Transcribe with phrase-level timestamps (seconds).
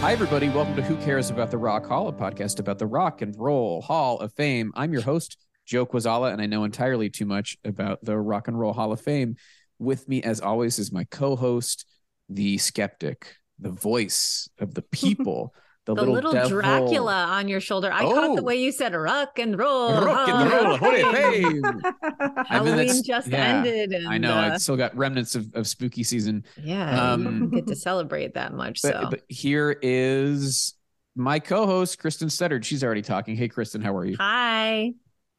[0.00, 0.48] Hi, everybody.
[0.48, 3.82] Welcome to Who Cares About the Rock Hall, a podcast about the Rock and Roll
[3.82, 4.70] Hall of Fame.
[4.76, 8.56] I'm your host, Joe Quazala, and I know entirely too much about the Rock and
[8.56, 9.34] Roll Hall of Fame.
[9.80, 11.84] With me, as always, is my co host,
[12.28, 15.52] the skeptic, the voice of the people.
[15.88, 16.50] The, the little, little, devil.
[16.50, 17.90] Dracula on your shoulder.
[17.90, 18.44] I caught the Oh.
[18.44, 19.98] way you said rock and roll.
[20.04, 21.62] Rock and roll, Hall of Hall of Fame.
[21.62, 21.64] Fame.
[21.64, 23.92] I mean, Halloween just yeah, ended.
[23.92, 24.34] And, I know.
[24.34, 26.44] uh, I still got remnants of, of spooky season.
[26.62, 28.82] yeah, you Um, don't get to celebrate that much.
[28.82, 30.74] But, so but here is
[31.16, 32.64] my co host, Kristen Studdard.
[32.64, 33.34] She's already talking.
[33.34, 34.16] Hey, Kristen, how are you?
[34.20, 34.92] hi,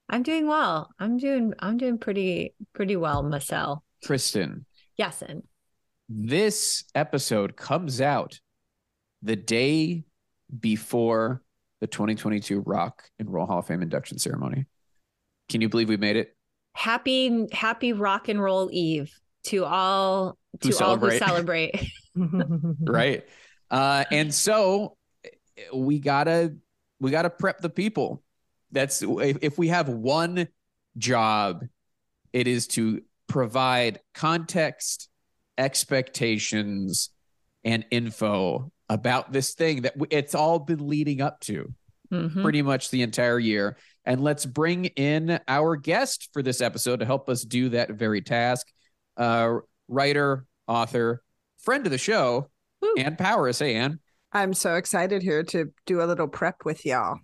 [0.09, 0.89] I'm doing well.
[0.97, 1.53] I'm doing.
[1.59, 3.83] I'm doing pretty pretty well, Marcel.
[4.03, 4.65] Kristen,
[4.97, 5.43] Yes, and
[6.09, 8.39] this episode comes out
[9.21, 10.05] the day
[10.57, 11.41] before
[11.81, 14.65] the 2022 Rock and Roll Hall of Fame induction ceremony.
[15.49, 16.35] Can you believe we made it?
[16.75, 19.11] happy happy rock and roll eve
[19.43, 21.19] to all Who to all who celebrate.
[21.19, 21.91] celebrate.
[22.81, 23.23] Right.
[23.71, 24.97] Uh, and so
[25.73, 26.55] we gotta
[26.99, 28.23] we gotta prep the people.
[28.71, 30.47] That's if, if we have one
[30.97, 31.65] job,
[32.33, 35.09] it is to provide context,
[35.57, 37.09] expectations,
[37.63, 41.73] and info about this thing that it's all been leading up to.
[42.11, 42.41] Mhm.
[42.41, 43.77] pretty much the entire year.
[44.03, 48.21] And let's bring in our guest for this episode to help us do that very
[48.23, 48.65] task.
[49.15, 51.21] Uh, writer, author,
[51.59, 52.49] friend of the show,
[52.81, 52.95] Woo.
[52.97, 53.59] Ann Powers.
[53.59, 53.99] Hey, Ann.
[54.31, 57.19] I'm so excited here to do a little prep with y'all.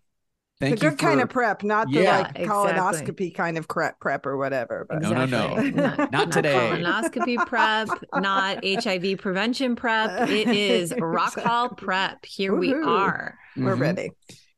[0.59, 2.47] Thank the you good kind of prep, not the Yeah, like exactly.
[2.47, 4.85] colonoscopy kind of prep prep or whatever.
[4.87, 5.55] But No, no, no.
[5.57, 5.71] Exactly.
[5.71, 6.53] Not, Not today.
[6.53, 10.29] Colonoscopy prep, not HIV prevention prep.
[10.29, 12.23] It is rock hall prep.
[12.25, 12.87] Here we Woohoo.
[12.87, 13.37] are.
[13.57, 13.79] we're Mhm.
[13.79, 14.11] ready.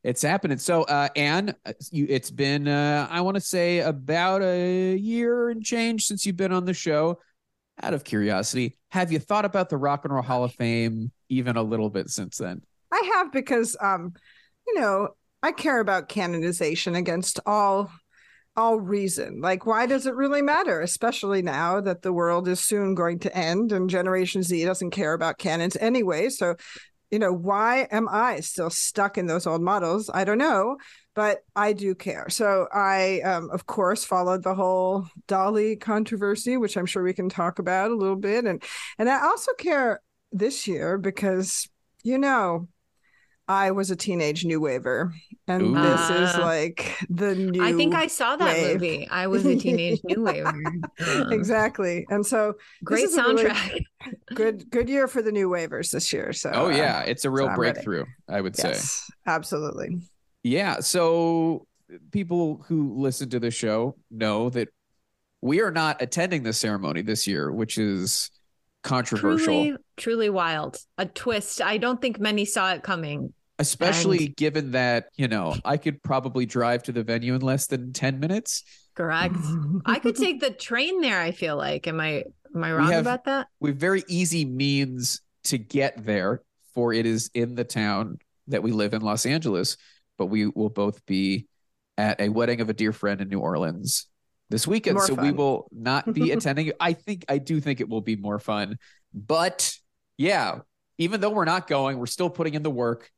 [0.04, 0.58] It's happening.
[0.58, 5.48] So, uh, Ann, uh, you, it's been, uh, I want to say, about a year
[5.50, 7.18] and change since you've been on the show.
[7.82, 11.56] Out of curiosity, have you thought about the Rock and Roll Hall of Fame even
[11.56, 12.62] a little bit since then?
[12.92, 14.14] I have because um,
[14.66, 15.10] you know,
[15.42, 17.90] I care about canonization against all
[18.56, 19.40] all reason.
[19.40, 20.80] Like, why does it really matter?
[20.80, 25.12] Especially now that the world is soon going to end and Generation Z doesn't care
[25.12, 26.28] about canons anyway.
[26.28, 26.56] So,
[27.12, 30.10] you know, why am I still stuck in those old models?
[30.12, 30.76] I don't know,
[31.14, 32.28] but I do care.
[32.30, 37.28] So I, um, of course, followed the whole Dolly controversy, which I'm sure we can
[37.28, 38.60] talk about a little bit, and
[38.98, 40.00] and I also care
[40.32, 41.68] this year because
[42.02, 42.68] you know
[43.48, 45.14] I was a teenage new waver,
[45.46, 45.74] and Ooh.
[45.74, 46.40] this is Ah.
[46.42, 47.62] like the new.
[47.64, 48.74] I think I saw that wave.
[48.74, 49.08] movie.
[49.10, 50.52] I was a teenage new waver.
[51.00, 52.54] Uh, exactly, and so
[52.84, 53.80] Great is a really soundtrack.
[54.34, 56.32] good good year for the new wavers this year.
[56.32, 57.00] So Oh, yeah.
[57.02, 57.72] It's a real I'm ready.
[57.74, 58.76] breakthrough, I would say.
[59.26, 60.00] absolutely.
[60.42, 60.80] Yeah.
[60.80, 61.66] So
[62.10, 64.68] people who listen to the show know that
[65.40, 68.30] we are not attending the ceremony this year, which is
[68.82, 70.76] controversial, Truly, truly wild.
[70.98, 71.62] A twist.
[71.62, 73.32] I don't think many saw it coming.
[73.58, 77.92] Especially given that, you know, I could probably drive to the venue in less than
[77.92, 78.62] 10 minutes.
[78.94, 79.34] Correct.
[79.84, 81.20] I could take the train there.
[81.20, 81.86] I feel like.
[81.86, 82.24] Am I
[82.54, 83.48] am I wrong have- about that?
[83.60, 86.42] We have very easy means to get there,
[86.74, 89.76] for it is in the town that we live in, Los Angeles.
[90.16, 91.46] But we will both be
[91.96, 94.06] at a wedding of a dear friend in New Orleans
[94.50, 94.96] this weekend.
[94.96, 96.72] More so we will not be attending.
[96.80, 98.78] I think I do think it will be more fun.
[99.14, 99.72] But
[100.16, 100.60] yeah,
[100.98, 103.10] even though we're not going, we're still putting in the work.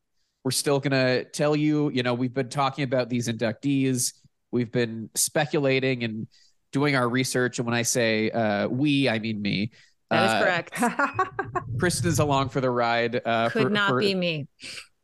[0.45, 4.15] We're still gonna tell you, you know, we've been talking about these inductees.
[4.51, 6.27] We've been speculating and
[6.73, 7.59] doing our research.
[7.59, 9.72] And when I say uh, we, I mean me.
[10.10, 11.28] That is Uh, correct.
[11.78, 13.21] Kristen's along for the ride.
[13.25, 14.48] Uh, Could for, not for, be me.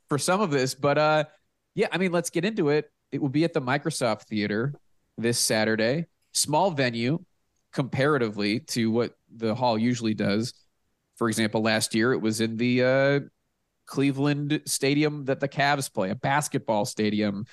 [0.09, 1.25] for some of this, but uh,
[1.75, 2.91] yeah, I mean, let's get into it.
[3.12, 4.75] It will be at the Microsoft Theater
[5.17, 6.06] this Saturday.
[6.33, 7.21] Small venue
[7.73, 10.55] comparatively to what the hall usually does.
[11.17, 13.21] For example, last year it was in the uh,
[13.87, 17.44] Cleveland Stadium that the Cavs play, a basketball stadium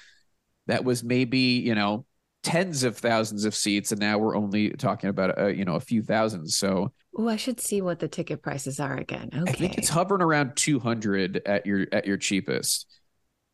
[0.67, 2.05] that was maybe you know
[2.43, 5.79] tens of thousands of seats, and now we're only talking about uh, you know a
[5.79, 9.29] few thousands So Oh, I should see what the ticket prices are again.
[9.33, 9.51] Okay.
[9.51, 12.87] I think it's hovering around 200 at your at your cheapest.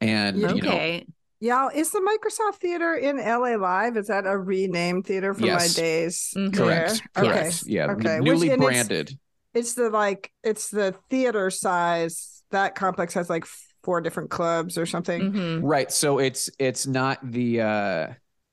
[0.01, 0.61] And okay you
[0.99, 0.99] know.
[1.41, 3.95] Yeah, is the Microsoft Theater in LA Live?
[3.95, 5.77] Is that a renamed theater from Yes.
[5.77, 6.33] my days?
[6.35, 6.53] Mhm.
[6.53, 7.01] Correct.
[7.15, 7.23] there?
[7.25, 7.33] Okay.
[7.39, 7.63] Correct.
[7.65, 7.91] Yeah.
[7.91, 8.15] Okay.
[8.15, 9.17] n- Which- Newly it's- branded.
[9.53, 12.38] It's the like it's the theater size.
[12.51, 13.45] That complex has like
[13.83, 15.31] four different clubs or something.
[15.31, 15.59] Mhm.
[15.63, 15.91] Right.
[15.91, 18.07] So it's it's not the uh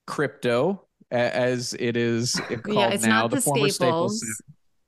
[0.06, 3.22] crypto as it is called Yeah, it's now.
[3.22, 4.18] not the, the former Staples.
[4.18, 4.42] Staples.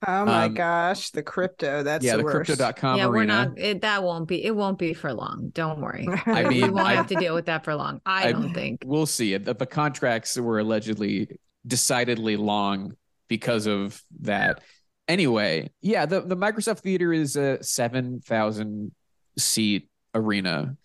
[0.06, 1.82] Oh my Um, gosh, the crypto.
[1.82, 2.46] That's yeah, the, the worst.
[2.46, 3.58] crypto.com yeah, we're not.
[3.58, 4.44] It, that won't be.
[4.44, 5.50] It won't be for long.
[5.52, 6.06] Don't worry.
[6.26, 8.00] I mean, we won't I- have to deal with that for long.
[8.06, 8.84] I, I- don't think.
[8.86, 9.36] We'll see.
[9.38, 12.94] The, the contracts were allegedly decidedly long
[13.26, 14.62] because of that.
[15.08, 18.92] Anyway, yeah, the, the Microsoft Theater is a 7,000
[19.38, 20.76] seat arena.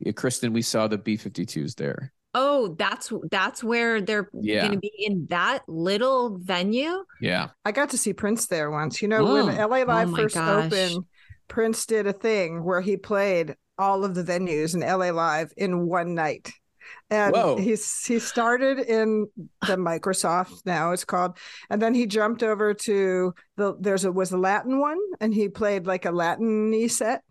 [0.00, 2.12] Yeah, Kristen, we saw the B 52s there.
[2.34, 4.62] Oh, that's that's where they're Yeah.
[4.62, 7.04] going to be in that little venue.
[7.20, 7.48] Yeah.
[7.64, 9.02] I got to see Prince there once.
[9.02, 9.58] You know, when Mm.
[9.58, 10.64] LA Live my first gosh.
[10.66, 11.04] opened,
[11.48, 15.86] Prince did a thing where he played all of the venues in LA Live in
[15.86, 16.50] one night.
[17.10, 17.56] And Whoa.
[17.58, 19.26] he's he started in
[19.66, 21.36] the Microsoft now it's called,
[21.68, 25.48] and then he jumped over to the there's a was a Latin one, and he
[25.48, 27.22] played like a Latin set,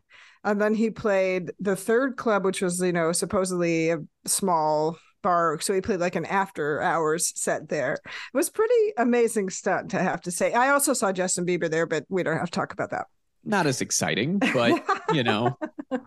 [0.44, 5.60] and then he played the third club, which was you know supposedly a small bar,
[5.60, 7.94] so he played like an after hours set there.
[7.94, 10.54] It was pretty amazing stunt, to have to say.
[10.54, 13.06] I also saw Justin Bieber there, but we don't have to talk about that.
[13.44, 14.84] Not as exciting, but
[15.14, 15.58] you know,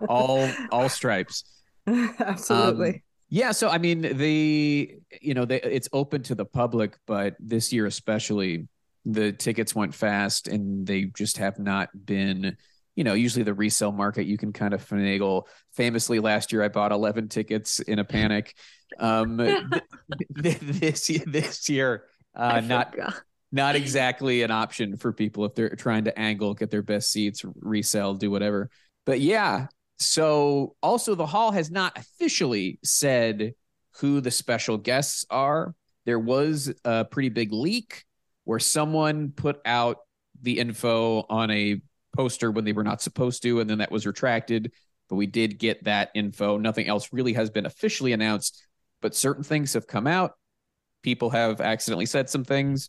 [0.08, 1.44] all all stripes.
[1.86, 2.88] Absolutely.
[2.88, 7.36] Um, yeah, so I mean, the you know, they, it's open to the public, but
[7.40, 8.68] this year especially,
[9.04, 12.56] the tickets went fast, and they just have not been.
[12.96, 15.44] You know, usually the resale market you can kind of finagle.
[15.72, 18.54] Famously, last year I bought eleven tickets in a panic.
[18.98, 19.60] Um, th-
[20.42, 22.04] th- this year, this year,
[22.34, 22.94] uh, not
[23.50, 27.44] not exactly an option for people if they're trying to angle, get their best seats,
[27.60, 28.70] resell, do whatever.
[29.06, 29.68] But yeah.
[29.98, 33.54] So also the hall has not officially said
[33.98, 35.74] who the special guests are.
[36.04, 38.04] There was a pretty big leak
[38.44, 39.98] where someone put out
[40.42, 41.80] the info on a
[42.14, 44.72] poster when they were not supposed to, and then that was retracted.
[45.08, 46.56] But we did get that info.
[46.56, 48.66] Nothing else really has been officially announced,
[49.02, 50.32] but certain things have come out.
[51.02, 52.88] People have accidentally said some things.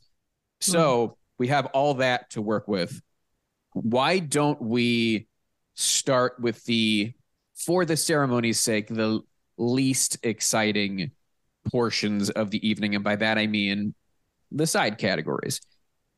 [0.63, 0.71] Hmm.
[0.71, 3.01] So we have all that to work with.
[3.73, 5.27] Why don't we
[5.73, 7.13] start with the,
[7.55, 9.19] for the ceremony's sake, the
[9.57, 11.11] least exciting
[11.69, 12.95] portions of the evening?
[12.95, 13.93] And by that, I mean
[14.51, 15.59] the side categories.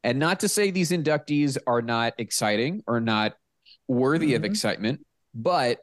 [0.08, 3.34] And not to say these inductees are not exciting or not
[3.90, 4.46] worthy of Mhm.
[4.46, 5.06] excitement,
[5.36, 5.80] but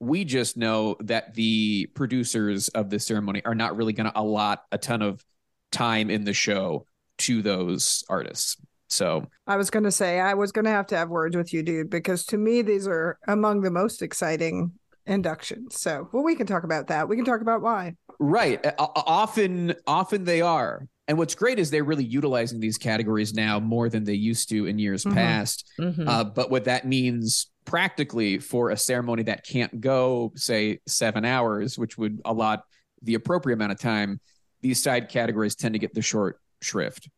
[0.00, 4.62] we just know that the producers of the ceremony are not really going to allot
[4.72, 5.22] a ton of
[5.70, 6.86] time in the show
[7.18, 8.56] to those artists.
[8.88, 11.52] So I was going to say, I was going to have to have words with
[11.52, 14.72] you, dude, because to me, these are among the most exciting
[15.06, 15.78] inductions.
[15.78, 17.06] So, well, we can talk about that.
[17.06, 17.96] We can talk about why.
[18.18, 20.88] right, o- often often they are.
[21.08, 24.66] And what's great is they're really utilizing these categories now more than they used to
[24.66, 25.14] in years Mhm.
[25.14, 25.64] past.
[25.80, 26.06] Mhm.
[26.06, 31.78] Uh, but what that means practically for a ceremony that can't go, say, seven hours,
[31.78, 32.62] which would allot
[33.02, 34.20] the appropriate amount of time,
[34.60, 37.08] these side categories tend to get the short shrift.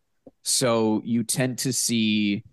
[0.44, 2.44] So you tend to see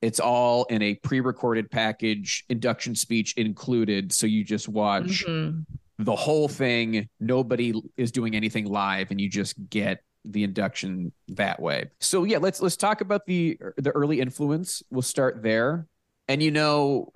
[0.00, 4.12] it's all in a pre-recorded package, induction speech included.
[4.12, 5.66] So you just watch Mhm.
[5.98, 7.08] the whole thing.
[7.18, 11.90] Nobody is doing anything live, and you just get the induction that way.
[12.00, 14.82] So yeah, let's let's talk about the the early influence.
[14.90, 15.86] We'll start there.
[16.28, 17.12] And you know,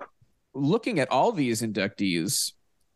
[0.53, 2.53] looking at all these inductees,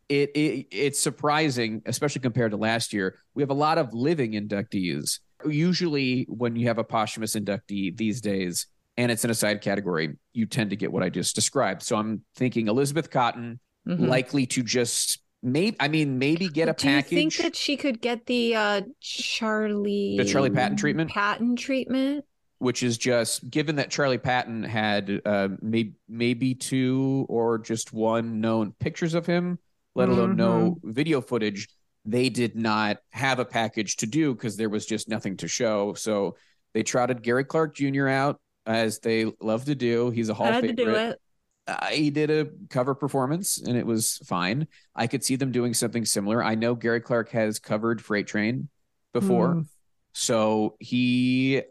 [0.08, 3.18] it, it it's surprising, especially compared to last year.
[3.34, 5.20] We have a lot of living inductees.
[5.46, 8.66] Usually, when you have a posthumous inductee these days,
[8.96, 11.82] and it's in a side category, you tend to get what I just described.
[11.82, 14.08] So I'm thinking Elizabeth Cotten, Mhm.
[14.08, 17.10] likely to just maybe I mean maybe get a package.
[17.10, 21.10] Do you think that she could get the uh Charlie The Charlie Patton treatment?
[21.10, 22.24] Patton treatment?
[22.58, 28.40] which is just given that Charlie Patton had uh, may, maybe two or just one
[28.40, 29.58] known pictures of him,
[29.94, 31.68] let alone no video footage.
[32.04, 35.94] They did not have a package to do because there was just nothing to show.
[35.94, 36.36] So
[36.74, 38.08] they trotted Gary Clark Jr.
[38.08, 40.10] out as they love to do.
[40.10, 41.20] He's a Hall Had to favorite.
[41.68, 44.66] Do uh, he did a cover performance and it was fine.
[44.96, 46.42] I could see them doing something similar.
[46.42, 48.68] I know Gary Clark has covered Freight Train
[49.12, 49.66] before, Mm.
[50.14, 51.62] so he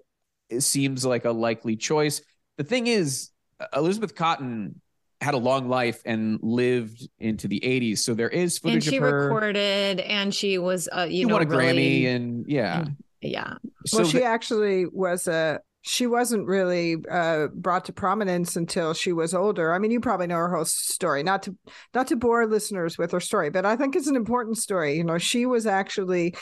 [0.59, 2.21] seems like a likely choice.
[2.57, 3.29] The thing is,
[3.75, 4.75] Elizabeth Cotten
[5.19, 8.93] had a long life and lived into the 80s, so there is footage And footage
[8.93, 9.23] she of her.
[9.25, 12.85] recorded and she was uh you She know won a really, Grammy and yeah.
[13.21, 13.55] yeah.
[13.87, 18.94] So well, she the- actually was a she wasn't really uh, brought to prominence until
[18.94, 19.74] she was older.
[19.74, 21.24] I mean, you probably know her whole story.
[21.24, 21.56] Not to
[21.94, 24.98] not to bore listeners with her story, but I think it's an important story.
[24.98, 26.36] You know, she was actually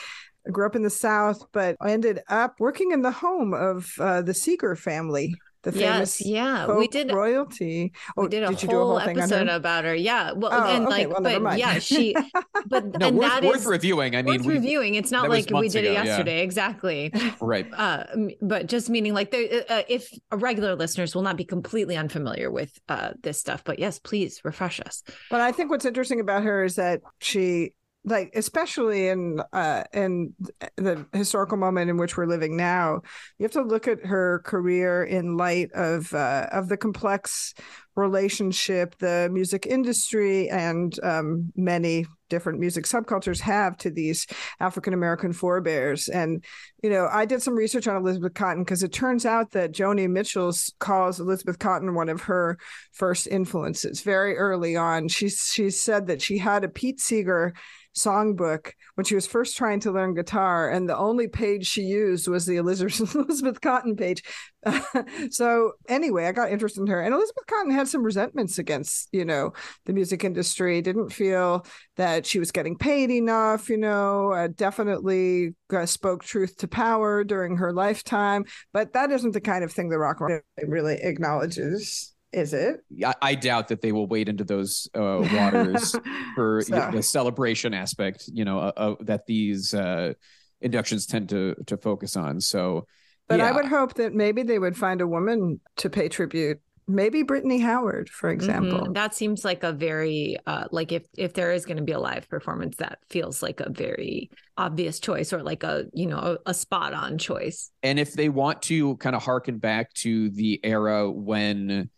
[0.50, 4.34] grew up in the South, but ended up working in the home of uh, the
[4.34, 5.34] Seeger family
[5.66, 7.92] the famous yes, yeah, we did royalty.
[8.16, 9.96] Oh, we did a, did whole, do a whole episode about her.
[9.96, 12.14] Yeah, well, oh, and okay, like, well, but yeah, she,
[12.66, 14.14] but no, and worth, that worth is reviewing.
[14.14, 14.94] I mean, worth we, reviewing.
[14.94, 16.44] It's not like we did ago, it yesterday, yeah.
[16.44, 17.12] exactly.
[17.40, 17.66] right.
[17.74, 18.04] Uh,
[18.40, 23.14] but just meaning like, uh, if regular listeners will not be completely unfamiliar with uh,
[23.24, 25.02] this stuff, but yes, please refresh us.
[25.30, 27.72] But I think what's interesting about her is that she
[28.06, 30.32] like especially in uh in
[30.76, 33.00] the historical moment in which we're living now
[33.38, 37.52] you have to look at her career in light of uh, of the complex
[37.96, 44.26] relationship the music industry and um, many different music subcultures have to these
[44.60, 46.08] African American forebears.
[46.08, 46.44] And,
[46.82, 50.08] you know, I did some research on Elizabeth Cotten because it turns out that Joni
[50.08, 52.58] Mitchell calls Elizabeth Cotten one of her
[52.92, 55.08] first influences very early on.
[55.08, 57.54] She, she said that she had a Pete Seeger
[57.96, 62.28] songbook when she was first trying to learn guitar, and the only page she used
[62.28, 64.22] was the Elizabeth, Elizabeth Cotten page.
[65.30, 69.24] so anyway, I got interested in her, and Elizabeth Cotten had some resentments against you
[69.24, 69.52] know
[69.84, 70.82] the music industry.
[70.82, 73.68] Didn't feel that she was getting paid enough.
[73.68, 79.32] You know, uh, definitely uh, spoke truth to power during her lifetime, but that isn't
[79.32, 80.20] the kind of thing the rock
[80.66, 82.84] really acknowledges is it?
[83.04, 85.96] I, I, doubt that they will wade into those uh, waters
[86.34, 86.90] for so.
[86.92, 88.28] the celebration aspect.
[88.32, 90.12] You know, uh, uh, that these uh,
[90.60, 92.40] inductions tend to to focus on.
[92.40, 92.86] So,
[93.26, 93.48] but yeah.
[93.48, 96.60] I would hope that maybe they would find a woman to pay tribute.
[96.88, 98.82] Maybe Brittany Howard, for example.
[98.82, 98.92] Mm-hmm.
[98.92, 101.98] That seems like a very uh, like if if there is going to be a
[101.98, 106.50] live performance, that feels like a very obvious choice or like a you know a,
[106.50, 107.70] a spot on choice.
[107.82, 111.88] And if they want to kind of harken back to the era when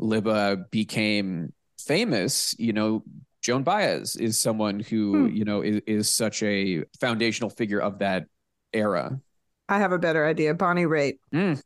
[0.00, 3.02] Libba became famous, you know,
[3.42, 5.36] Joan Baez is someone who, hmm.
[5.36, 8.26] you know, is, is such a foundational figure of that
[8.72, 9.20] era.
[9.68, 10.54] I have a better idea.
[10.54, 11.18] Bonnie Raitt.
[11.32, 11.60] Mm,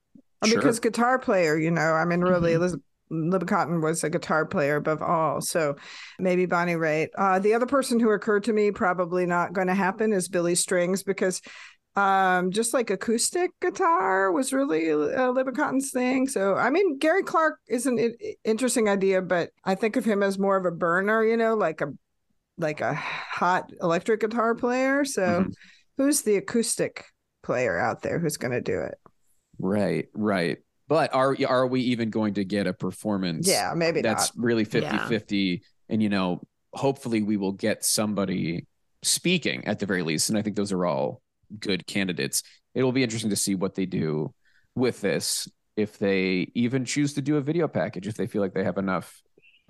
[0.45, 0.59] sure.
[0.59, 2.63] Because guitar player, you know, I mean, really, mm-hmm.
[2.63, 5.41] Elizabeth Libba Cotten was a guitar player above all.
[5.41, 5.77] So
[6.19, 7.09] maybe Bonnie Raitt.
[7.19, 10.55] Uh, the other person who occurred to me, probably not going to happen, is Billy
[10.55, 11.43] Strings because
[12.01, 17.23] um just like acoustic guitar was really uh, Libba Cotten's thing so i mean gary
[17.23, 18.15] clark is an
[18.45, 21.81] interesting idea but i think of him as more of a burner you know like
[21.81, 21.89] a
[22.59, 25.51] like a hot electric guitar player so mm-hmm.
[25.97, 27.05] who's the acoustic
[27.43, 28.99] player out there who's going to do it
[29.59, 34.35] right right but are are we even going to get a performance yeah maybe that's
[34.37, 34.45] not.
[34.45, 35.07] really 50 yeah.
[35.07, 36.41] 50 and you know
[36.73, 38.67] hopefully we will get somebody
[39.03, 41.23] speaking at the very least and i think those are all
[41.59, 42.43] good candidates.
[42.75, 44.35] It'll be interesting to see what they do
[44.75, 45.49] with this.
[45.77, 48.79] If they even choose to do a video package, if they feel like they have
[48.79, 49.21] enough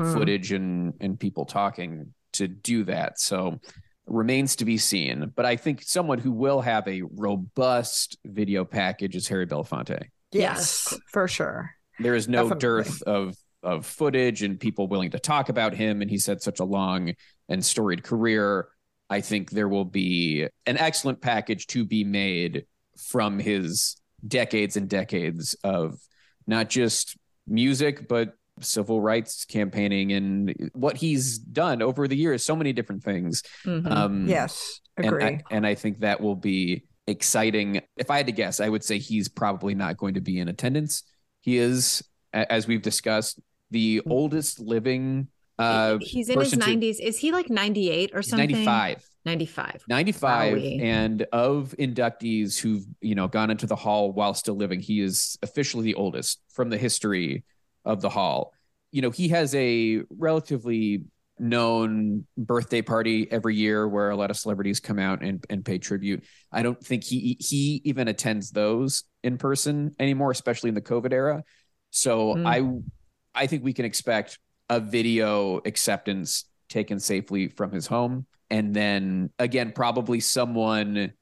[0.00, 0.12] hmm.
[0.12, 3.20] footage and and people talking to do that.
[3.20, 3.60] So
[4.06, 5.32] remains to be seen.
[5.34, 10.04] But I think someone who will have a robust video package is Harry Belafonte.
[10.32, 10.98] Yes, yes.
[11.12, 11.74] for sure.
[11.98, 12.60] There is no Definitely.
[12.60, 16.00] dearth of of footage and people willing to talk about him.
[16.00, 17.14] And he's had such a long
[17.48, 18.68] and storied career.
[19.10, 22.64] I think there will be an excellent package to be made
[22.96, 25.98] from his decades and decades of
[26.46, 32.44] not just music, but civil rights campaigning and what he's done over the years.
[32.44, 33.42] So many different things.
[33.64, 33.90] Mm-hmm.
[33.90, 35.24] Um, yes, agree.
[35.24, 37.80] And I, and I think that will be exciting.
[37.96, 40.48] If I had to guess, I would say he's probably not going to be in
[40.48, 41.02] attendance.
[41.40, 42.02] He is,
[42.32, 43.40] as we've discussed,
[43.70, 44.10] the mm.
[44.10, 45.28] oldest living
[45.60, 46.96] uh, he's in his 90s.
[46.96, 48.50] To, is he like 98 or something?
[48.50, 49.04] 95.
[49.24, 49.84] 95.
[49.88, 55.00] 95 and of inductees who've, you know, gone into the hall while still living, he
[55.00, 57.44] is officially the oldest from the history
[57.84, 58.54] of the hall.
[58.92, 61.04] You know, he has a relatively
[61.38, 65.78] known birthday party every year where a lot of celebrities come out and, and pay
[65.78, 66.24] tribute.
[66.52, 71.12] I don't think he he even attends those in person anymore, especially in the COVID
[71.12, 71.42] era.
[71.90, 72.46] So mm.
[72.46, 74.38] I I think we can expect
[74.70, 78.26] a video acceptance taken safely from his home.
[78.48, 81.12] And then again, probably someone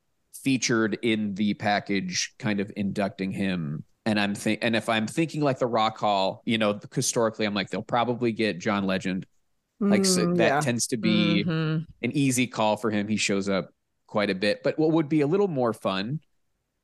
[0.44, 3.84] featured in the package kind of inducting him.
[4.06, 7.54] And I'm think and if I'm thinking like the Rock Hall, you know, historically, I'm
[7.54, 9.26] like, they'll probably get John Legend.
[9.80, 10.60] Like so mm, that yeah.
[10.60, 11.84] tends to be mm-hmm.
[12.02, 13.06] an easy call for him.
[13.06, 13.70] He shows up
[14.06, 14.62] quite a bit.
[14.64, 16.20] But what would be a little more fun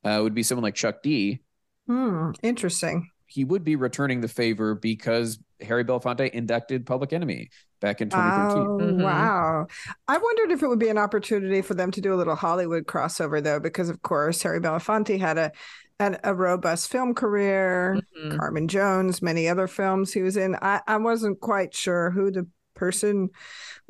[0.05, 1.41] uh, would be someone like Chuck D.
[1.87, 3.09] Hmm, interesting.
[3.27, 7.49] He would be returning the favor because Harry Belafonte inducted Public Enemy
[7.81, 8.57] back in 2013.
[8.63, 9.01] Oh, mm-hmm.
[9.01, 9.67] Wow.
[10.07, 12.85] I wondered if it would be an opportunity for them to do a little Hollywood
[12.85, 15.51] crossover, though, because of course Harry Belafonte had a
[15.97, 17.97] and a robust film career.
[18.19, 18.37] Mhm.
[18.37, 20.55] Carmen Jones, many other films he was in.
[20.61, 23.29] I, I wasn't quite sure who the person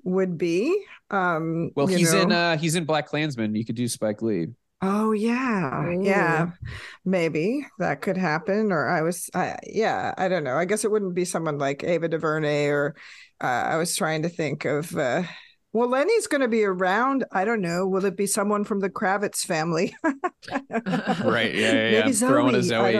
[0.03, 0.85] would be.
[1.09, 2.35] Um, Well, you he's in know.
[2.35, 3.57] uh he's in BlacKkKlansman.
[3.57, 4.47] You could do Spike Lee.
[4.87, 6.51] Oh yeah, yeah,
[7.03, 8.71] maybe that could happen.
[8.71, 10.55] Or I was, I, yeah, I don't know.
[10.55, 12.95] I guess it wouldn't be someone like Ava DuVernay, or
[13.41, 14.95] uh, I was trying to think of.
[14.95, 15.23] Uh,
[15.73, 17.25] well, Lenny's going to be around.
[17.33, 17.85] I don't know.
[17.85, 19.95] Will it be someone from the Kravitz family?
[20.49, 21.99] Right, yeah, yeah, yeah.
[22.01, 22.93] Maybe Throwing a I Zoe.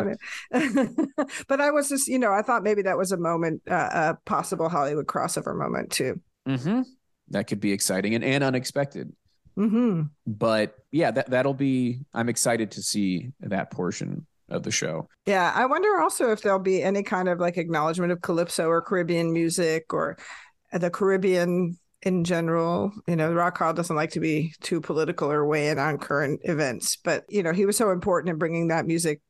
[0.52, 3.90] don't but I was just, you know, I thought maybe that was a moment, uh,
[3.94, 6.20] a possible Hollywood crossover moment too.
[6.48, 6.82] Mm-hmm.
[7.30, 9.14] That could be exciting and, and unexpected.
[9.56, 12.00] Hmm But yeah, that that'll be.
[12.14, 15.08] I'm excited to see that portion of the show.
[15.26, 18.82] Yeah, I wonder also if there'll be any kind of like acknowledgement of calypso or
[18.82, 20.18] Caribbean music or
[20.72, 22.92] the Caribbean in general.
[23.08, 26.42] You know, Rock Hall doesn't like to be too political or weigh in on current
[26.44, 29.22] events, but you know, he was so important in bringing that music,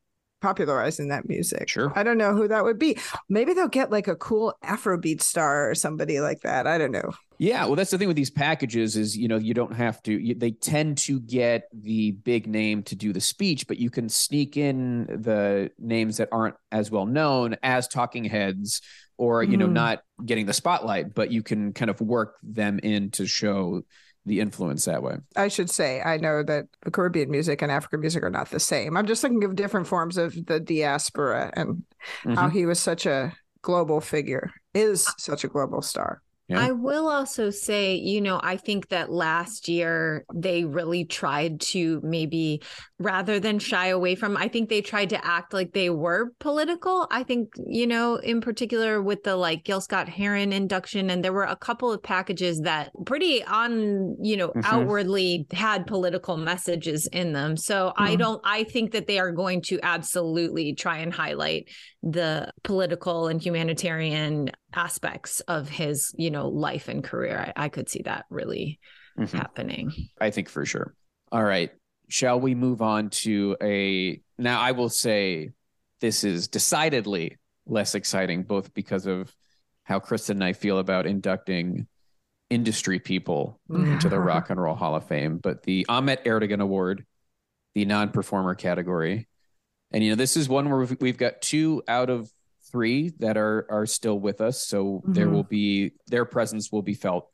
[0.41, 1.69] popularizing that music.
[1.69, 1.91] Sure.
[1.95, 2.97] I don't know who that would be.
[3.29, 6.67] Maybe they'll get like a cool Afrobeat star or somebody like that.
[6.67, 7.11] I don't know.
[7.37, 10.13] Yeah, well, that's the thing with these packages is you know you don't have to.
[10.13, 14.07] You, they tend to get the big name to do the speech, but you can
[14.07, 18.81] sneak in the names that aren't as well known as talking heads,
[19.17, 19.73] or you know Mhm.
[19.73, 23.81] not getting the spotlight, but you can kind of work them in to show
[24.25, 25.17] the influence that way.
[25.35, 28.59] I should say, I know that the Caribbean music and African music are not the
[28.59, 28.97] same.
[28.97, 31.83] I'm just thinking of different forms of the diaspora and
[32.23, 32.51] how Mhm.
[32.51, 36.21] he was such a global figure, is such a global star.
[36.47, 36.59] Yeah.
[36.59, 41.99] I will also say, you know, I think that last year they really tried to
[42.03, 42.61] maybe
[42.99, 47.07] rather than shy away from, I think they tried to act like they were political.
[47.09, 51.33] I think, you know, in particular with the like Gil Scott Heron induction, and there
[51.33, 54.61] were a couple of packages that pretty on, you know, Mhm.
[54.65, 57.57] outwardly had political messages in them.
[57.57, 58.19] So I Mhm.
[58.19, 61.69] don't, I think that they are going to absolutely try and highlight
[62.03, 67.89] the political and humanitarian aspects of his you know life and career i, I could
[67.89, 68.79] see that really
[69.17, 69.29] Mhm.
[69.31, 70.93] happening I think for sure.
[71.31, 71.71] All right.
[72.09, 75.51] Shall we move on to a now I will say
[76.01, 79.33] this is decidedly less exciting, both because of
[79.83, 81.87] how Kristen and I feel about inducting
[82.49, 87.05] industry people into the Rock and Roll Hall of Fame, but the Ahmet Ertegun Award,
[87.73, 89.27] the non-performer category.
[89.91, 92.29] And you know, this is one where we've, we've got two out of
[92.75, 94.61] three that are are still with us.
[94.67, 95.31] So there Mhm.
[95.31, 97.29] will be their presence will be felt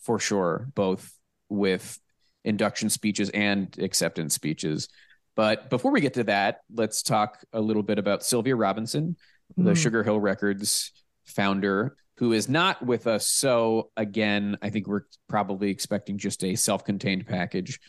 [0.00, 1.10] for sure, both
[1.48, 1.98] with
[2.44, 4.88] induction speeches and acceptance speeches.
[5.34, 9.16] But before we get to that, let's talk a little bit about Sylvia Robinson,
[9.56, 9.76] the Mm.
[9.76, 10.92] Sugar Hill Records
[11.24, 13.26] founder, who is not with us.
[13.28, 17.80] So again, I think we're probably expecting just a self-contained package.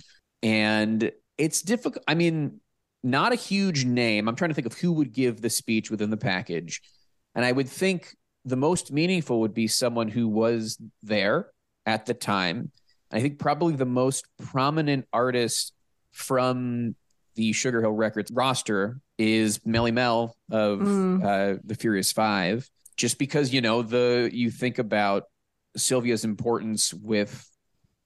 [0.41, 2.05] And it's difficult.
[2.07, 2.61] I mean,
[3.03, 4.27] not a huge name.
[4.27, 6.81] I'm trying to think of who would give the speech within the package.
[7.35, 11.47] And I would think the most meaningful would be someone who was there
[11.85, 12.71] at the time.
[13.11, 15.73] I think probably the most prominent artist
[16.11, 16.95] from
[17.35, 21.23] the Sugar Hill Records roster is Melle Mel of Mm.
[21.23, 25.23] uh, the Furious Five, just because you know the you think about
[25.75, 27.49] Sylvia's importance with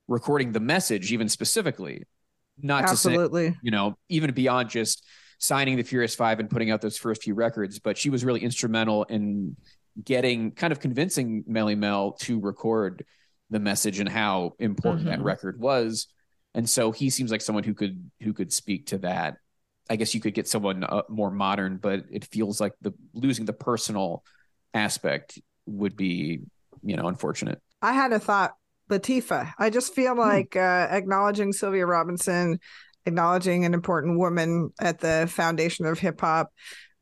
[0.08, 2.04] recording the message, even specifically,
[2.62, 3.16] not to say
[3.62, 5.04] you know even beyond just
[5.40, 8.42] signing the Furious Five and putting out those first few records, but she was really
[8.42, 9.56] instrumental in
[10.04, 13.06] getting kind of convincing Melle Mel to record
[13.50, 15.24] the message and how important that Mhm.
[15.24, 16.08] record was.
[16.54, 19.38] And so he seems like someone who could who could speak to that.
[19.90, 23.46] I guess you could get someone uh, more modern, but it feels like the losing
[23.46, 24.24] the personal
[24.74, 26.42] aspect would be,
[26.84, 27.62] you know, unfortunate.
[27.82, 28.56] I had a thought,
[28.90, 29.54] Latifah.
[29.58, 30.20] I just feel Hmm.
[30.20, 32.60] like uh, acknowledging Sylvia Robinson,
[33.06, 36.52] acknowledging an important woman at the foundation of hip hop.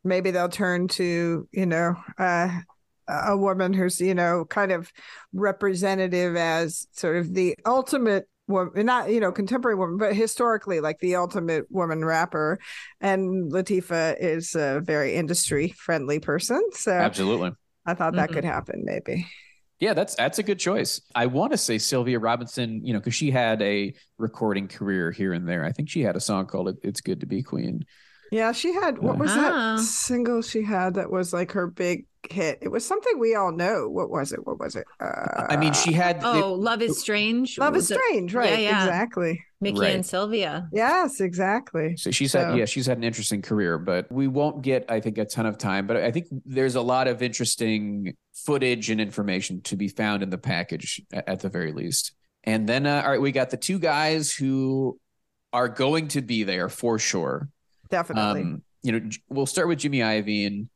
[0.03, 2.59] Maybe they'll turn to, you know, uh,
[3.07, 4.91] a woman who's, you know, kind of
[5.33, 10.99] representative as sort of the ultimate woman, not, you know, contemporary woman, but historically like
[10.99, 12.59] the ultimate woman rapper.
[13.01, 16.61] And Latifah is a very industry friendly person.
[16.73, 17.51] So Absolutely.
[17.85, 18.33] I thought that Mhm.
[18.33, 19.27] could happen maybe.
[19.79, 21.01] Yeah, that's that's a good choice.
[21.13, 25.33] I want to say Sylvia Robinson, you know, because she had a recording career here
[25.33, 25.65] and there.
[25.65, 27.85] I think she had a song called "It's Good to Be Queen."
[28.31, 29.75] Yeah, she had what was Ah.
[29.75, 32.59] that single she had that was like her big hit?
[32.61, 33.87] It was something we all know.
[33.89, 34.45] What was it?
[34.45, 34.85] What was it?
[34.99, 38.51] Uh, I mean, she had oh love is strange Love is Strange, right?
[38.51, 38.57] yeah.
[38.57, 38.83] yeah.
[38.85, 39.43] Exactly.
[39.61, 39.95] mickey Right.
[39.95, 41.95] and sylvia Yes, exactly.
[41.97, 44.99] So she's So- had yeah, she's had an interesting career, but we won't get I
[44.99, 45.87] think a ton of time.
[45.87, 50.29] But I think there's a lot of interesting footage and information to be found in
[50.29, 52.13] the package at the very least.
[52.43, 54.99] And then uh, all right, we got the two guys who
[55.53, 57.47] are going to be there for sure.
[57.89, 58.41] Definitely.
[58.41, 60.67] Um, you know, we'll start with Jimmy Iovine.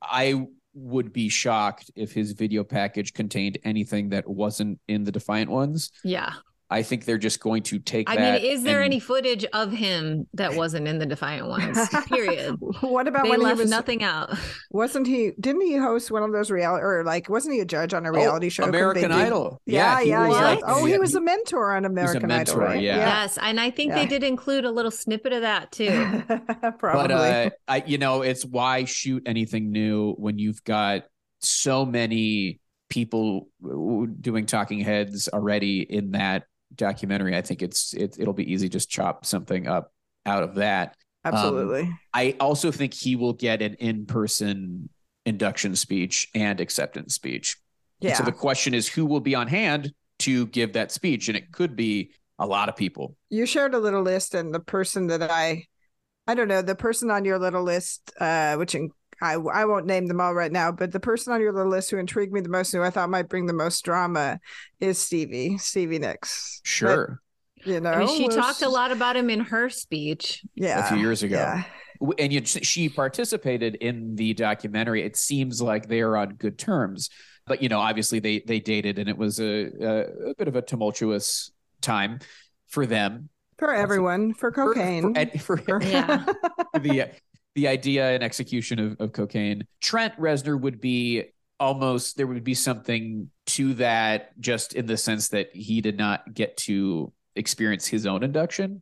[0.00, 0.46] I
[0.78, 5.90] would be shocked if his video package contained anything that wasn't in the Defiant ones.
[6.04, 6.34] Yeah.
[6.70, 8.42] I think they're just going to take I that.
[8.42, 11.78] mean, is there and- any footage of him that wasn't in the Defiant ones?
[12.08, 12.56] Period.
[12.82, 14.36] what about They when he was nothing out.
[14.70, 17.94] wasn't he didn't he host one of those reality or like wasn't he a judge
[17.94, 18.64] on a reality Oh, show?
[18.64, 19.62] American do- Idol.
[19.64, 20.42] Yeah, he yeah, was yeah.
[20.44, 22.82] like- oh, he was a mentor on American mentor, Idol, right?
[22.82, 22.96] yeah.
[22.98, 24.00] Yes, and I think Yeah.
[24.00, 25.88] they did include a little snippet of that too.
[26.78, 27.08] Probably.
[27.08, 31.04] But uh, I, you know, it's why shoot anything new when you've got
[31.40, 33.48] so many people
[34.20, 37.36] doing talking heads already in that documentary.
[37.36, 39.92] I think it's it, it'll be easy just chop something up
[40.26, 40.96] out of that.
[41.24, 41.92] Absolutely.
[42.14, 44.88] I also think he will get an in-person
[45.26, 47.56] induction speech and acceptance speech.
[48.00, 48.16] And yeah.
[48.16, 51.28] So the question is, who will be on hand to give that speech?
[51.28, 53.16] And it could be a lot of people.
[53.30, 55.64] you shared a little list and the person that I
[56.28, 59.86] I don't know, the person on your little list, uh, which in, I I won't
[59.86, 62.40] name them all right now, but the person on your little list who intrigued me
[62.40, 64.38] the most, who I thought might bring the most drama,
[64.80, 66.60] is Stevie, Stevie Nicks.
[66.64, 67.20] Sure.
[67.58, 70.42] But, you know, I mean, she was- talked a lot about him in her speech.
[70.54, 71.36] yeah, a few years ago.
[71.36, 71.62] Yeah.
[72.20, 75.02] And you, she participated in the documentary.
[75.02, 77.10] It seems like they are on good terms,
[77.44, 80.54] but you know, obviously they they dated, and it was a a, a bit of
[80.54, 81.50] a tumultuous
[81.80, 82.20] time
[82.68, 83.30] for them.
[83.58, 85.12] For everyone, for For- cocaine.
[85.40, 86.24] for, for, Yeah.
[86.74, 87.10] the
[87.58, 89.64] the idea and execution of, of cocaine.
[89.80, 91.24] Trent Reznor would be
[91.58, 96.32] almost there would be something to that, just in the sense that he did not
[96.32, 98.80] get to experience his own induction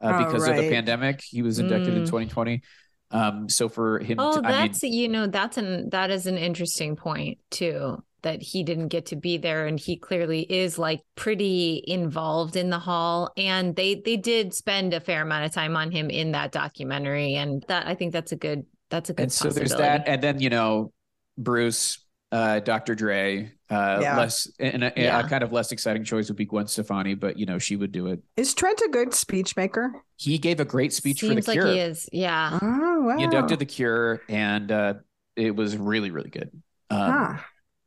[0.00, 1.20] uh, Oh, because of the pandemic.
[1.20, 2.06] He was inducted in Mm.
[2.06, 2.62] 2020.
[3.10, 6.26] Um, so for him, Oh, to, I mean, that's you know that's an that is
[6.26, 10.78] an interesting point too that he didn't get to be there and he clearly is
[10.78, 15.52] like pretty involved in the hall and they they did spend a fair amount of
[15.52, 19.14] time on him in that documentary and that I think that's a good that's a
[19.14, 20.92] good and so there's that, and then you know,
[21.38, 21.98] Bruce,
[22.32, 22.94] uh, Dr.
[22.94, 24.16] Dre, uh, Yeah.
[24.18, 25.20] less and a, Yeah.
[25.20, 27.92] a kind of less exciting choice would be Gwen Stefani, but you know she would
[27.92, 28.20] do it.
[28.36, 29.92] Is Trent a good speech maker?
[30.16, 31.66] He gave a great speech Seems for the like Cure.
[31.72, 33.16] he is yeah Oh wow.
[33.16, 34.94] He inducted the Cure, and uh,
[35.36, 36.50] it was really, really good.
[36.90, 37.36] Um, Huh.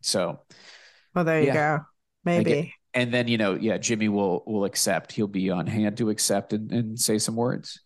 [0.07, 0.39] So,
[1.13, 1.53] Well, there you yeah.
[1.77, 1.85] go.
[2.23, 2.73] Maybe.
[2.93, 5.11] and then you know, yeah, Jimmy will will accept.
[5.11, 7.79] He'll be on hand to accept and, and say some words.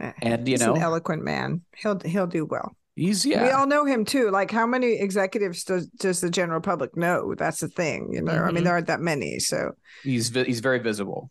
[0.00, 1.62] Eh, And you He's know, an eloquent man.
[1.76, 2.76] He'll he'll do well.
[2.96, 3.42] he's yeah.
[3.44, 4.30] We all know him too.
[4.30, 7.34] Like how many executives does does the general public know?
[7.36, 8.32] That's the thing, you know.
[8.32, 8.64] I mean, Mhm.
[8.64, 9.38] there aren't that many.
[9.38, 11.28] So he's he's very visible.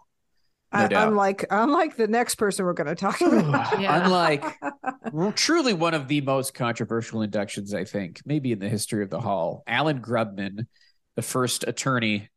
[0.71, 1.07] No doubt.
[1.07, 3.79] unlike unlike the next person we're going to talk about.
[3.79, 4.03] Yeah.
[4.03, 4.59] Unlike
[5.35, 9.19] truly one of the most controversial inductions, I think, maybe in the history of the
[9.19, 9.63] Hall.
[9.67, 10.67] Alan Grubman,
[11.15, 12.29] the first attorney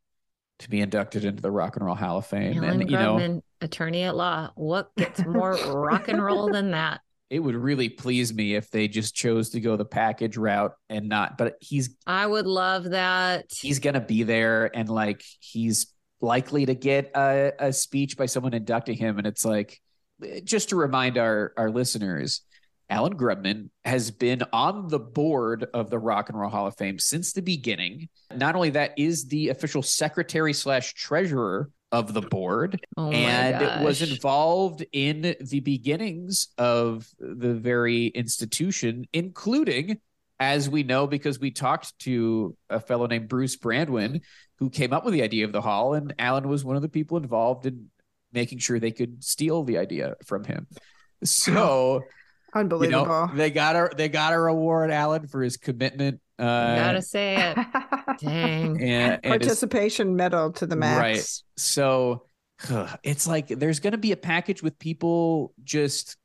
[0.59, 3.17] to be inducted into the Rock and Roll Hall of Fame, Alan and you know,
[3.17, 7.01] Grubman, attorney at law what gets more rock and roll than that
[7.33, 11.09] it would really please me if they just chose to go the package route and
[11.09, 11.35] not.
[11.35, 15.92] But he's I would love that he's gonna be there, and like he's
[16.23, 19.79] likely to get a, a speech by someone inducting him, and it's like
[20.43, 22.41] just to remind our our listeners.
[22.89, 26.99] Alan Grubman has been on the board of the Rock and Roll Hall of Fame
[26.99, 28.09] since the beginning.
[28.35, 34.01] Not only that, is the official secretary slash treasurer of the board oh and was
[34.01, 39.99] involved in the beginnings of the very institution, including,
[40.39, 44.21] as we know, because we talked to a fellow named Bruce Brandwin,
[44.63, 46.87] who came up with the idea of the hall, and Alan was one of the
[46.87, 47.89] people involved in
[48.31, 50.67] making sure they could steal the idea from him.
[51.21, 51.95] So
[52.55, 53.05] you Unbelievable.
[53.05, 56.21] know they got a they got a reward, Alan, for his commitment.
[56.39, 57.57] Uh, gotta say it
[58.19, 60.97] dang and, and his Participation medal to the max.
[60.97, 61.43] Right.
[61.57, 62.23] So
[63.03, 66.15] it's like there's going to be a package with people just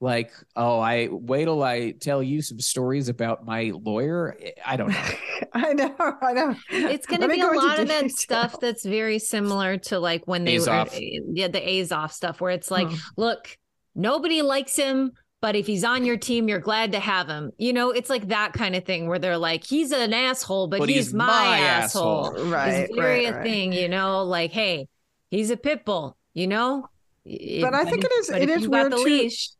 [0.00, 4.36] like, oh, I wait till I tell you some stories about my lawyer.
[4.64, 5.08] I don't know.
[5.54, 5.94] I know.
[6.22, 6.54] I know.
[6.70, 9.98] it's going to be a go into lot of that stuff that's very similar to
[9.98, 10.92] like when they Azoff.
[10.92, 12.94] were yeah the Azoff stuff where it's like Hmm.
[13.16, 13.56] look
[13.94, 17.72] nobody likes him but if he's on your team you're glad to have him you
[17.72, 20.88] know it's like that kind of thing where they're like he's an asshole but, But
[20.90, 22.46] he's, he's my, my asshole, asshole.
[22.50, 22.68] Right.
[22.72, 23.42] it's very right, a right.
[23.44, 24.88] thing you know like hey
[25.30, 26.86] he's a pit bull you know
[27.24, 29.04] But I think it is it is it if is you got weird the too-
[29.04, 29.50] leash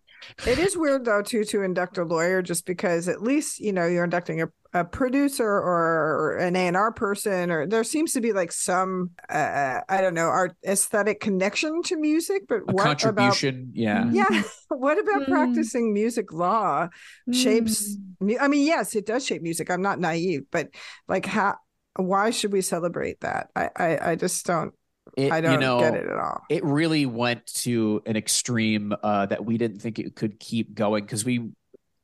[0.47, 3.87] It is weird though too to induct a lawyer just because at least you know
[3.87, 8.21] you're inducting a, a producer or an A and R person or there seems to
[8.21, 12.85] be like some uh, I don't know art aesthetic connection to music, but A what
[12.85, 13.71] contribution.
[13.75, 14.03] yeah.
[14.03, 15.29] about yeah what about Mm.
[15.29, 16.89] practicing music law
[17.33, 17.97] shapes?
[18.23, 18.37] Mm.
[18.41, 19.71] I mean, yes, it does shape music.
[19.71, 20.69] I'm not naive, but
[21.09, 21.57] like how
[21.97, 23.49] why should we celebrate that?
[23.57, 24.75] I I, I just don't
[25.17, 26.43] It, I don't you know, get it at all.
[26.51, 31.05] it really went to an extreme uh, that we didn't think it could keep going
[31.05, 31.51] because we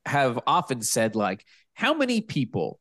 [0.06, 1.44] have often said, like,
[1.74, 2.80] how many people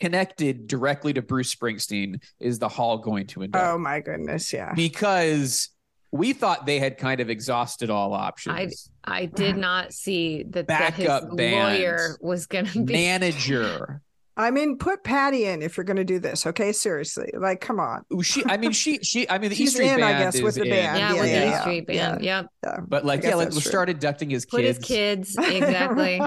[0.00, 3.64] connected directly to Bruce Springsteen is the Hall going to induct?
[3.64, 4.72] Oh my goodness, yeah.
[4.74, 5.70] Because
[6.12, 8.88] we thought they had kind of exhausted all options.
[9.04, 11.80] I I did not see that, that his Backup band.
[11.80, 12.92] lawyer was going to be.
[12.92, 14.02] Manager.
[14.36, 16.46] I mean, put Patty in if you're going to do this.
[16.46, 18.02] Okay, seriously, like, come on.
[18.14, 19.28] Ooh, She, I mean, she, she.
[19.28, 20.70] I mean, the She's East Street in, I guess, with the in.
[20.70, 20.98] band.
[20.98, 21.52] Yeah, Yeah, with yeah, the yeah.
[21.52, 22.24] East Street Band.
[22.24, 22.46] Yep.
[22.64, 22.76] Yeah.
[22.88, 24.78] But like, yeah, let, that's let's start inducting his Put kids.
[24.78, 25.36] his kids.
[25.38, 26.20] Exactly.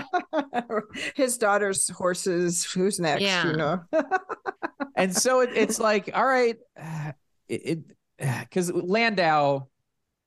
[1.16, 2.64] His daughter's horses.
[2.64, 3.22] Who's next?
[3.24, 3.48] Yeah.
[3.48, 3.84] You know.
[4.96, 7.12] and so it, it's like, all right, uh,
[7.50, 7.80] it
[8.20, 9.68] because Landau,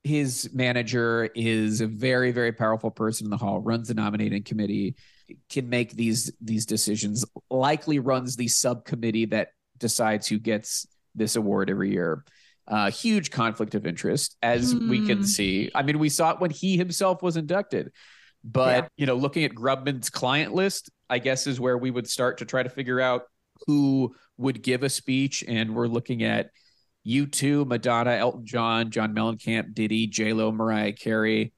[0.04, 3.60] his manager, is a very very powerful person in the hall.
[3.60, 4.94] Runs the nominating committee,
[5.50, 7.24] can make these these decisions.
[7.50, 12.24] Likely runs the subcommittee that decides who gets this award every year.
[12.66, 15.24] Uh, huge conflict of interest, as we can Hmm.
[15.24, 15.70] see.
[15.74, 17.90] I mean, we saw it when he himself was inducted.
[18.44, 18.88] But Yeah.
[18.98, 22.44] you know, looking at Grubman's client list, I guess is where we would start to
[22.44, 23.22] try to figure out
[23.66, 25.42] who would give a speech.
[25.48, 26.50] And we're looking at
[27.06, 31.54] U2 Madonna, Elton John, John Mellencamp, Diddy, J Lo, Mariah Carey.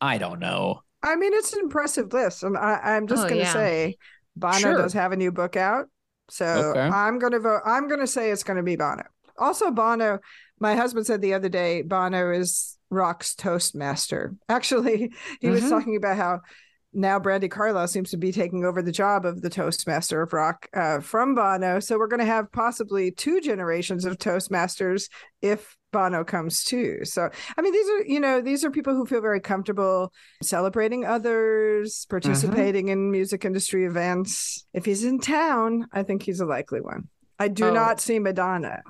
[0.00, 0.82] I don't know.
[1.02, 2.42] I mean, it's an impressive list.
[2.42, 3.52] And I, I'm just Oh, going to yeah.
[3.52, 3.96] say
[4.36, 4.76] Bono Sure.
[4.76, 5.86] does have a new book out.
[6.28, 6.88] So Okay.
[6.88, 7.62] I'm going to vote.
[7.64, 9.02] I'm going to say it's going to be Bono.
[9.38, 10.20] Also, Bono,
[10.58, 14.34] my husband said the other day, Bono is rock's Toastmaster.
[14.48, 15.70] Actually, he was Mhm.
[15.70, 16.40] talking about how
[16.92, 20.68] now Brandi Carlile seems to be taking over the job of the Toastmaster of rock
[20.74, 21.80] uh, from Bono.
[21.80, 25.08] So we're going to have possibly two generations of Toastmasters
[25.40, 27.00] if Bono comes too.
[27.04, 31.04] So, I mean, these are, you know, these are people who feel very comfortable celebrating
[31.04, 34.66] others, participating in music industry events.
[34.72, 37.08] If he's in town, I think he's a likely one.
[37.38, 37.72] I do Oh.
[37.74, 38.82] not see Madonna.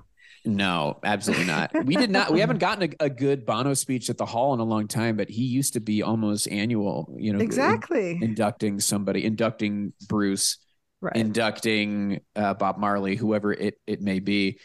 [0.46, 1.70] No, absolutely not.
[1.84, 2.32] We did not.
[2.32, 5.16] We haven't gotten a, a good Bono speech at the hall in a long time,
[5.16, 7.14] but he used to be almost annual.
[7.18, 8.18] You know, Exactly.
[8.22, 10.56] inducting somebody, inducting Bruce,
[11.02, 11.14] right.
[11.14, 14.58] inducting uh, Bob Marley, whoever it it may be,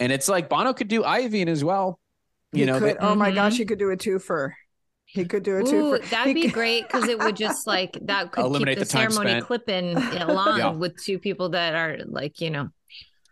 [0.00, 1.98] and it's like Bono could do Iovine as well.
[2.52, 3.34] You He know, could, that- oh my Mhm.
[3.34, 4.52] gosh, he could do a twofer.
[5.06, 6.10] He could do a Ooh, twofer.
[6.10, 8.92] that'd He be could- great because it would just like that could Eliminate keep the,
[8.92, 9.46] the ceremony spent.
[9.46, 10.70] clipping along Yeah.
[10.70, 12.68] with two people that are like you know.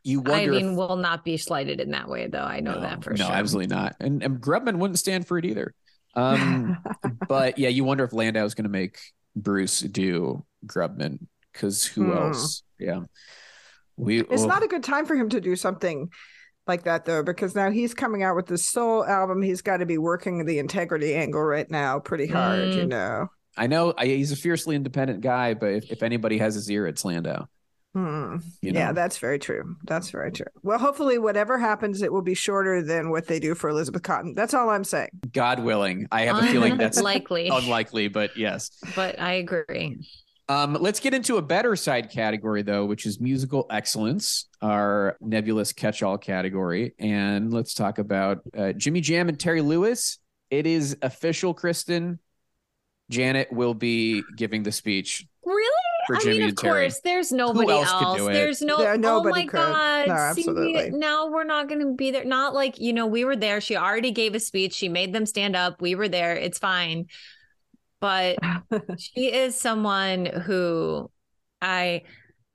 [0.04, 0.50] you I wonder.
[0.52, 2.42] mean, if, will not be slighted in that way, though.
[2.42, 3.26] I know no, that for no, sure.
[3.28, 3.94] No, absolutely not.
[4.00, 5.74] And, and Grubman wouldn't stand for it either.
[6.14, 6.78] Um,
[7.28, 8.98] but yeah, you wonder if Landau Landau's going to make
[9.36, 11.20] Bruce do Grubman
[11.52, 12.18] because who Hmm.
[12.18, 12.62] else?
[12.78, 13.00] Yeah,
[13.96, 14.20] we.
[14.22, 16.10] It's oh, not a good time for him to do something
[16.66, 19.42] like that though, because now he's coming out with this soul album.
[19.42, 22.88] He's got to be working the integrity angle right now pretty hard, you Mm.
[22.88, 23.28] know.
[23.56, 26.86] I know I, he's a fiercely independent guy, but if, if anybody has his ear,
[26.86, 27.46] it's Landau.
[27.94, 28.36] Hmm.
[28.62, 28.80] You know?
[28.80, 29.76] Yeah, that's very true.
[29.84, 30.46] That's very true.
[30.62, 34.34] Well, hopefully, whatever happens, it will be shorter than what they do for Elizabeth Cotten.
[34.34, 35.10] That's all I'm saying.
[35.30, 36.06] God willing.
[36.10, 38.70] I have a feeling that's likely, unlikely, but yes.
[38.96, 39.98] but I agree.
[40.48, 45.72] Um, let's get into a better side category, though, which is musical excellence, our nebulous
[45.72, 46.94] catch all category.
[46.98, 50.18] And let's talk about uh, Jimmy Jam and Terry Lewis.
[50.50, 52.18] It is official, Kristen.
[53.10, 55.68] Janet will be giving the speech Really?
[56.06, 56.82] for I Jimmy mean, of and Terry.
[56.84, 58.04] course, there's nobody else else.
[58.04, 58.32] could do it?
[58.32, 58.78] There's no.
[58.78, 59.50] There- oh my could.
[59.52, 60.08] god!
[60.08, 60.90] No, See, absolutely.
[60.90, 62.24] now we're not going to be there.
[62.24, 63.60] Not like you know, we were there.
[63.60, 64.72] She already gave a speech.
[64.74, 65.80] She made them stand up.
[65.82, 66.34] We were there.
[66.36, 67.06] It's fine.
[68.02, 68.38] But
[68.98, 71.10] she is someone who
[71.62, 72.02] I,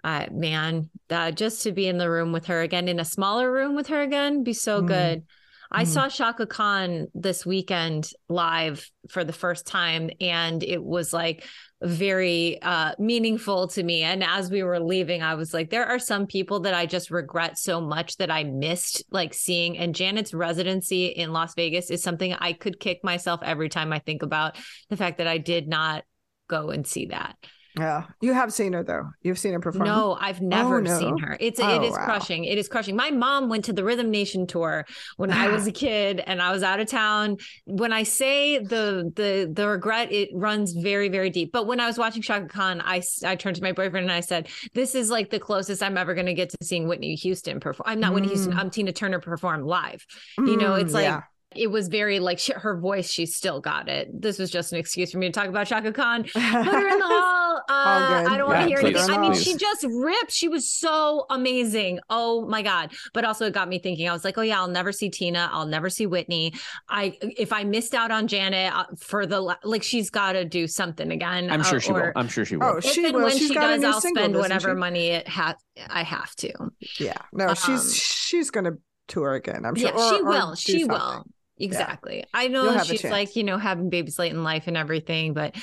[0.04, 3.52] I man, uh, just to be in the room with her again, in a smaller
[3.52, 4.88] room with her again, be so Mm.
[4.88, 5.24] good.
[5.72, 5.88] I Mm.
[5.88, 11.46] saw Chaka Khan this weekend live for the first time, and it was like
[11.82, 14.02] very uh meaningful to me.
[14.02, 17.12] And as we were leaving i was like there are some people that i just
[17.12, 19.78] regret so much that i missed like seeing.
[19.78, 24.00] And janet's residency in las vegas is something i could kick myself every time i
[24.00, 24.56] think about
[24.90, 26.04] the fact that i did not
[26.50, 27.36] go and see that
[27.78, 29.10] Yeah, you have seen her though.
[29.22, 29.86] You've seen her perform.
[29.86, 30.98] no i've never no?
[31.00, 32.06] seen her it's it Oh, is wow.
[32.06, 34.86] crushing it is crushing my mom went to the rhythm nation tour
[35.18, 39.12] when i was a kid and i was out of town when i say the
[39.16, 42.82] the the regret it runs very very deep but when i was watching Chaka Khan
[42.82, 43.02] I
[43.36, 46.26] turned to my boyfriend and i said this is like the closest i'm ever going
[46.28, 48.60] to get to seeing whitney houston perform i'm not whitney houston Mm.
[48.60, 50.06] i'm tina turner perform live
[50.38, 51.22] you know, it's Mm, like yeah.
[51.58, 54.80] It was very like she, her voice she still got it this was just an
[54.80, 57.58] excuse for me to talk about Chaka Khan put her in the hall.
[57.70, 58.26] Uh.
[58.30, 59.16] I don't want Yeah, to hear please, anything.
[59.16, 60.32] I mean, she just ripped.
[60.32, 62.00] She was so amazing.
[62.10, 62.92] Oh my god!
[63.14, 64.08] But also, it got me thinking.
[64.08, 65.50] I was like, oh yeah, I'll never see Tina.
[65.52, 66.54] I'll never see Whitney.
[66.88, 70.68] I if I missed out on Janet uh, for the like, she's got to do
[70.68, 71.50] something again.
[71.50, 72.00] I'm sure uh, she will.
[72.02, 72.66] or- I'm sure she will.
[72.68, 73.24] Oh, If she and will.
[73.24, 74.76] when She's she got a does, new I'll single, spend whatever she?
[74.76, 75.56] money it ha-
[75.90, 76.54] I have to.
[77.00, 78.74] Yeah, no, she's Um, she's gonna
[79.08, 79.66] tour again.
[79.66, 79.90] I'm sure.
[79.90, 80.56] Yeah, she or- or will.
[80.56, 80.88] She something.
[80.90, 81.26] will.
[81.60, 82.26] Exactly.
[82.34, 85.56] I know she's like, you know, having babies late in life and everything, but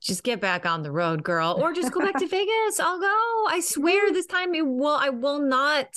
[0.00, 2.80] just get back on the road, girl, or just go back to Vegas.
[2.80, 3.46] I'll go.
[3.48, 4.96] I swear this time it will.
[4.96, 5.88] I will not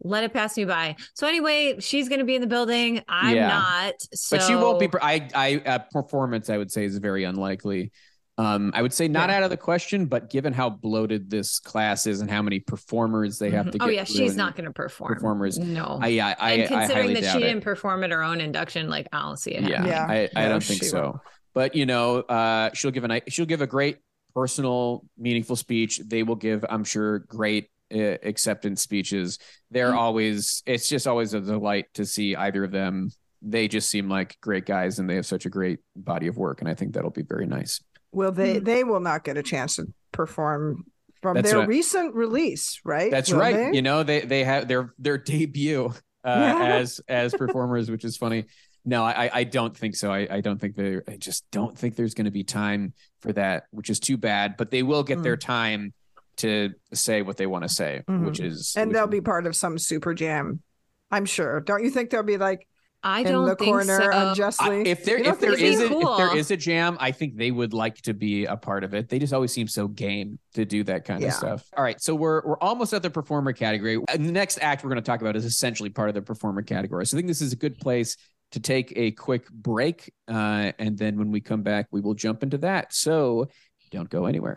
[0.00, 0.96] let it pass me by.
[1.14, 3.02] So anyway, she's going to be in the building.
[3.08, 3.48] I'm Yeah.
[3.48, 3.94] not.
[4.14, 4.88] So But she won't be.
[5.02, 7.90] I, I, uh, performance, I would say, is very unlikely.
[8.38, 9.36] Um, I would say not Yeah.
[9.38, 13.38] out of the question, but given how bloated this class is and how many performers
[13.38, 13.72] they have Mhm.
[13.72, 15.12] to Oh yeah, she's not going to perform.
[15.12, 15.58] performers.
[15.58, 15.98] No.
[16.00, 17.40] I, yeah, I, and I considering highly that she it.
[17.48, 19.64] didn't perform at her own induction, like I don't see it.
[19.64, 19.92] Yeah, happening.
[19.92, 20.06] Yeah.
[20.08, 21.02] I, I No, don't think so.
[21.02, 21.16] won't.
[21.52, 23.98] But you know, uh, she'll give a ni- she'll give a great
[24.34, 26.00] personal, meaningful speech.
[26.06, 29.38] They will give, I'm sure, great uh, acceptance speeches.
[29.72, 29.96] They're Mm.
[29.96, 30.62] always.
[30.66, 33.10] It's just always a delight to see either of them.
[33.42, 36.60] They just seem like great guys, and they have such a great body of work,
[36.60, 37.80] and I think that'll be very nice.
[38.12, 38.58] Will they?
[38.58, 38.64] Hmm.
[38.64, 40.84] They will not get a chance to perform
[41.22, 41.68] from That's their right.
[41.68, 43.10] recent release, right?
[43.10, 43.54] That's Will right.
[43.54, 43.70] they?
[43.76, 45.86] You know, they they have their their debut
[46.24, 46.76] uh, Yeah.
[46.76, 48.44] as as performers, which is funny.
[48.84, 50.10] No, I I don't think so.
[50.12, 50.98] I, I don't think they.
[51.06, 54.56] I just don't think there's going to be time for that, which is too bad.
[54.56, 55.22] But they will get Mm.
[55.24, 55.92] their time
[56.36, 58.44] to say what they want to say, which Mhm.
[58.44, 60.62] is and which they'll is- be part of some super jam.
[61.10, 61.60] I'm sure.
[61.60, 62.67] Don't you think they'll be like
[63.02, 64.10] I in don't the think corner so.
[64.10, 64.88] I, unjustly?
[64.88, 66.36] if there if there think it'd is be a, if there cool?
[66.36, 69.08] is a jam, I think they would like to be a part of it.
[69.08, 71.28] They just always seem so game to do that kind Yeah.
[71.28, 71.64] of stuff.
[71.76, 73.96] All right, so we're we're almost at the performer category.
[74.08, 76.62] Uh, The next act we're going to talk about is essentially part of the performer
[76.62, 77.06] category.
[77.06, 78.16] So I think this is a good place
[78.50, 82.42] to take a quick break, uh, and then when we come back, we will jump
[82.42, 82.92] into that.
[82.92, 83.46] So
[83.92, 84.56] don't go anywhere.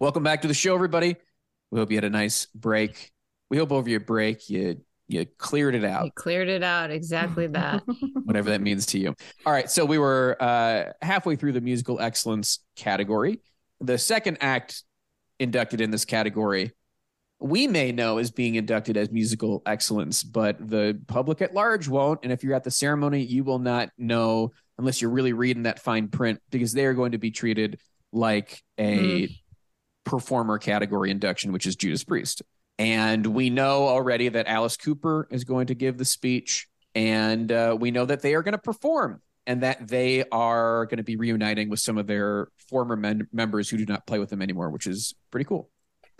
[0.00, 1.14] Welcome back to the show, everybody.
[1.70, 3.10] We hope you had a nice break.
[3.50, 6.06] We hope over your break you you cleared it out.
[6.06, 6.90] You cleared it out.
[6.90, 7.82] Exactly that.
[8.24, 9.14] whatever that means to you.
[9.44, 13.40] All right, so we were uh, halfway through the musical excellence category.
[13.82, 14.84] The second act
[15.38, 16.72] inducted in this category,
[17.38, 22.20] we may know is being inducted as musical excellence, but the public at large won't.
[22.22, 25.78] And if you're at the ceremony, you will not know unless you're really reading that
[25.78, 27.78] fine print because they are going to be treated
[28.12, 29.28] like a
[30.04, 32.42] performer category induction, which is Judas Priest.
[32.78, 37.76] And we know already that Alice Cooper is going to give the speech and uh,
[37.78, 41.16] we know that they are going to perform and that they are going to be
[41.16, 44.70] reuniting with some of their former men- members who do not play with them anymore,
[44.70, 45.70] which is pretty cool.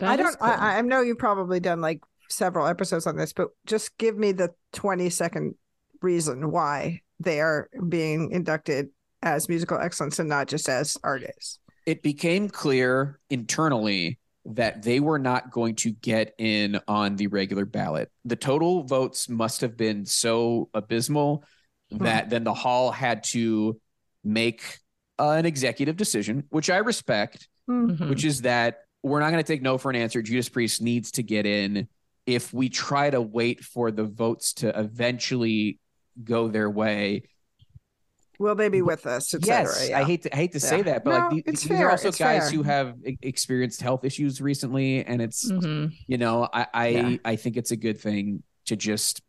[0.01, 0.39] I don't.
[0.39, 0.49] cool.
[0.49, 4.33] I, I know you've probably done like several episodes on this, but just give me
[4.33, 5.55] the twenty second
[6.01, 8.89] reason why they are being inducted
[9.23, 11.60] as musical excellence and not just as artists.
[11.87, 17.65] It became clear internally that they were not going to get in on the regular
[17.65, 18.11] ballot.
[18.25, 21.45] The total votes must have been so abysmal
[21.91, 23.81] that then the hall had to
[24.25, 24.79] make
[25.19, 27.49] an executive decision, which I respect.
[27.69, 28.09] Mhm.
[28.09, 30.23] which is that we're not going to take no for an answer.
[30.23, 31.87] Judas Priest needs to get in.
[32.27, 35.79] If we try to wait for the votes to eventually
[36.25, 37.23] go their way,
[38.41, 39.35] Will they be with us?
[39.43, 39.99] Yes, cetera?
[40.01, 42.17] I hate to I hate to say that, but No, like these are also it's
[42.17, 42.57] guys fair.
[42.57, 45.93] who have experienced health issues recently, and it's Mhm.
[46.07, 47.17] you know I I, Yeah.
[47.23, 49.21] I think it's a good thing to just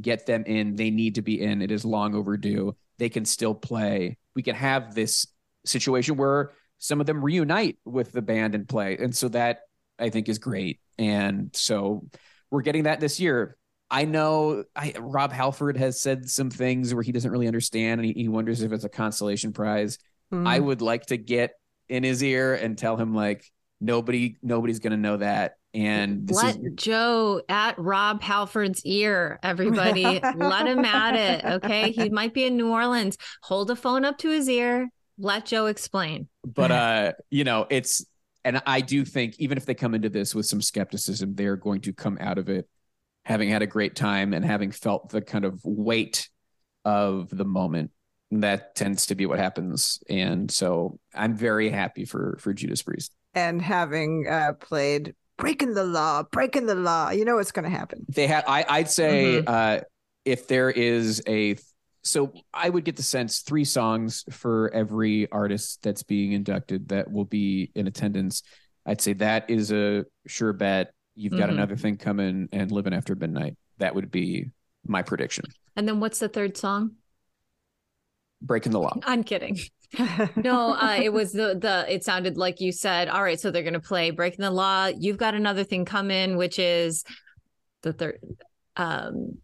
[0.00, 0.74] get them in.
[0.74, 1.62] They need to be in.
[1.62, 2.74] It is long overdue.
[2.98, 4.18] They can still play.
[4.34, 5.28] We can have this
[5.64, 8.96] situation where some of them reunite with the band and play.
[8.96, 9.60] And so that
[9.96, 10.80] I think is great.
[10.98, 12.04] And so
[12.50, 13.56] we're getting that this year.
[13.90, 18.06] I know I, Rob Halford has said some things where he doesn't really understand and
[18.06, 19.98] he, he wonders if it's a consolation prize.
[20.32, 20.46] Mm.
[20.46, 21.52] I would like to get
[21.88, 23.44] in his ear and tell him like
[23.80, 29.38] nobody nobody's going to know that and this Let is Joe at Rob Halford's ear,
[29.42, 30.20] everybody.
[30.36, 31.44] Let him at it.
[31.44, 31.92] Okay.
[31.92, 33.16] He might be in New Orleans.
[33.42, 34.88] Hold a phone up to his ear.
[35.16, 36.28] Let Joe explain.
[36.44, 38.04] but uh you know it's
[38.42, 41.82] and i do think even if they come into this with some skepticism they're going
[41.82, 42.66] to come out of it
[43.30, 46.28] having had a great time and having felt the kind of weight
[46.84, 47.92] of the moment
[48.32, 50.02] that tends to be what happens.
[50.10, 53.14] And so i'm very happy for for judas priest.
[53.34, 57.70] And having uh, played breaking the law, breaking the law, you know what's going to
[57.70, 58.04] happen.
[58.08, 59.80] they have i i'd say uh
[60.24, 61.56] if there is a
[62.02, 67.10] so i would get the sense three songs for every artist that's being inducted that
[67.10, 68.42] will be in attendance.
[68.84, 71.52] I'd say that is a sure bet you've got Mhm.
[71.52, 74.46] another thing coming and living after midnight that would be
[74.86, 75.44] my prediction
[75.76, 76.96] And then what's the third song?
[78.42, 79.58] breaking the law I'm kidding.
[80.36, 81.84] No, uh, it was the the.
[81.92, 84.86] It sounded like you said, "All right, so they're going to play Breaking the Law."
[84.86, 87.02] You've got another thing coming, which is
[87.82, 88.20] the third.
[88.76, 89.38] Um,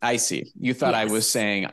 [0.00, 1.66] i see you thought i was saying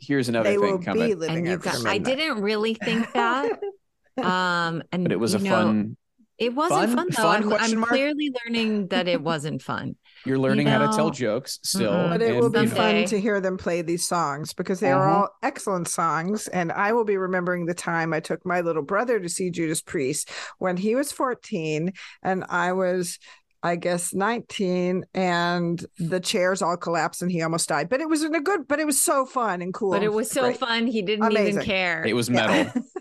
[0.00, 1.84] here's another they thing coming and you've got.
[1.86, 3.58] I didn't really think that.
[4.18, 5.96] Um, and but it was a know, fun
[6.38, 7.50] It wasn't fun- fun, though.
[7.50, 9.96] fun I'm, I'm clearly learning that it wasn't fun.
[10.26, 12.10] you're learning how to tell jokes still Mm-mm.
[12.10, 14.80] But it and, will be you know, fun to hear them play these songs because
[14.80, 15.12] they are Mhm.
[15.14, 16.48] all excellent songs.
[16.48, 19.80] And I will be remembering the time I took my little brother to see Judas
[19.80, 23.18] Priest when he was 14 and I was,
[23.62, 27.88] I guess, 19, and the chairs all collapsed and he almost died.
[27.88, 29.92] But it was in a good, but it was so fun and cool.
[29.92, 30.58] But it was so Great.
[30.58, 30.86] fun.
[30.86, 31.54] He didn't Amazing.
[31.54, 32.04] even care.
[32.04, 32.34] it was Yeah.
[32.46, 32.82] metal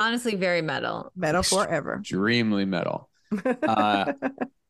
[0.00, 1.12] Honestly, very metal.
[1.16, 1.96] Metal forever.
[2.00, 3.08] extremely metal
[3.62, 4.12] Uh,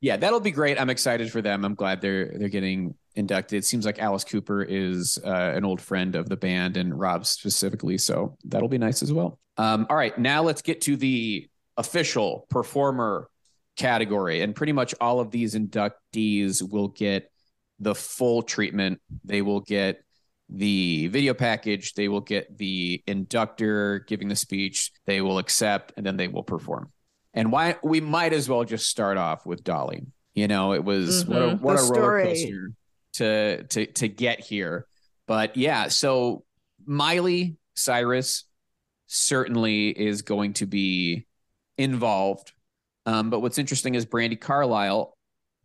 [0.01, 0.81] yeah, that'll be great.
[0.81, 1.65] I'm excited for them.
[1.65, 3.59] I'm glad they're they're getting inducted.
[3.59, 7.27] It seems like Alice Cooper is uh, an old friend of the band and Rob
[7.27, 9.39] specifically, so that'll be nice as well.
[9.59, 13.29] Um, all right, now let's get to the official performer
[13.77, 17.31] category, and pretty much all of these inductees will get
[17.79, 19.01] the full treatment.
[19.25, 20.03] They will get
[20.51, 21.95] the video package.
[21.95, 24.91] They will get the inductor giving the speech.
[25.07, 26.91] They will accept, and then they will perform.
[27.33, 30.03] And why we might as well just start off with Dolly.
[30.35, 32.73] You know, it was what a what The a roller coaster
[33.15, 34.87] to to to get here.
[35.27, 36.45] But yeah, so
[36.85, 38.45] Miley Cyrus
[39.07, 41.27] certainly is going to be
[41.79, 42.53] involved.
[43.07, 45.17] Um, but what's interesting is Brandi Carlile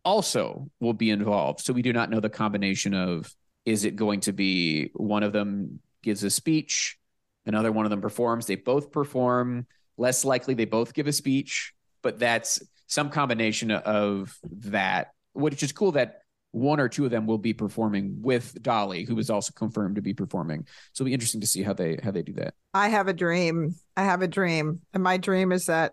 [0.04, 1.60] also will be involved.
[1.60, 3.32] So we do not know the combination of
[3.66, 6.96] is it going to be one of them gives a speech,
[7.44, 8.46] another one of them performs.
[8.46, 9.66] They both perform.
[9.98, 15.72] Less likely they both give a speech, but that's some combination of that, which is
[15.72, 16.20] cool that
[16.52, 20.02] one or two of them will be performing with Dolly, who is also confirmed to
[20.02, 20.66] be performing.
[20.92, 22.54] So it'll be interesting to see how they how they do that.
[22.72, 23.74] I have a dream.
[23.96, 24.80] I have a dream.
[24.94, 25.92] And my dream is that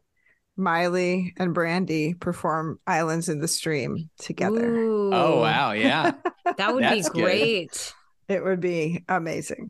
[0.55, 4.73] Miley and Brandi perform Islands in the Stream together.
[4.73, 6.11] Ooh, Oh wow, yeah.
[6.57, 7.23] that would be That's good.
[7.23, 7.93] great.
[8.29, 9.69] It would be amazing.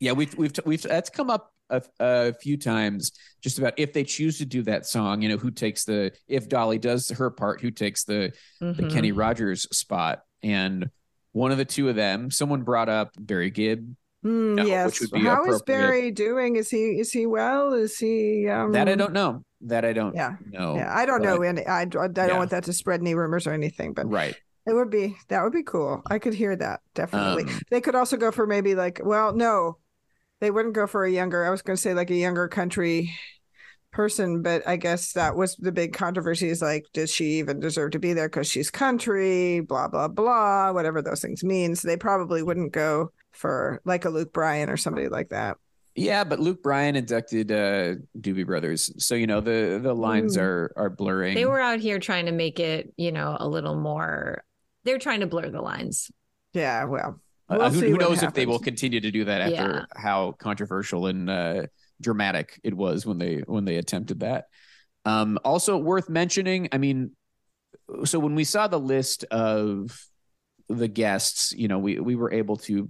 [0.00, 3.12] Yeah, we've we've we've that's come up a, a few times
[3.42, 6.48] just about if they choose to do that song, you know, who takes the if
[6.48, 8.92] Dolly does her part, who takes the the Mhm.
[8.92, 10.90] Kenny Rogers spot, and
[11.32, 13.94] one of the two of them, someone brought up Barry Gibb.
[14.24, 15.00] Mm, No, which yes.
[15.00, 15.62] would be How is.
[15.62, 16.56] Barry doing?
[16.56, 17.72] Is he is he well?
[17.72, 19.42] Is he um That I don't know.
[19.64, 20.36] That I don't Yeah.
[20.50, 20.76] know.
[20.76, 22.36] Yeah, I don't know any I, I don't Yeah.
[22.36, 24.36] want that to spread any rumors or anything, but Right.
[24.66, 26.02] it would be that would be cool.
[26.06, 27.44] I could hear that definitely.
[27.44, 29.78] Um, they could also go for maybe like well, no.
[30.40, 31.44] They wouldn't go for a younger.
[31.44, 33.10] I was going to say like a younger country
[33.92, 37.92] person, but I guess that was the big controversy is like does she even deserve
[37.92, 41.80] to be there cuz she's country, blah blah blah, whatever those things means.
[41.80, 45.56] So they probably wouldn't go for like a Luke Bryan or somebody like that.
[45.96, 48.92] Yeah, but Luke Bryan inducted uh Doobie Brothers.
[49.04, 50.42] So you know the the lines Mm.
[50.42, 51.34] are are blurring.
[51.34, 54.42] They were out here trying to make it, you know, a little more.
[54.84, 56.10] They're trying to blur the lines.
[56.52, 59.24] Yeah, well, Uh, we'll who see who what knows if they will continue to do
[59.24, 59.84] that after Yeah.
[59.96, 61.66] how controversial and uh,
[62.00, 64.46] dramatic it was when they when they attempted that.
[65.04, 67.12] Um, also worth mentioning, I mean,
[68.04, 69.96] so when we saw the list of
[70.68, 72.88] the guests, you know, we we were able to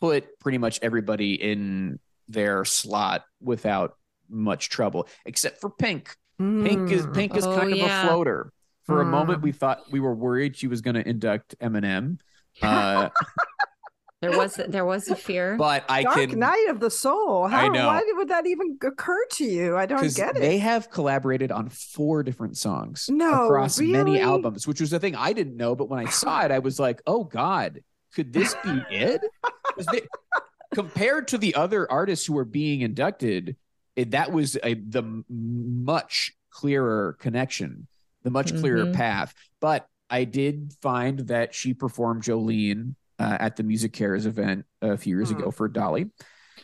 [0.00, 1.98] put pretty much everybody in
[2.32, 3.96] their slot without
[4.28, 6.16] much trouble, except for Pink.
[6.38, 7.14] Pink is Mm.
[7.14, 8.02] Pink is Oh, kind of yeah.
[8.02, 8.52] a floater.
[8.84, 9.10] For a Mm.
[9.10, 12.18] moment, we thought we were worried she was going to induct Eminem.
[12.60, 13.10] Uh,
[14.20, 15.56] There was there was a fear.
[15.56, 17.48] But I Dark can Night of the Soul.
[17.48, 17.88] How, I know.
[17.88, 19.76] Why would that even occur to you?
[19.76, 20.40] I don't get it.
[20.40, 25.16] they have collaborated on four different songs No, across many albums, which was the thing
[25.16, 25.74] I didn't know.
[25.74, 27.80] But when I saw it, I was like, "Oh God,
[28.14, 29.22] could this be it?
[29.90, 30.06] they-
[30.74, 33.56] compared to the other artists who were being inducted,
[33.96, 37.86] it, that was a the much clearer connection,
[38.22, 38.94] the much clearer Mhm.
[38.94, 39.34] path.
[39.60, 44.96] But I did find that she performed Jolene uh, at the Music Cares event a
[44.96, 45.38] few years Hmm.
[45.38, 46.10] ago for Dolly.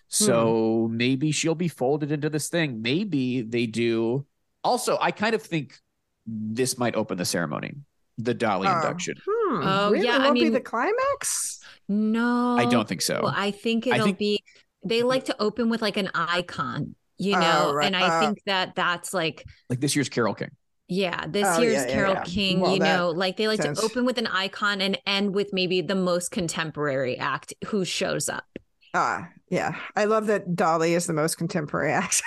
[0.09, 2.83] So maybe she'll be folded into this thing.
[2.83, 4.27] Maybe they do.
[4.65, 5.79] Also, I kind of think
[6.27, 7.75] this might open the ceremony,
[8.19, 8.77] the Dolly Oh.
[8.77, 9.15] induction.
[9.27, 10.05] Hmm, Oh, really?
[10.05, 11.61] yeah, I Won't be mean- the climax.
[11.89, 13.21] no, I don't think so.
[13.23, 14.45] Well, I think it'll think- be.
[14.85, 17.87] They like to open with like an icon, you Oh, know, right.
[17.87, 20.51] and I Uh, think that that's like like this year's Carole King.
[20.91, 22.23] Yeah, this Oh, year's yeah, yeah, Carole yeah.
[22.25, 23.81] King, Well, you know, like they like sense.
[23.81, 28.29] to open with an icon and end with maybe the most contemporary act who shows
[28.29, 28.45] up.
[28.95, 29.77] Ah, yeah.
[29.97, 32.23] I love that Dolly is the most contemporary act.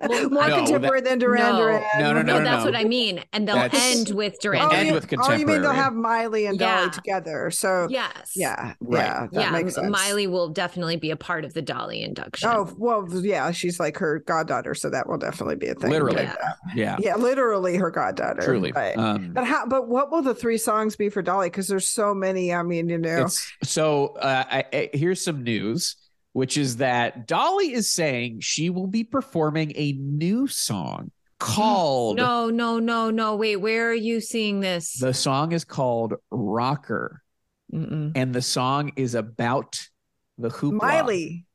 [0.00, 1.58] Well, More no, contemporary than Duran No.
[1.58, 1.82] Duran.
[1.98, 2.70] No, no, No, no, that's no.
[2.70, 3.22] what I mean.
[3.32, 4.60] And they'll That's- end with Duran.
[4.60, 7.50] They'll Oh, end you, with oh, you mean they'll have Miley and Dolly together?
[7.50, 8.32] So Yes.
[8.34, 9.04] yeah, Right.
[9.04, 9.50] yeah, that yeah.
[9.50, 9.90] makes sense.
[9.90, 12.48] Miley will definitely be a part of the Dolly induction.
[12.52, 15.90] Oh well, yeah, she's like her goddaughter, so that will definitely be a thing.
[15.90, 16.22] Literally.
[16.24, 16.36] Yeah.
[16.74, 18.42] Yeah, yeah, literally her goddaughter.
[18.42, 18.72] truly.
[18.72, 18.96] Right.
[18.96, 19.66] Um, But how?
[19.66, 21.48] But what will the three songs be for Dolly?
[21.48, 22.52] Because there's so many.
[22.52, 23.24] I mean, you know.
[23.24, 25.96] It's so uh, I, I, here's some news,
[26.34, 31.10] which is that Dolly is saying she will be performing a new song
[31.40, 32.16] called.
[32.16, 33.36] no, no, no, no.
[33.36, 34.94] Wait, where are you seeing this?
[34.98, 37.22] The song is called Rocker,
[37.72, 38.12] Mm-mm.
[38.14, 39.80] and the song is about
[40.38, 40.72] the hoopla.
[40.82, 41.46] Miley.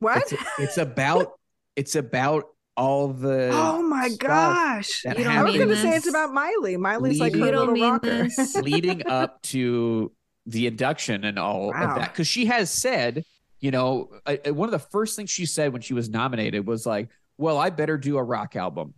[0.00, 0.18] What?
[0.30, 1.32] It's, it's about
[1.76, 2.44] it's about
[2.76, 3.50] all the.
[3.52, 5.04] oh my gosh!
[5.04, 6.76] You don't I was going to happened say it's about Miley.
[6.76, 8.22] Miley's like Leading- her You don't little mean rocker.
[8.24, 8.56] this.
[8.56, 10.10] leading up to
[10.46, 11.90] the induction and all Wow.
[11.90, 13.24] of that because she has said
[13.64, 16.66] you know uh, uh, one of the first things she said when she was nominated
[16.66, 17.08] was like
[17.38, 18.92] well i better do a rock album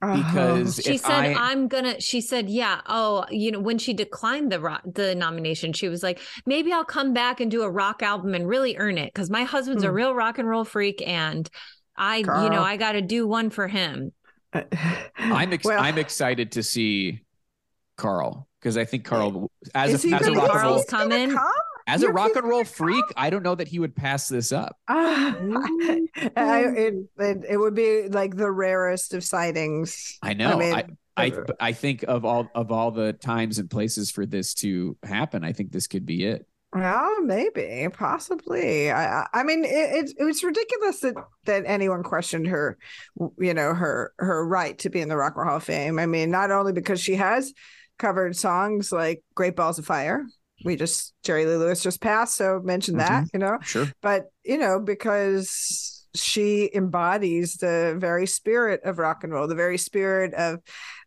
[0.00, 3.92] because she said I, I, am gonna she said yeah oh you know when she
[3.92, 7.70] declined the rock the nomination she was like maybe i'll come back and do a
[7.70, 9.94] rock album and really earn it because my husband's a Hmm.
[9.94, 11.48] real rock and roll freak and
[11.96, 14.12] i you know i gotta do one for him
[14.52, 14.62] Uh,
[15.18, 17.20] i'm ex- well, i'm excited to see
[17.96, 20.76] carl because i think carl as is a, he as a rock and Carl's roll
[20.78, 21.30] he's gonna coming?
[21.30, 21.52] come?
[21.90, 24.28] As a You're- rock and roll gonna freak i don't know that he would pass
[24.28, 25.36] this up Ah,
[26.36, 30.18] I, it, it it would be like the rarest of sightings.
[30.22, 30.84] i know mean, I,
[31.16, 35.44] I I think of all of all the times and places for this to happen,
[35.44, 36.46] I think this could be it.
[36.72, 38.90] Well, maybe, possibly.
[38.90, 41.14] I, I- I mean, it, it's it's ridiculous that
[41.46, 42.78] that anyone questioned her,
[43.38, 45.98] you know, her her right to be in the Rock and Roll Hall of Fame.
[45.98, 47.52] I mean, not only because she has
[47.98, 50.24] covered songs like "Great Balls of Fire,"
[50.64, 53.24] we just Jerry Lee Lewis just passed, so mention that, mm-hmm.
[53.34, 53.90] you know, Sure.
[54.02, 59.78] but you know, because she embodies the very spirit of rock and roll, the very
[59.78, 60.60] spirit of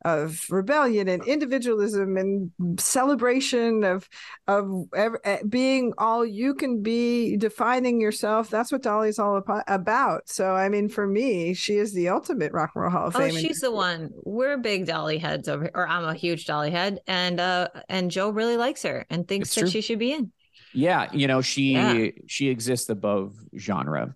[0.05, 4.07] of rebellion and individualism and celebration of
[4.47, 8.49] of ev- eh, being all you can be, defining yourself.
[8.49, 10.27] That's what Dolly's all abo- about.
[10.29, 13.19] So, I mean, for me, she is the ultimate rock and roll Hall of oh
[13.19, 13.29] Fame.
[13.35, 16.69] And- she's the one we're big dolly heads over here or i'm a huge dolly
[16.71, 19.69] head and uh and joe really likes her and thinks It's that true.
[19.69, 20.31] she should be in
[20.73, 22.07] Yeah, you know, she Yeah.
[22.27, 24.15] she exists above genre.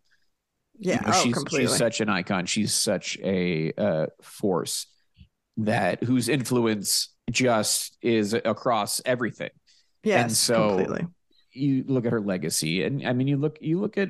[0.80, 1.68] You yeah, know, oh, she's completely.
[1.68, 2.46] she's such an icon.
[2.46, 4.88] She's such a uh, force
[5.58, 9.50] that whose influence just is across everything.
[10.04, 11.08] yes, so- completely.
[11.52, 14.10] You look at her legacy, and I mean, you look you look at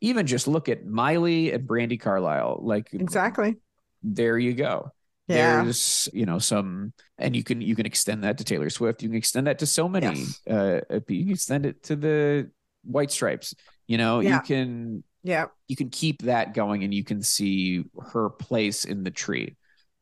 [0.00, 2.58] even just look at Miley and Brandi Carlile.
[2.62, 3.56] Like Exactly.
[4.02, 4.90] there you go.
[5.28, 5.62] Yeah.
[5.62, 9.04] There's you know some, and you can you can extend that to Taylor Swift.
[9.04, 10.06] You can extend that to so many.
[10.06, 10.40] Yes.
[10.50, 12.50] Uh, you can extend it to the
[12.82, 13.54] White Stripes.
[13.86, 14.36] You know, Yeah.
[14.36, 15.46] you can Yeah.
[15.68, 19.56] you can keep that going, and you can see her place in the tree.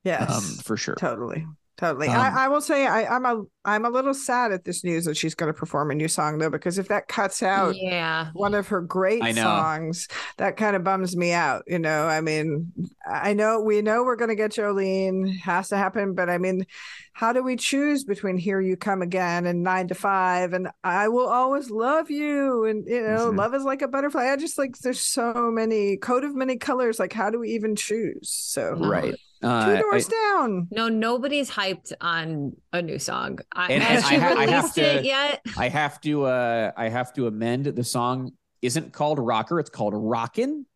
[0.04, 0.30] Yes.
[0.30, 0.94] Um, for sure.
[0.94, 1.46] Totally.
[1.78, 2.08] Totally.
[2.08, 5.04] Um, I, I will say I, I'm a I'm a little sad at this news
[5.04, 8.30] that she's going to perform a new song though, because if that cuts out yeah
[8.32, 10.08] one of her great songs,
[10.38, 11.62] that kind of bums me out.
[11.68, 12.72] You know, I mean,
[13.08, 16.66] I know we know we're going to get Jolene has to happen, but I mean,
[17.12, 21.06] how do we choose between Here You Come Again and Nine to Five and I
[21.06, 23.36] Will Always Love You and you know, Mhm.
[23.38, 24.32] Love is Like a Butterfly?
[24.32, 26.98] I just like there's so many coat of many colors.
[26.98, 28.30] Like, how do we even choose?
[28.30, 29.12] So No.
[29.42, 29.64] Right.
[29.66, 30.68] two Uh, doors down.
[30.70, 33.38] no nobody's hyped on a new song.
[33.52, 35.40] I, And- has and she I ha- I have released it to- yet.
[35.56, 38.32] I, I have to uh I have to amend the song.
[38.62, 40.66] Isn't called rocker it's called rockin.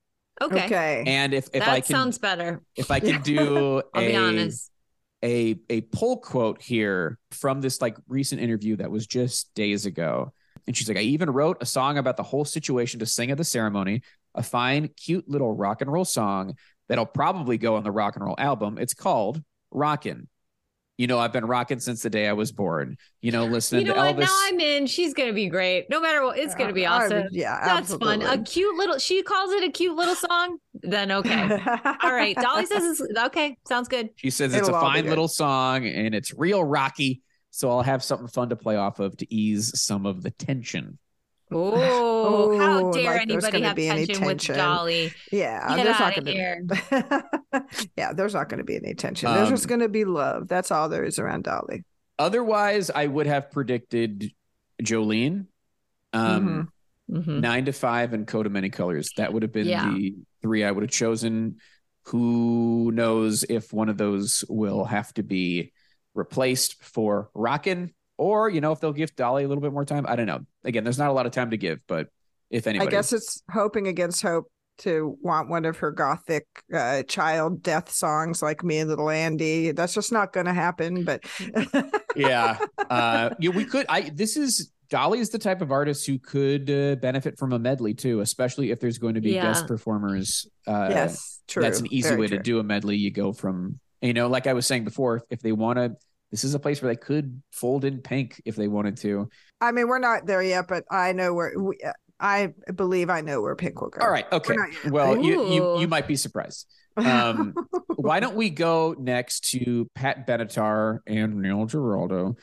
[0.40, 1.04] Okay, Okay.
[1.06, 2.62] and if if that i can sounds better.
[2.76, 4.70] if i can do i'll a, be honest.
[5.24, 10.32] a a pull quote here from this like recent interview that was just days ago.
[10.66, 13.36] And she's like, I even wrote a song about the whole situation to sing at
[13.36, 14.02] the ceremony,
[14.36, 16.54] a fine, cute little rock and roll song
[16.89, 18.78] that'll probably go on the rock and roll album.
[18.78, 20.28] It's called Rockin'.
[20.99, 22.97] You know, I've been rocking since the day I was born.
[23.22, 24.16] You know, listening You know to what?
[24.16, 24.20] Elvis.
[24.20, 24.87] Now I'm in.
[24.87, 25.89] She's gonna be great.
[25.89, 27.24] No matter what, it's gonna be awesome.
[27.24, 28.22] would- yeah, That's fun.
[28.22, 28.99] A cute little.
[28.99, 30.59] She calls it a cute little song.
[30.74, 31.51] Then okay.
[32.03, 32.37] All right.
[32.37, 33.57] Dolly says it's okay.
[33.66, 34.11] Sounds good.
[34.16, 37.22] She says it's a It'll all be fine little song and it's real rocky.
[37.51, 40.99] So I'll have something fun to play off of to ease some of the tension.
[41.55, 44.57] Oh, how Oh, dare like anybody gonna have be any tension with tension.
[44.57, 45.12] Dolly?
[45.30, 46.66] Yeah, Get there's not gonna here.
[47.96, 49.32] yeah, there's not gonna be any tension.
[49.32, 50.48] There's Um, just gonna be love.
[50.48, 51.84] That's all there is around Dolly.
[52.18, 54.32] Otherwise, I would have predicted
[54.82, 55.46] Jolene,
[56.12, 56.70] um,
[57.11, 57.40] Mhm.
[57.40, 59.11] nine to five, and Coat of Many Colors.
[59.16, 59.90] That would have been Yeah.
[59.92, 61.57] the three I would have chosen.
[62.07, 65.72] Who knows if one of those will have to be
[66.14, 70.04] replaced for Rockin', or you know if they'll give Dolly a little bit more time.
[70.08, 70.40] I don't know.
[70.64, 72.08] Again, there's not a lot of time to give, but
[72.50, 77.02] if anybody, I guess it's hoping against hope to want one of her gothic uh,
[77.04, 79.70] child death songs like me and little Andy.
[79.72, 81.04] That's just not going to happen.
[81.04, 81.24] But
[82.16, 82.58] yeah
[82.90, 86.68] uh yeah we could i this is dolly is the type of artist who could
[86.70, 89.44] uh, benefit from a medley too especially if there's going to be Yeah.
[89.44, 91.62] guest performers uh yes, true.
[91.62, 92.36] that's an easy Very way true.
[92.36, 95.40] to do a medley you go from you know like i was saying before if
[95.40, 95.94] they want to
[96.33, 99.28] this is a place where they could fold in pink if they wanted to
[99.61, 101.53] I mean, we're not there yet, but I know where.
[101.57, 101.78] We,
[102.18, 104.01] I believe I know where Pink will go.
[104.01, 104.93] all right okay not yet.
[104.93, 106.66] well you, you you might be surprised
[106.97, 107.53] um
[107.97, 112.37] why don't we go next to pat benatar and neil giraldo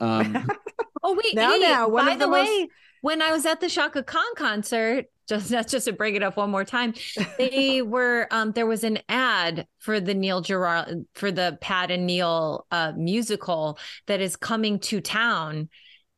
[0.00, 0.46] um
[1.02, 2.68] Oh wait, Now, hey, now, by of the, the way,
[3.00, 6.36] when I was at the Chaka Khan concert, just that's just to bring it up
[6.36, 6.94] one more time,
[7.38, 12.06] they were um there was an ad for the Neil Gerard for the Pat and
[12.06, 15.68] Neil uh musical that is coming to town.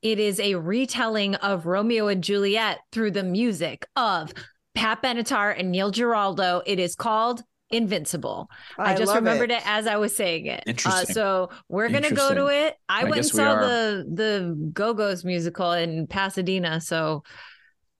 [0.01, 4.33] It is a retelling of Romeo and Juliet through the music of
[4.75, 6.63] Pat Benatar and Neil Giraldo.
[6.67, 8.49] It is called Invincible.
[8.79, 9.61] I, just love remembered it.
[9.67, 10.87] as I was saying it.
[10.87, 12.77] Uh, so we're gonna go to it.
[12.89, 16.81] I, I went and guess we saw the the Go Go's musical in Pasadena.
[16.81, 17.25] So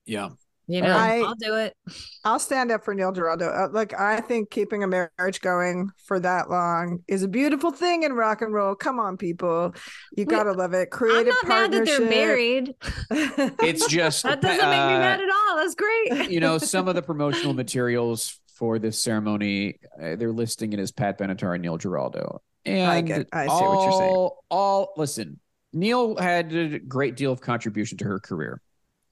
[0.05, 0.29] yeah
[0.69, 1.75] you know, I- I'll do it.
[2.23, 3.47] I'll stand up for Neil Giraldo.
[3.49, 8.03] Uh, look, I think keeping a marriage going for that long is a beautiful thing
[8.03, 8.75] in rock and roll.
[8.75, 9.73] Come on, people,
[10.15, 10.89] you Wait, gotta love it.
[10.91, 12.75] I'm Creative not mad that they're married.
[13.11, 15.57] it's just That doesn't make me uh, mad at all.
[15.57, 16.29] That's great.
[16.29, 20.91] you know, some of the promotional materials for this ceremony, uh, they're listing it as
[20.91, 22.41] Pat Benatar and Neil Giraldo.
[22.65, 24.29] And I get- I see all, what you're saying.
[24.51, 25.39] All listen,
[25.73, 28.61] Neil had a great deal of contribution to her career,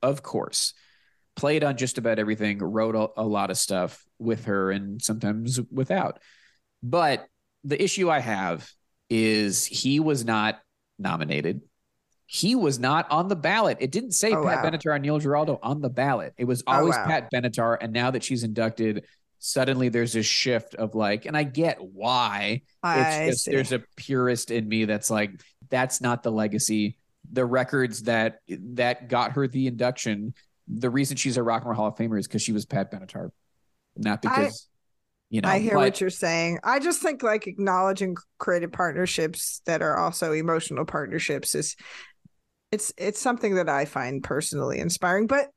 [0.03, 0.73] of course.
[1.38, 5.59] Played on just about everything, wrote a, a lot of stuff with her, and sometimes
[5.71, 6.19] without.
[6.83, 7.27] But
[7.63, 8.69] the issue I have
[9.09, 10.59] is he was not
[10.99, 11.61] nominated.
[12.25, 13.77] He was not on the ballot.
[13.79, 14.69] It didn't say Oh, Pat wow.
[14.69, 16.33] Benatar and Neil Giraldo on the ballot.
[16.38, 17.05] It was Oh, always wow.
[17.05, 17.77] Pat Benatar.
[17.79, 19.05] And now that she's inducted,
[19.39, 22.63] suddenly there's this shift of like, and I get why.
[22.83, 23.51] I It's just see.
[23.51, 25.31] there's a purist in me that's like,
[25.69, 26.97] that's not the legacy.
[27.31, 30.33] The records that that got her the induction,
[30.68, 32.91] the reason she's a Rock and Roll Hall of Famer is because she was Pat
[32.91, 33.30] Benatar,
[33.95, 34.68] not because
[35.30, 35.49] you know.
[35.49, 36.59] I hear but- what you're saying.
[36.63, 41.76] I just think like acknowledging creative partnerships that are also emotional partnerships is
[42.72, 45.28] it's it's something that I find personally inspiring.
[45.28, 45.47] But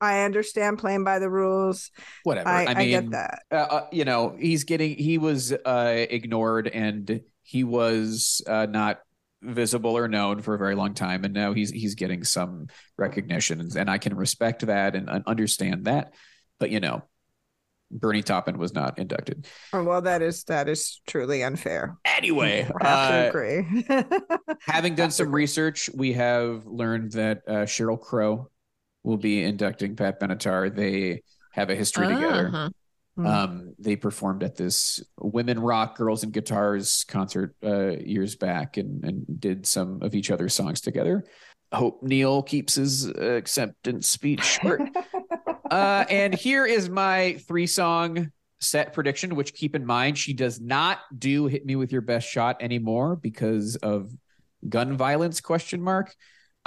[0.00, 1.90] I understand playing by the rules.
[2.22, 2.48] whatever.
[2.48, 3.42] I, I, I, get that.
[3.50, 9.00] uh, uh, you know, he's getting he was uh, ignored and he was uh, not
[9.42, 13.60] visible or known for a very long time, and now he's he's getting some recognition,
[13.60, 16.14] and, and I can respect that and, and understand that.
[16.58, 17.02] But you know,
[17.90, 19.46] Bernie Taupin was not inducted.
[19.72, 21.96] Oh, well, that is that is truly unfair.
[22.04, 23.86] Anyway, I have to uh, agree.
[24.60, 25.42] having done some agree.
[25.42, 28.50] research, we have learned that uh, Sheryl Crow
[29.02, 30.74] will be inducting Pat Benatar.
[30.74, 31.22] They
[31.52, 32.70] have a history together.
[33.18, 33.26] Mm.
[33.26, 39.04] Um, they performed at this women rock girls and guitars concert uh, years back and,
[39.04, 41.24] and did some of each other's songs together.
[41.72, 44.82] Hope Neil keeps his uh, acceptance speech short.
[45.70, 50.60] uh, and here is my three song set prediction, which keep in mind she does
[50.60, 54.10] not do "Hit Me with Your Best Shot" anymore because of
[54.68, 55.40] gun violence?
[55.40, 56.14] Question mark.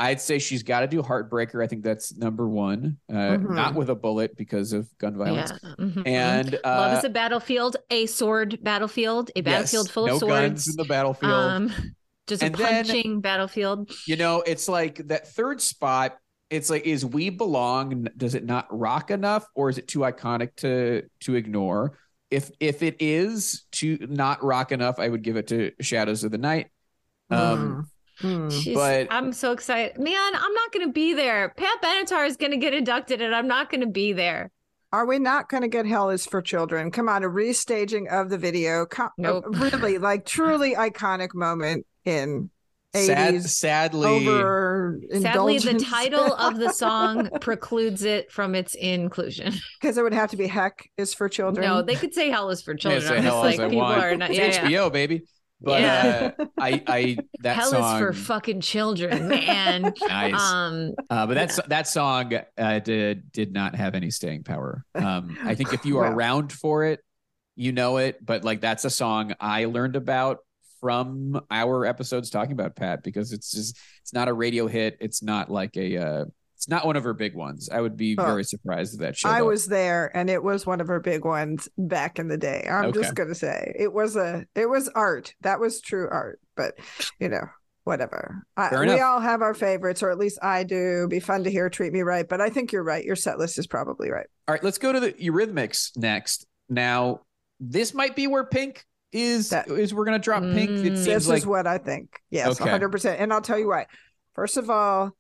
[0.02, 1.64] I'd say she's got to do Heartbreaker.
[1.64, 2.98] I think that's number one.
[3.10, 3.54] Uh, Mhm.
[3.56, 5.52] Not with a bullet because of gun violence.
[5.64, 5.70] Yeah.
[5.80, 6.08] Mhm.
[6.08, 10.22] And uh, love is a battlefield, a sword battlefield, a battlefield yes, full no of
[10.22, 10.68] guns swords.
[10.70, 11.34] in the battlefield.
[11.34, 11.74] Um,
[12.28, 13.92] just And a then- punching battlefield.
[14.08, 16.18] you know, it's like that third spot.
[16.50, 18.08] It's like, is "We Belong"?
[18.18, 21.98] Does it not rock enough, or is it too iconic to to ignore?
[22.30, 26.32] If if it is to not rock enough, I would give it to "Shadows of
[26.32, 26.68] the Night."
[27.30, 27.80] Um, Hmm.
[28.22, 28.50] Hmm.
[28.50, 29.98] She's, But- I'm so excited.
[30.00, 31.50] Man, I'm not going to be there.
[31.58, 34.52] Pat Benatar is going to get inducted and I'm not going to be there.
[34.94, 36.92] Are we not going to get Hell is for Children?
[36.92, 38.86] Come on, a restaging of the video.
[38.86, 39.46] Co- a Nope.
[39.50, 42.50] really, like, truly iconic moment in
[42.94, 44.26] Sad, 80s sadly,
[45.22, 49.54] Sadly, the title of the song precludes it from its inclusion.
[49.80, 51.66] because it would have to be Heck is for Children.
[51.66, 53.02] No, they could say hell is for Yeah, children.
[53.04, 54.04] say I'm just hell like as I people want.
[54.04, 54.30] are not.
[54.32, 54.80] It's Yeah, yeah.
[54.88, 55.22] HBO, baby.
[55.62, 56.32] But Yeah.
[56.40, 59.94] uh, I, I that Hell song, is for fucking children, man.
[60.08, 60.42] nice.
[60.42, 64.84] um, Uh, but that's that song uh, did did not have any staying power.
[64.96, 66.14] Um, I think if you are Well.
[66.14, 67.00] around for it,
[67.56, 68.26] you know it.
[68.26, 70.40] But like that's a song I learned about
[70.80, 74.98] from our episodes talking about Pat because it's just it's not a radio hit.
[75.00, 76.26] It's not like a uh,
[76.62, 77.70] it's not one of her big ones.
[77.72, 78.24] I would be Oh.
[78.24, 79.48] very surprised if that showed I up.
[79.48, 82.68] was there and it was one of her big ones back in the day.
[82.70, 83.02] I'm Okay.
[83.02, 85.34] just gonna say it was a it was art.
[85.42, 86.40] That was true art.
[86.56, 86.76] But
[87.20, 87.48] you know,
[87.84, 88.44] whatever.
[88.56, 91.08] I, we all have our favorites, or at least I do.
[91.10, 92.30] Be fun to hear treat me right.
[92.30, 93.04] But I think you're right.
[93.04, 94.28] Your set list is probably right.
[94.48, 96.46] All right, let's go to the Eurythmics next.
[96.70, 97.22] Now,
[97.60, 99.50] this might be where Pink is.
[99.50, 100.70] That- is we're gonna drop Pink?
[100.70, 100.96] It Mm.
[100.96, 102.20] seems This like is what I think.
[102.30, 102.70] Yes, Okay.
[102.70, 103.20] 100%.
[103.20, 103.88] And I'll tell you why.
[104.36, 105.14] First of all,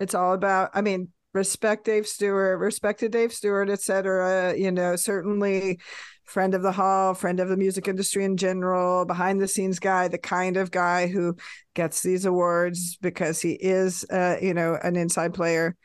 [0.00, 4.56] it's all about, I mean, respect Dave Stewart, respect to Dave Stewart, et cetera.
[4.56, 5.78] You know, certainly
[6.24, 10.08] friend of the hall, friend of the music industry in general, behind the scenes guy,
[10.08, 11.36] the kind of guy who
[11.74, 15.76] gets these awards because he is, uh, you know, an inside player.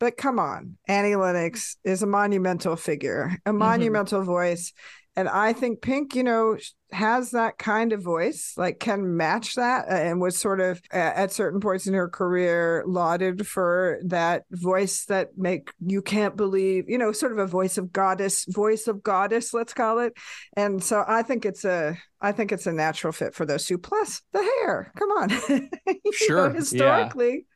[0.00, 4.72] But come on, Annie Lennox is a monumental figure, a monumental voice.
[5.14, 6.56] And I think Pink, you know,
[6.90, 11.32] has that kind of voice, like can match that, uh, and was sort of at
[11.32, 16.96] certain points in her career lauded for that voice that make you can't believe, you
[16.96, 20.14] know, sort of a voice of goddess, voice of goddess, let's call it.
[20.56, 23.76] And so I think it's a, I think it's a natural fit for those two.
[23.78, 26.52] Plus the hair, come on, You know, Sure, yeah.
[26.54, 27.46] historically,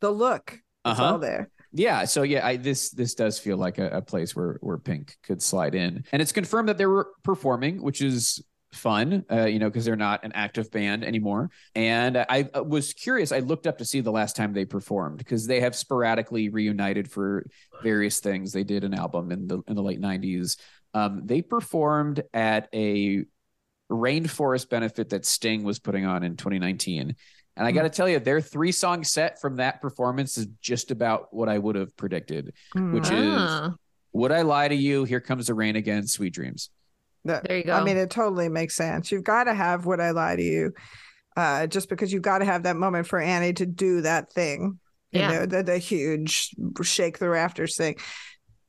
[0.00, 1.02] the look, Uh-huh.
[1.02, 1.48] all there.
[1.72, 5.16] Yeah, so yeah, I, this this does feel like a, a place where where Pink
[5.22, 8.42] could slide in, and it's confirmed that they're performing, which is
[8.72, 11.50] fun, uh, you know, because they're not an active band anymore.
[11.74, 13.32] And I, I was curious.
[13.32, 17.10] I looked up to see the last time they performed because they have sporadically reunited
[17.10, 17.46] for
[17.82, 18.52] various things.
[18.52, 20.58] They did an album in the in the late '90s.
[20.94, 23.24] Um, they performed at a
[23.90, 27.16] rainforest benefit that Sting was putting on in 2019.
[27.56, 30.90] And I got to tell you, their three song set from that performance is just
[30.90, 32.52] about what I would have predicted.
[32.74, 33.34] Which Mm.
[33.34, 33.74] is- ah,
[34.12, 35.04] Would I lie to you?
[35.04, 36.06] Here comes the rain again.
[36.06, 36.70] Sweet dreams.
[37.26, 37.74] That- There you go.
[37.74, 39.10] I mean, it totally makes sense.
[39.12, 40.72] You've got to have "Would I Lie to You,"
[41.36, 44.78] uh, just because you've got to have that moment for Annie to do that thing.
[45.12, 45.28] You Yeah.
[45.32, 46.50] know, the, the huge
[46.82, 47.96] shake the rafters thing.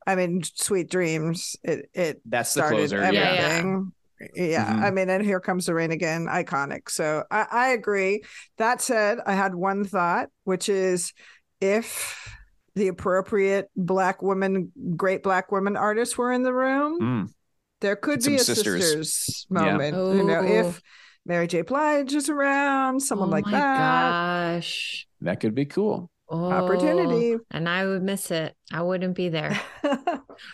[0.06, 2.98] I mean, "Sweet Dreams." It it That's the started closer.
[2.98, 3.34] Yeah, Yeah.
[3.64, 3.80] yeah.
[4.20, 4.50] Everything.
[4.50, 4.82] Yeah, Mhm.
[4.82, 6.90] I mean, and here comes the rain again, iconic.
[6.90, 8.22] So I, I agree.
[8.58, 11.12] That said, I had one thought, which is
[11.60, 12.36] if
[12.74, 17.32] the appropriate black woman, great black woman artists were in the room, Mm.
[17.80, 18.84] there could Some be a sisters.
[18.84, 19.60] sisters, Yeah.
[19.72, 19.96] moment.
[20.16, 20.44] You know, Oh.
[20.68, 20.80] if
[21.26, 21.62] Mary J.
[21.62, 25.06] Blige is around, someone oh like my that, Gosh.
[25.20, 26.10] That could be cool.
[26.30, 27.36] Oh, opportunity.
[27.50, 28.54] And I would miss it.
[28.72, 29.58] I wouldn't be there.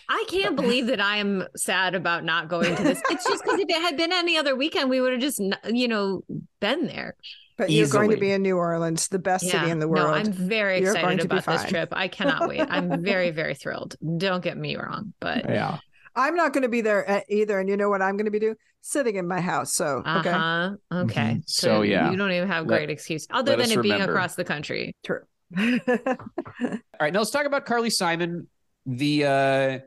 [0.09, 3.01] I can't believe that I am sad about not going to this.
[3.09, 5.87] It's just because if it had been any other weekend, we would have just, you
[5.87, 6.23] know,
[6.59, 7.15] been there.
[7.57, 10.07] but you're going to be in New Orleans, the best city in the world.
[10.07, 11.89] No, I'm very You're going excited to be about this trip.
[11.91, 12.61] I cannot wait.
[12.61, 13.95] I'm very, very thrilled.
[14.17, 15.77] Don't get me wrong, but Yeah.
[16.15, 17.59] I'm not going to be there uh, either.
[17.59, 18.55] And you know what I'm going to be doing?
[18.79, 19.73] Sitting in my house.
[19.73, 20.29] So, okay.
[20.29, 20.75] uh-huh.
[20.93, 21.21] Okay.
[21.39, 21.49] Mhm.
[21.49, 22.09] So, yeah.
[22.09, 24.95] You don't even have Let- great excuse other than us it being across the country.
[25.05, 25.19] True.
[25.57, 28.47] All right, now let's talk about Carly Simon.
[28.85, 29.79] The uh,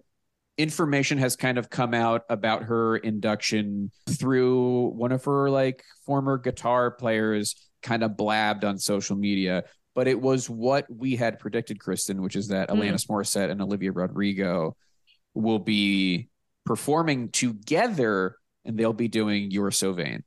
[0.57, 6.39] information has kind of come out about her induction through one of her like former
[6.39, 9.65] guitar players kind of blabbed on social media,
[9.95, 12.81] but it was what we had predicted, Kristen, which is that Hmm.
[12.81, 14.77] Alanis Morissette and Olivia Rodrigo
[15.35, 16.29] will be
[16.67, 20.25] performing together and they'll be doing You're So Vain.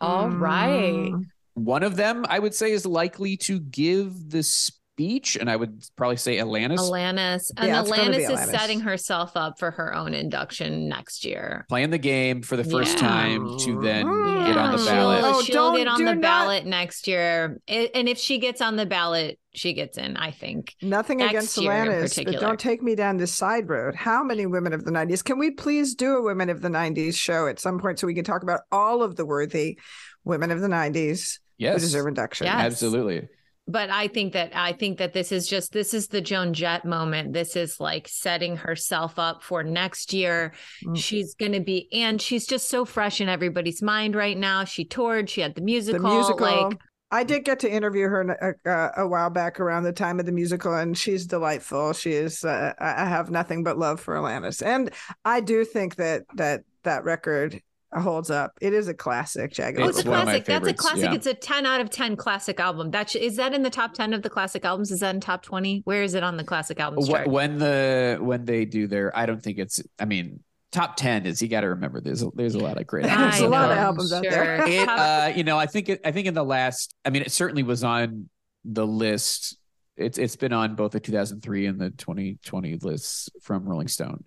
[0.00, 1.12] All right.
[1.54, 5.84] One of them, I would say, is likely to give the speech, and I would
[5.96, 7.50] probably say Alanis Alanis.
[7.56, 11.64] And Yeah, it's Alanis is setting herself up for her own induction next year.
[11.68, 13.08] playing the game for the first Yeah.
[13.08, 14.46] time to then Yeah.
[14.46, 15.20] get on the she'll, ballot.
[15.24, 17.60] Oh, she'll don't- get on the not- ballot next year.
[17.66, 20.74] And if she gets on the ballot, she gets in, I think.
[20.82, 23.94] Nothing Next against year Alanis, but don't take me down this side road.
[23.96, 25.22] How many women of the 90s?
[25.22, 28.14] Can we please do a Women of the 90s show at some point so we
[28.14, 29.78] can talk about all of the worthy
[30.24, 32.46] women of the 90s who Yes, deserve induction?
[32.46, 32.58] Yeah.
[32.58, 33.28] absolutely.
[33.66, 36.84] But I think that I think that this is just this is the Joan Jett
[36.84, 37.32] moment.
[37.32, 40.52] This is like setting herself up for next year.
[40.84, 40.98] Mm.
[40.98, 44.64] She's going to be and she's just so fresh in everybody's mind right now.
[44.64, 46.02] She toured, she had the musical.
[46.02, 46.68] The musical, musical.
[46.68, 46.78] like
[47.14, 50.26] I did get to interview her a, a, a, while back around the time of
[50.26, 51.92] the musical, and she's delightful.
[51.92, 52.44] She is.
[52.44, 54.90] Uh, I have nothing but love for Alanis, and
[55.24, 57.62] I do think that that that record
[57.96, 58.52] holds up.
[58.60, 59.80] It is a classic, Jagged.
[59.80, 60.44] Oh, it's a classic.
[60.44, 61.04] That's a classic.
[61.04, 61.14] Yeah.
[61.14, 62.90] It's a ten out of ten classic album.
[62.90, 64.90] That sh- is that in the top ten of the classic albums?
[64.90, 65.82] Is that in top twenty?
[65.84, 67.28] Where is it on the classic albums chart?
[67.28, 69.82] When the when they do their, I don't think it's.
[69.98, 70.40] I mean,
[70.74, 73.38] top 10 is you got to remember there's a, there's a lot of great albums.
[73.38, 74.18] There's a lot of albums sure.
[74.18, 74.66] out there.
[74.66, 77.30] it, uh, you know, I think it, I think in the last, I mean, it
[77.30, 78.28] certainly was on
[78.64, 79.56] the list.
[79.96, 84.24] It's it's been on both the 2003 and the 2020 lists from Rolling Stone.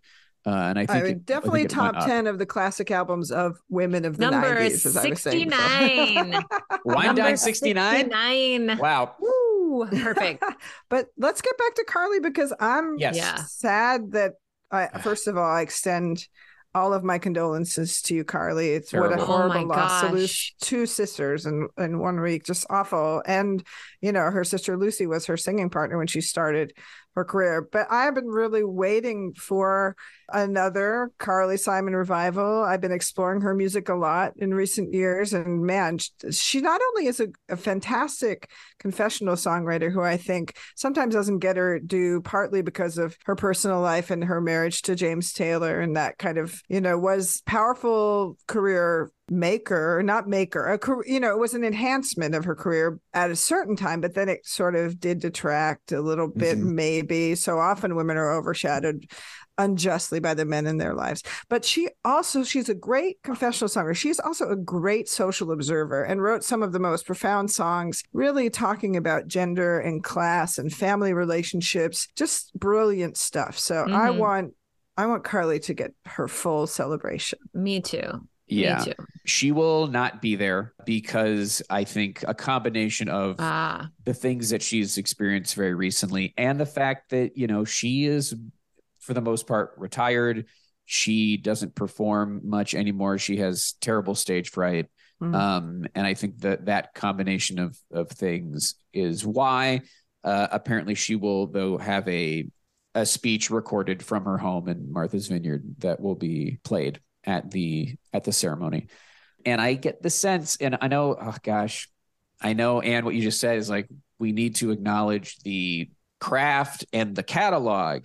[0.48, 2.90] Uh, and I think I mean, it, definitely I think top ten of the classic
[2.90, 6.46] albums of women of the Number 90s, as I 69.
[6.86, 7.96] Wine Dine 69.
[7.96, 8.78] 69.
[8.78, 9.16] Wow.
[9.20, 10.42] Woo, perfect.
[10.90, 13.18] but let's get back to Carly because I'm Yes.
[13.18, 13.36] Yeah.
[13.36, 14.36] sad that
[14.72, 16.26] I first of all I extend
[16.74, 18.70] all of my condolences to you, Carly.
[18.70, 19.24] It's what a Terrible.
[19.24, 22.46] Oh horrible loss to lose two sisters in, in one week.
[22.46, 23.24] Just awful.
[23.26, 23.64] And,
[24.00, 26.74] you know, her sister Lucy was her singing partner when she started
[27.18, 27.68] her career.
[27.70, 29.96] But I've been really waiting for
[30.32, 32.64] another Carly Simon revival.
[32.64, 35.34] I've been exploring her music a lot in recent years.
[35.34, 35.98] And man,
[36.32, 41.58] she not only is a, a fantastic confessional songwriter who I think sometimes doesn't get
[41.58, 45.96] her due, partly because of her personal life and her marriage to James Taylor and
[45.98, 51.32] that kind of, you know, was powerful career maker not maker a career, you know
[51.32, 54.76] it was an enhancement of her career at a certain time but then it sort
[54.76, 56.74] of did detract a little bit Mhm.
[56.74, 59.06] maybe so often women are overshadowed
[59.58, 63.96] unjustly by the men in their lives but she also she's a great confessional songer
[63.96, 68.50] she's also a great social observer and wrote some of the most profound songs really
[68.50, 74.18] talking about gender and class and family relationships just brilliant stuff so i Mhm.
[74.20, 74.54] want
[74.96, 78.28] i want carly to get her full celebration Me too.
[78.50, 78.78] Yeah.
[78.80, 79.06] Me too.
[79.28, 84.62] She will not be there because I think a combination of Ah, the things that
[84.62, 88.34] she's experienced very recently and the fact that, you know, she is
[89.00, 90.46] for the most part retired.
[90.86, 93.18] She doesn't perform much anymore.
[93.18, 94.88] She has terrible stage fright.
[95.22, 95.36] Mhm.
[95.36, 99.82] Um, and I think that that combination of of things is why
[100.24, 102.48] uh, apparently she will though have a
[102.96, 107.96] a speech recorded from her home in Martha's Vineyard that will be played at the
[108.14, 108.88] at the ceremony.
[109.48, 111.90] And I get the sense, and I know, oh gosh,
[112.42, 113.88] I know, and what you just said is like
[114.20, 115.90] we need to acknowledge the
[116.20, 118.04] craft and the catalog.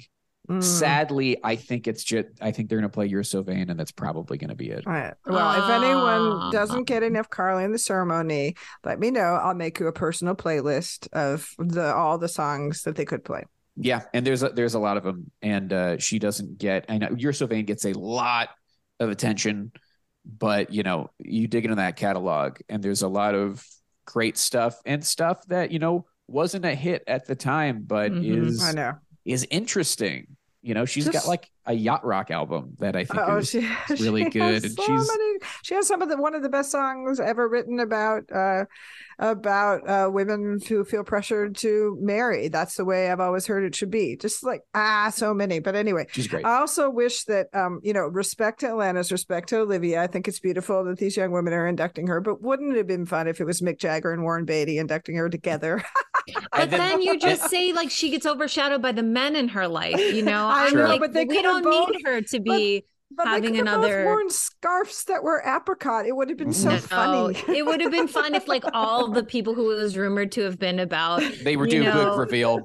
[0.49, 0.63] Mm.
[0.63, 3.79] Sadly, I think it's just I think they're going to play You're So Vain, and
[3.79, 4.87] that's probably going to be it.
[4.87, 5.15] All right.
[5.27, 6.51] Well, if anyone Ah.
[6.53, 9.21] doesn't get enough Carly in the ceremony, let me know.
[9.21, 13.45] I'll make you a personal playlist of the all the songs that they could play.
[13.77, 16.85] Yeah, and there's a, there's a lot of them, and uh, she doesn't get.
[16.89, 18.51] I know You're So Vain gets a lot
[19.01, 19.73] of attention,
[20.25, 23.67] but you know you dig into that catalog, and there's a lot of
[24.07, 28.49] great stuff and stuff that you know wasn't a hit at the time, but Mhm.
[28.49, 28.93] is I know.
[29.25, 30.37] is interesting.
[30.63, 33.69] You know, she's got like a yacht rock album that I think Oh, is, she,
[33.91, 36.49] really she good, and so she's many, she has some of the one of the
[36.49, 38.65] best songs ever written about uh,
[39.19, 42.47] about uh, women who feel pressured to marry.
[42.47, 44.17] That's the way I've always heard it should be.
[44.17, 45.59] Just like ah, so many.
[45.59, 46.45] But anyway, she's great.
[46.45, 50.01] I also wish that, um, you know, respect to Alanis, respect to Olivia.
[50.01, 52.21] I think it's beautiful that these young women are inducting her.
[52.21, 55.17] But wouldn't it have been fun if it was Mick Jagger and Warren Beatty inducting
[55.17, 55.83] her together?
[56.53, 59.69] but then, then- you just say like she gets overshadowed by the men in her
[59.69, 59.99] life.
[59.99, 62.85] You know, I I'm know, like, but they we don't both- need her to be.
[63.15, 66.07] But Having they another- both worn scarves that were apricot.
[66.07, 66.79] It would have been mm-hmm.
[66.79, 67.59] so no, funny.
[67.59, 70.41] it would have been fun if like all the people who it was rumored to
[70.45, 72.63] have been about they were doing due know, revealed.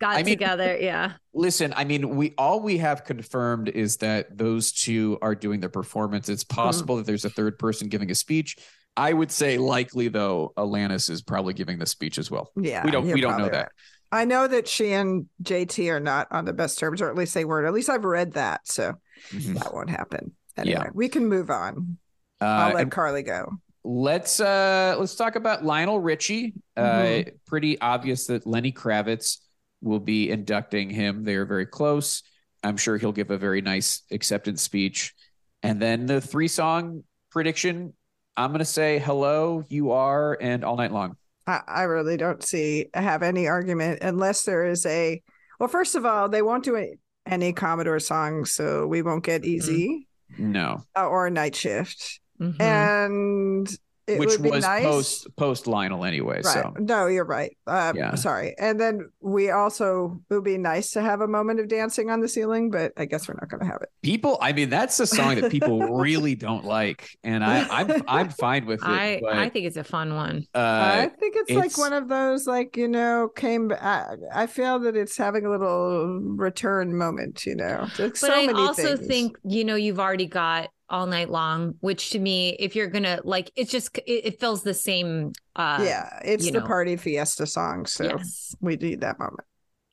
[0.00, 0.78] got I mean- together.
[0.80, 1.14] Yeah.
[1.34, 5.68] Listen, I mean, we all we have confirmed is that those two are doing the
[5.68, 6.28] performance.
[6.28, 6.54] It's mm-hmm.
[6.62, 8.56] possible that there's a third person giving a speech.
[8.96, 12.50] I would say likely though, Alanis is probably giving the speech as well.
[12.56, 13.70] Yeah, We don't- we don't know that.
[14.10, 17.34] I know that she and JT are not on the best terms, or at least
[17.34, 17.66] they weren't.
[17.66, 18.94] At least I've read that, so
[19.32, 20.32] that won't happen.
[20.56, 20.90] Anyway, Yeah.
[20.94, 21.98] we can move on.
[22.40, 23.52] Uh, I'll let Carly go.
[23.84, 26.54] let's uh let's talk about Lionel Richie.
[26.76, 27.32] Uh Mhm.
[27.46, 29.38] pretty obvious that Lenny Kravitz
[29.80, 31.22] will be inducting him.
[31.24, 32.22] They are very close.
[32.64, 35.14] I'm sure he'll give a very nice acceptance speech.
[35.62, 37.94] And then the three song prediction,
[38.38, 41.16] I'm gonna say hello, you are, and all night long.
[41.46, 45.20] I, I really don't see have any argument unless there is a.
[45.58, 46.94] Well, first of all, they won't do any,
[47.26, 50.06] any Commodore songs, so we won't get easy
[50.38, 50.84] No.
[50.96, 52.20] uh, or a night shift.
[52.40, 52.60] Mhm.
[52.60, 53.78] And
[54.08, 54.84] it which would be was nice.
[54.84, 56.36] post post Lionel anyway.
[56.36, 56.44] Right.
[56.44, 57.56] So No, you're right.
[57.66, 58.14] Um, Yeah.
[58.14, 58.54] Sorry.
[58.58, 62.20] And then we also, it would be nice to have a moment of dancing on
[62.20, 63.90] the ceiling, but I guess we're not going to have it.
[64.02, 68.28] people, I mean, that's a song that people really don't like, and I, I'm I'm
[68.30, 68.88] fine with it.
[68.88, 70.46] I but, I think it's a fun one.
[70.54, 74.78] uh, I think it's, like one of those, like, you know, came, I, I feel
[74.80, 77.88] that it's having a little return moment, you know.
[77.96, 79.06] There's But so I many also things.
[79.08, 83.20] think you know you've already got all night long, which to me, if you're gonna
[83.24, 85.32] like, it's just it, it fills the same.
[85.56, 86.66] uh yeah, it's the know.
[86.66, 87.86] party fiesta song.
[87.86, 88.54] So Yes.
[88.60, 89.46] we need that moment.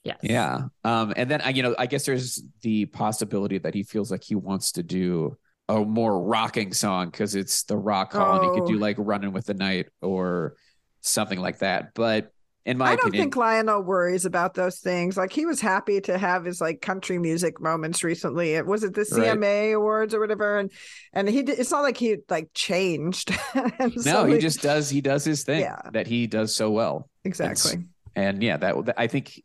[0.03, 0.17] Yes.
[0.21, 0.65] Yeah.
[0.83, 4.35] Um, and then you know, I guess there's the possibility that he feels like he
[4.35, 5.37] wants to do
[5.67, 8.67] a more rocking song because it's the rock hall and he could Oh.
[8.73, 10.55] do like running with the night or
[11.01, 11.95] something like that.
[11.95, 12.31] But
[12.65, 15.17] in my I don't opinion, think Lionel worries about those things.
[15.17, 18.53] Like he was happy to have his like country music moments recently.
[18.55, 19.37] It was it the Right.
[19.37, 20.71] CMA awards or whatever, and
[21.13, 23.31] and he did, it's not like he like changed.
[23.79, 25.79] No, so he just does, he does his thing Yeah.
[25.93, 27.09] that he does so well.
[27.23, 27.85] exactly.
[28.15, 29.41] And yeah, that I think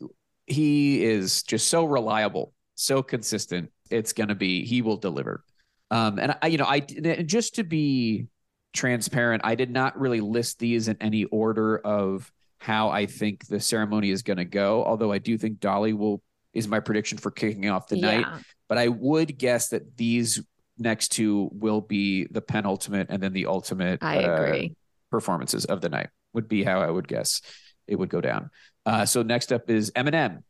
[0.47, 3.71] he is just so reliable, so consistent.
[3.91, 5.45] It's going to be, he will deliver.
[5.91, 8.27] Um, and I, you know, I just to be
[8.73, 12.31] transparent, I did not really list these in any order of
[12.61, 14.85] how I think the ceremony is going to go.
[14.85, 18.27] Although I do think Dolly will is my prediction for kicking off the night.
[18.69, 20.41] But I would guess that these
[20.79, 24.03] next two will be the penultimate and then the ultimate.
[24.03, 24.77] I uh, agree.
[25.11, 27.41] performances of the night would be how I would guess
[27.89, 28.51] it would go down.
[28.87, 30.43] Uh, so next up is Eminem.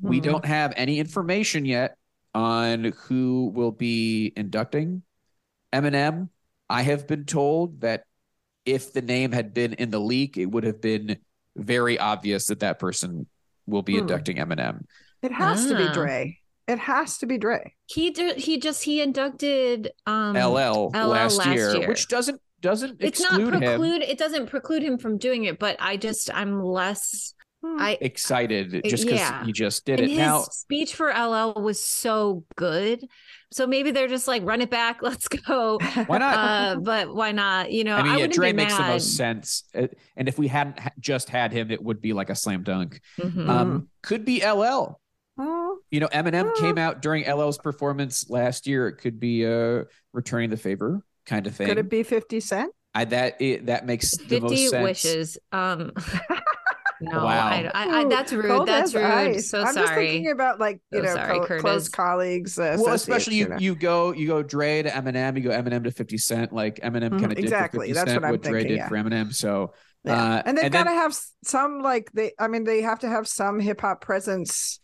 [0.00, 0.24] We Hmm.
[0.24, 1.96] don't have any information yet
[2.34, 5.02] on who will be inducting
[5.72, 6.28] Eminem.
[6.70, 8.04] I have been told that
[8.64, 11.18] if the name had been in the leak, it would have been
[11.58, 13.26] very obvious that that person
[13.66, 14.00] will be Hmm.
[14.00, 14.84] inducting Eminem.
[15.22, 15.92] It has to be Ah.
[15.92, 16.38] Dre.
[16.66, 17.74] It has to be Dre.
[17.86, 18.36] He did.
[18.38, 21.88] He just he inducted um LL, LL last, last year, year.
[21.88, 23.60] which doesn't doesn't It's not exclude him.
[23.60, 24.02] preclude.
[24.02, 25.58] It doesn't preclude him from doing it.
[25.58, 27.34] But I just I'm less.
[27.64, 27.76] Hmm.
[27.80, 29.44] I Excited just because Yeah.
[29.44, 30.10] he just did and it.
[30.10, 33.04] his Now, speech for LL was so good.
[33.50, 35.00] So maybe they're just like run it back.
[35.02, 35.78] Let's go.
[36.06, 36.36] why not?
[36.36, 37.72] uh, but why not?
[37.72, 39.64] You know, I mean, yeah, Dre be makes the most sense.
[39.74, 39.86] Uh,
[40.16, 43.00] And if we hadn't just had him, it would be like a slam dunk.
[43.18, 43.48] Mhm.
[43.48, 45.00] Um, could be LL.
[45.40, 46.60] Oh, You know, Eminem Oh.
[46.60, 48.88] came out during LL's performance last year.
[48.88, 51.68] It could be uh, returning the favor kind of thing.
[51.68, 52.72] could it be 50 Cent?
[52.94, 54.82] I, that it, that makes the Fifty most sense.
[54.82, 55.38] wishes.
[55.52, 55.92] Um,
[57.00, 57.46] no, Wow.
[57.48, 58.46] I, I, I, that's rude.
[58.46, 59.04] Cold that's as rude.
[59.04, 59.50] ice.
[59.50, 60.06] So I'm just sorry.
[60.08, 62.58] thinking about like, you So know, sorry, co- close colleagues.
[62.58, 63.56] Uh, Well, especially you, know.
[63.58, 67.10] you go you go Dre to Eminem, you go Eminem to Fifty Cent, like Eminem
[67.10, 67.88] Mhm, kind of did exactly.
[67.88, 68.88] for 50 That's Cent what I'm what Dre did yeah.
[68.88, 69.34] for Eminem.
[69.34, 69.74] So
[70.04, 70.22] Yeah.
[70.36, 73.08] uh, and they've and got to have some like they i mean they have to
[73.08, 74.80] have some hip-hop presence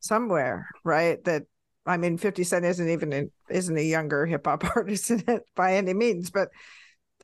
[0.00, 1.42] somewhere right that
[1.86, 5.76] i mean 50 cent isn't even a, isn't a younger hip-hop artist in it by
[5.76, 6.48] any means but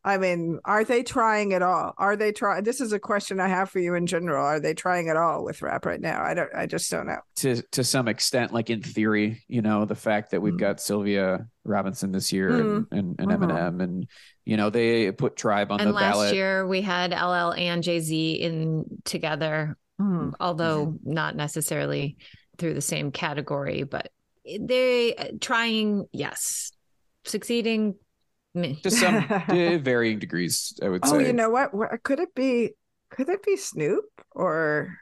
[0.04, 3.48] i mean are they trying at all are they trying this is a question i
[3.48, 6.34] have for you in general are they trying at all with rap right now i
[6.34, 9.94] don't i just don't know to to some extent, like in theory, you know, the
[9.96, 10.58] fact that we've Mm.
[10.58, 13.38] got Sylvia Robinson this year and, and, and Mhm.
[13.38, 14.06] Eminem and
[14.44, 16.34] you know, they put Tribe on and the last ballot.
[16.34, 19.76] year we had LL and Jay Z in together,
[20.38, 21.12] although Mm-hmm.
[21.12, 22.16] not necessarily
[22.58, 24.10] through the same category, but
[24.60, 26.70] they uh, trying, yes,
[27.24, 27.94] succeeding.
[28.54, 28.74] Meh.
[28.82, 29.24] to some
[29.82, 31.16] varying degrees, I would oh say.
[31.16, 32.72] Oh, you know what Wha- could it be
[33.10, 34.96] could it be snoop or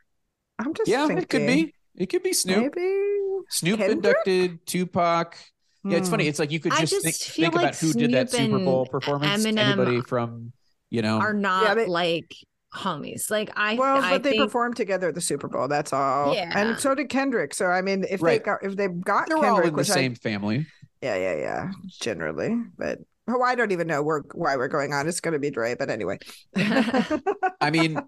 [0.58, 1.74] i'm just yeah, thinking it could be.
[1.96, 2.74] It could be Snoop.
[2.76, 3.04] maybe
[3.48, 3.96] Snoop Kendrick?
[3.96, 5.36] inducted Tupac.
[5.84, 6.24] Yeah, it's funny.
[6.24, 6.28] Hmm.
[6.30, 8.58] It's like you could just, just think, feel think about like who did that Super
[8.58, 9.44] Bowl performance.
[9.44, 10.52] Eminem Anybody from,
[10.88, 12.34] you know, Are not they- like
[12.74, 13.30] homies.
[13.30, 15.68] Like I, Well, I but they think, performed together at the Super Bowl.
[15.68, 16.32] That's all.
[16.34, 16.50] Yeah.
[16.54, 17.52] and so did Kendrick.
[17.54, 18.40] So I mean, if Right.
[18.40, 20.66] they got if they got they're Kendrick, all in the which I- same family.
[21.02, 21.70] yeah, yeah, yeah,
[22.00, 22.98] generally, but
[23.30, 25.08] oh, I don't even know where why we're going on.
[25.08, 26.18] It's going to be Dre, but anyway.
[26.56, 28.00] I mean,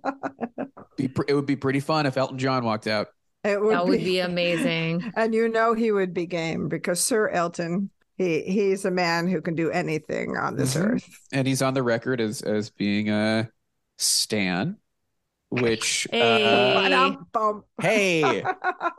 [0.97, 3.09] be, pr- it would be pretty fun if Elton John walked out.
[3.45, 5.13] it would that be, would be amazing.
[5.17, 9.41] and you know he would be game because Sir Elton, he he's a man who
[9.41, 10.95] can do anything on this Mhm.
[10.95, 11.09] earth.
[11.33, 13.49] and he's on the record as as being a
[13.99, 14.77] Stan,
[15.61, 16.45] which Hey.
[16.45, 18.43] uh, hey,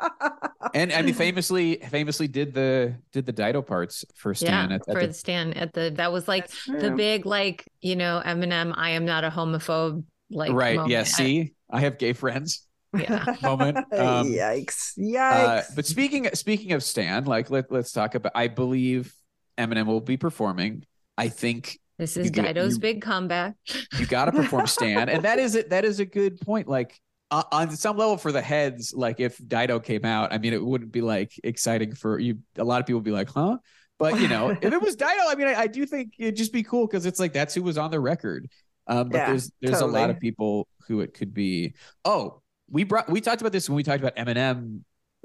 [0.73, 4.81] and I mean famously famously did the did the Dido parts for Stan yeah, at,
[4.87, 8.21] at for the, the stand at the that was like the big like you know
[8.25, 8.73] Eminem.
[8.75, 10.03] I am not a homophobe.
[10.29, 10.77] Like right.
[10.77, 10.91] moment.
[10.91, 11.03] Yeah.
[11.03, 12.65] See, I have gay friends
[12.97, 13.35] yeah.
[13.41, 13.77] moment.
[13.93, 14.97] Um, yikes!
[14.97, 15.75] uh, Yikes!
[15.75, 18.31] but speaking speaking of Stan, like let let's talk about.
[18.35, 19.13] I believe
[19.57, 20.85] Eminem will be performing.
[21.17, 23.55] I think This is get- Dido's you- big comeback.
[23.99, 25.69] you got to perform Stan, and that is it.
[25.69, 26.67] That is a good point.
[26.67, 26.99] Like
[27.31, 30.63] uh, on some level for the heads, like if Dido came out, I mean, it
[30.63, 32.39] wouldn't be like exciting for you.
[32.57, 33.57] A lot of people would be like, huh?
[33.99, 36.51] But you know, if it was Dido, I mean, I, I do think it'd just
[36.51, 38.49] be cool because it's like that's who was on the record.
[38.87, 41.75] Um, but Yeah, there's there's a lot of people who it could be.
[42.03, 44.81] Oh, we brought we talked about this when we talked about Eminem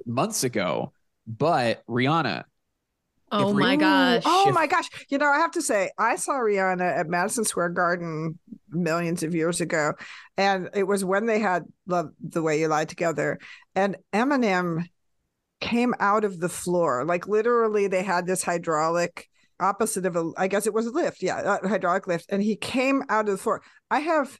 [0.06, 0.92] months ago,
[1.26, 2.44] but Rihanna.
[3.30, 4.22] Oh If my gosh.
[4.24, 4.88] Oh my oh gosh.
[5.08, 8.38] You know, I have to say, I saw Rihanna at Madison Square Garden
[8.70, 9.92] millions of years ago.
[10.36, 13.38] And it was when they had Love the Way You Lie together.
[13.74, 14.86] And Eminem
[15.60, 17.04] came out of the floor.
[17.04, 19.28] Like literally, they had this hydraulic
[19.60, 21.22] opposite of a, I guess it was a lift.
[21.22, 22.26] Yeah, a hydraulic lift.
[22.30, 23.62] And he came out of the floor.
[23.90, 24.38] I have,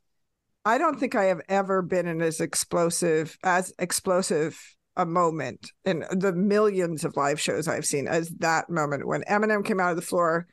[0.64, 4.59] I don't think I have ever been in as explosive, as explosive
[4.99, 9.64] a moment in the millions of live shows I've seen as that moment when Eminem
[9.64, 10.46] came out of the floor.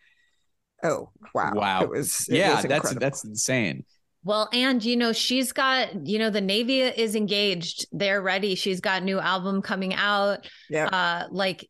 [0.83, 1.51] Oh wow!
[1.53, 1.81] Wow.
[1.81, 3.83] It was it yeah, was that's that's insane.
[4.23, 7.85] Well, and you know, she's got, you know, the Navy is engaged.
[7.91, 8.55] They're ready.
[8.55, 10.47] She's got new album coming out.
[10.69, 10.85] yeah.
[10.87, 11.69] Uh like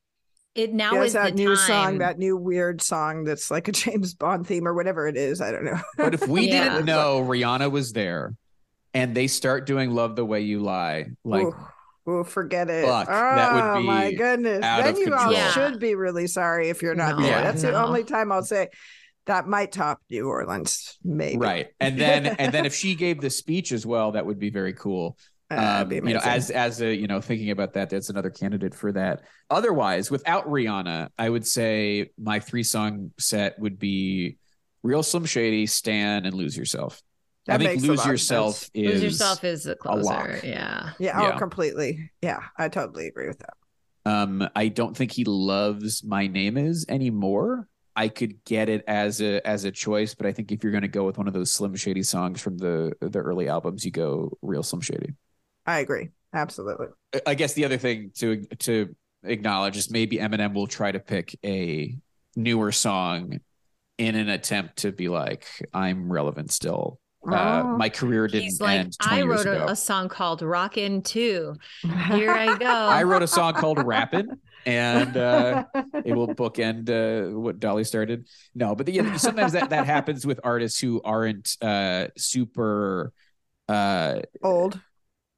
[0.53, 1.67] it now She has is that the new time.
[1.67, 5.41] song, that new weird song that's like a James Bond theme or whatever it is.
[5.41, 5.80] I don't know.
[5.97, 6.69] But if we Yeah.
[6.76, 8.36] didn't know Rihanna was there,
[8.93, 11.55] and they start doing "Love the Way You Lie," like Ooh,
[12.08, 12.86] ooh, forget it.
[12.86, 14.64] Fuck, that would oh my goodness!
[14.64, 15.32] out Then of you all.
[15.32, 15.51] Yeah.
[15.51, 17.41] should be really sorry if you're not No, there.
[17.41, 18.70] That's the only time I'll say
[19.26, 21.38] that might top New Orleans, maybe.
[21.38, 24.49] right, and then and then if she gave the speech as well, that would be
[24.49, 25.18] very cool.
[25.51, 28.74] Uh, um, you know, as as a you know, thinking about that, that's another candidate
[28.74, 29.22] for that.
[29.49, 34.38] Otherwise, without Rihanna, I would say my three song set would be
[34.82, 37.01] "Real Slim Shady," "Stan," and "Lose Yourself."
[37.46, 40.04] That I think makes "Lose lot Yourself" is Lose yourself is a closer.
[40.04, 40.43] lock.
[40.43, 40.91] yeah.
[40.98, 41.32] yeah, yeah.
[41.36, 42.12] oh, completely.
[42.22, 43.54] Yeah, I totally agree with that.
[44.08, 47.68] Um, I don't think he loves "My Name Is" anymore.
[47.96, 50.82] I could get it as a as a choice, but I think if you're going
[50.82, 53.91] to go with one of those Slim Shady songs from the the early albums, you
[53.91, 55.14] go "Real Slim Shady."
[55.66, 56.10] I agree.
[56.34, 56.88] Absolutely.
[57.26, 61.38] I guess the other thing to to acknowledge is maybe Eminem will try to pick
[61.43, 61.96] a
[62.36, 63.39] newer song
[63.98, 67.00] in an attempt to be like, I'm relevant still.
[67.32, 67.78] Uh, Oh.
[67.78, 69.65] my career didn't He's like, end 20 I years wrote ago.
[69.67, 71.55] a, a song called Rockin' Too.
[72.11, 72.65] Here I go.
[72.67, 75.65] I wrote a song called Rappin', and uh,
[76.03, 78.28] it will bookend uh, what Dolly started.
[78.53, 83.11] No, but yeah, sometimes that that happens with artists who aren't uh, super.
[83.67, 84.80] Uh, old.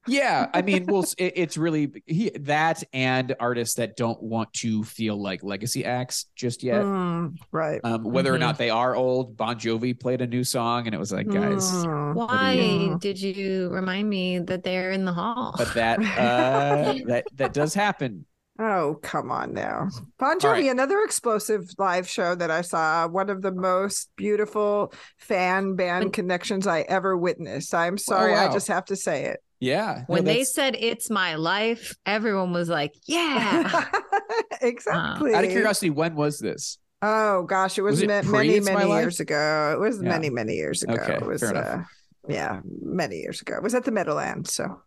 [0.07, 4.83] Yeah, I mean, well, it, it's really he, that and artists that don't want to
[4.83, 6.83] feel like legacy acts just yet.
[6.83, 7.81] Mm, right.
[7.83, 8.41] Um, whether or Mhm.
[8.41, 11.71] not they are old, Bon Jovi played a new song, and it was like, guys,
[11.71, 12.13] Mm.
[12.15, 12.97] Why Yeah.
[12.99, 15.53] did you remind me that they're in the hall?
[15.57, 18.25] but that uh, that that does happen.
[18.59, 19.87] Oh, come on now.
[20.17, 20.71] Bon Jovi, All right.
[20.71, 23.07] another explosive live show that I saw.
[23.07, 27.75] One of the most beautiful fan band connections I ever witnessed.
[27.75, 28.53] I'm sorry, I wow.
[28.53, 29.41] just have to say it.
[29.59, 33.85] Yeah, no, when they said it's my life, everyone was like, yeah.
[34.61, 35.33] exactly.
[35.33, 36.77] out of curiosity, when was this?
[37.01, 39.01] Oh gosh, it was, Was it ma- pre many, It's many Life?
[39.01, 39.73] years ago.
[39.75, 40.09] It was Yeah.
[40.09, 40.93] many, many years ago.
[40.93, 41.83] Okay, it was fair uh,
[42.27, 43.55] yeah, many years ago.
[43.55, 44.53] It was at the Meadowlands.
[44.53, 44.81] So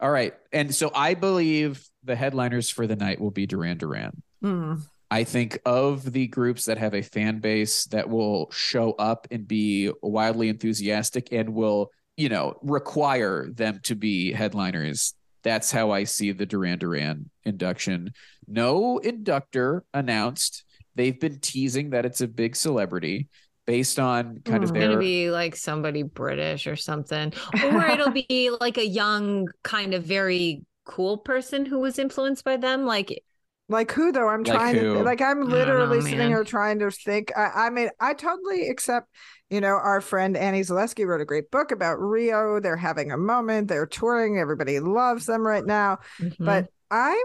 [0.00, 4.22] All right, and so I believe the headliners for the night will be Duran Duran.
[4.42, 4.74] hmm.
[5.10, 9.48] I think of the groups that have a fan base that will show up and
[9.48, 15.14] be wildly enthusiastic and will, you know, require them to be headliners.
[15.44, 18.12] That's how I see the Duran Duran induction.
[18.48, 20.64] No inductor announced.
[20.96, 23.28] They've been teasing that it's a big celebrity
[23.68, 24.76] based on kind of Hmm.
[24.76, 27.32] It's gonna their be like somebody British or something,
[27.64, 32.56] or it'll be like a young, kind of very cool person who was influenced by
[32.56, 32.84] them.
[32.84, 33.22] Like,
[33.68, 34.28] Like who though?
[34.28, 34.94] I'm Like trying who?
[34.98, 36.28] to like I'm literally know, sitting man.
[36.28, 37.32] here trying to think.
[37.36, 39.08] I, I mean, I totally accept.
[39.50, 42.60] You know, our friend Annie Zaleski wrote a great book about Rio.
[42.60, 43.68] They're having a moment.
[43.68, 44.38] They're touring.
[44.38, 45.98] Everybody loves them right now.
[46.20, 46.34] mhm.
[46.38, 47.16] But I'm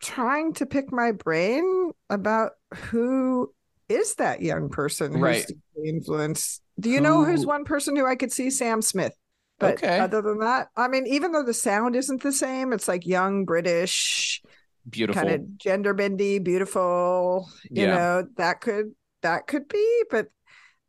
[0.00, 3.52] trying to pick my brain about who
[3.88, 5.46] is that young person who's Right.
[5.46, 6.62] deeply influenced.
[6.78, 8.50] Do you know who's one person who I could see?
[8.50, 9.14] Sam Smith.
[9.60, 9.98] But Okay.
[9.98, 13.44] other than that, I mean, even though the sound isn't the same, it's like young
[13.44, 14.42] British,
[14.88, 15.22] beautiful.
[15.22, 17.48] kind of gender bendy, beautiful.
[17.70, 17.96] You Yeah.
[17.96, 18.92] know, that could
[19.22, 20.28] that could be, but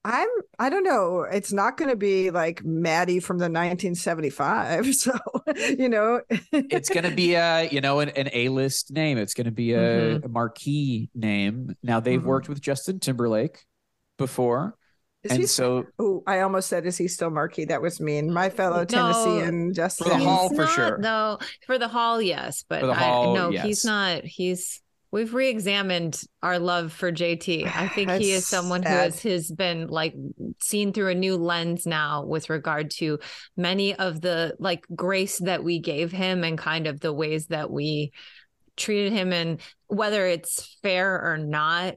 [0.04, 0.28] I'm
[0.60, 1.22] I don't know.
[1.22, 4.86] It's not going to be like Matty from the 1975.
[4.94, 5.18] So
[5.78, 9.46] you know, it's going to be a you know an, an a-list name it's going
[9.46, 10.26] to be a, Mhm.
[10.26, 12.26] a marquee name now they've Mhm.
[12.26, 13.66] worked with justin timberlake
[14.18, 14.76] before
[15.26, 17.66] is and he so Oh, I almost said, is he still Marquee?
[17.66, 18.32] That was mean.
[18.32, 18.86] My fellow No.
[18.86, 20.08] Tennessean Justin.
[20.08, 21.00] For the Hall, for not, sure.
[21.02, 21.40] though.
[21.66, 23.66] For the hall, yes, but For the I, no, yes.
[23.66, 24.24] he's not.
[24.24, 24.82] He's
[25.12, 27.74] we've re-examined our love for JT.
[27.74, 30.14] I think he is That's someone who has, has been like
[30.62, 33.20] seen through a new lens now with regard to
[33.56, 37.72] many of the like grace that we gave him and kind of the ways that
[37.72, 38.12] we
[38.76, 41.96] treated him and whether it's fair or not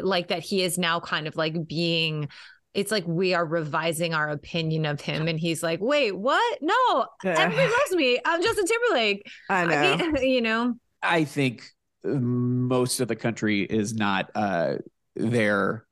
[0.00, 2.28] like that he is now kind of like being
[2.74, 7.06] it's like we are revising our opinion of him and he's like wait what no
[7.24, 7.34] Yeah.
[7.38, 9.76] everybody loves me i'm justin timberlake I know.
[10.16, 11.64] I you know I think
[12.04, 14.74] most of the country is not uh,
[15.16, 15.86] there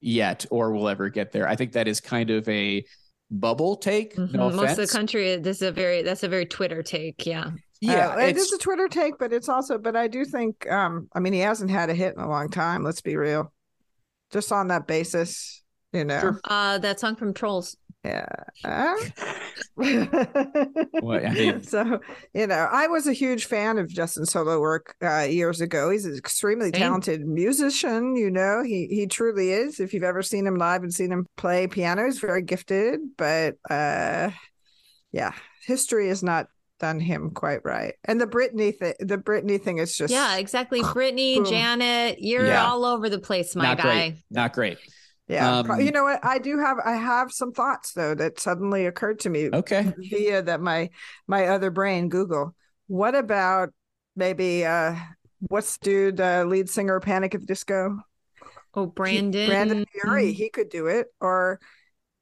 [0.00, 1.48] yet or will ever get there.
[1.48, 2.84] I think that is kind of a
[3.30, 4.16] bubble take.
[4.18, 4.54] No Mhm.
[4.56, 8.08] most of the country this is a very that's a very twitter take yeah Yeah,
[8.16, 11.32] Uh, it's- a Twitter take, but it's also, but I do think, um, I mean,
[11.32, 12.82] he hasn't had a hit in a long time.
[12.84, 13.52] Let's be real.
[14.32, 16.20] Just on that basis, you know.
[16.20, 16.40] Sure.
[16.44, 18.26] uh that song from trolls Yeah.
[19.76, 22.00] Well, I mean- so,
[22.34, 25.90] you know, I was a huge fan of Justin's solo work uh, years ago.
[25.90, 26.80] He's an extremely Same.
[26.80, 29.80] talented musician, you know, he he truly is.
[29.80, 33.56] If you've ever seen him live and seen him play piano, he's very gifted, but
[33.68, 34.30] uh
[35.12, 35.32] yeah,
[35.66, 36.46] history has not
[36.78, 37.94] done him quite right.
[38.04, 41.44] And the Britney thing, the Britney thing is just yeah exactly brittany Boom.
[41.46, 42.64] janet you're Yeah.
[42.66, 44.14] all over the place my not guy great.
[44.30, 44.78] Not great.
[45.30, 46.24] Yeah, pro- Um, you know what?
[46.24, 49.92] I do have I have some thoughts though that suddenly occurred to me Okay.
[49.98, 50.90] via that my
[51.26, 52.54] my other brain Google.
[52.88, 53.70] What about
[54.16, 54.96] maybe uh
[55.40, 57.98] what's dude uh, lead singer of Panic at the Disco?
[58.74, 60.34] oh He- brandon Brendon Urie, Mhm.
[60.34, 61.60] he could do it or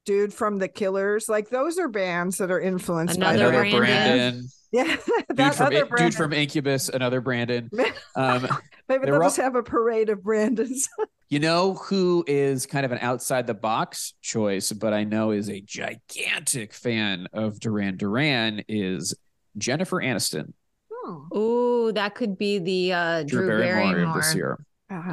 [0.05, 1.27] dude from the Killers.
[1.29, 3.77] Like those are bands that are influenced Another by Another.
[3.77, 3.79] Brandon.
[3.79, 4.47] Brandon.
[4.71, 4.83] Yeah,
[5.35, 7.71] Dude from, other dude from Incubus, another Brandon.
[8.15, 8.47] Um,
[8.87, 10.87] maybe they're they'll all- just have a parade of Brandons.
[11.29, 15.49] you know who is kind of an outside the box choice, but I know is
[15.49, 19.15] a gigantic fan of Duran Duran is
[19.57, 20.53] Jennifer Aniston,
[20.91, 24.17] Oh, Ooh, that could be the uh, Drew, Drew, Barrymore, Barrymore.
[24.17, 24.59] of this year,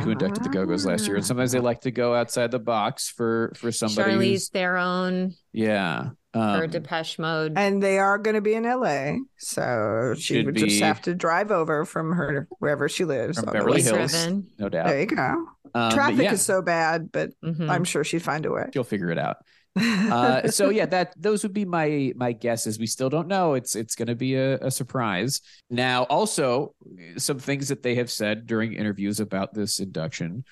[0.02, 1.16] who inducted the Go Go's last year.
[1.16, 4.10] And sometimes they like to go outside the box for for somebody.
[4.12, 6.10] Charlize who's, Theron yeah.
[6.34, 7.54] or Um, Depeche Mode.
[7.56, 11.14] And they are going to be in LA, so she would be- just have to
[11.14, 13.38] drive over from her wherever she lives.
[13.40, 14.12] From Beverly Hills.
[14.12, 14.48] Driven.
[14.58, 14.86] no doubt.
[14.88, 15.46] There you go.
[15.76, 17.68] Um, Traffic yeah, is so bad, but Mhm.
[17.68, 18.66] I'm sure she'd find a way.
[18.72, 19.36] she'll figure it out.
[19.76, 22.78] uh, so yeah, that those would be my my guesses.
[22.78, 23.52] We still don't know.
[23.52, 25.42] It's it's going to be a, a surprise.
[25.68, 26.74] Now, also
[27.18, 30.44] some things that they have said during interviews about this induction.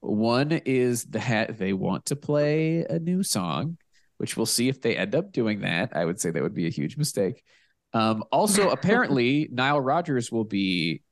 [0.00, 3.76] One is that they want to play a new song,
[4.16, 5.94] which we'll see if they end up doing that.
[5.94, 7.42] I would say that would be a huge mistake.
[7.92, 11.02] Um, also, apparently, Nile Rodgers will be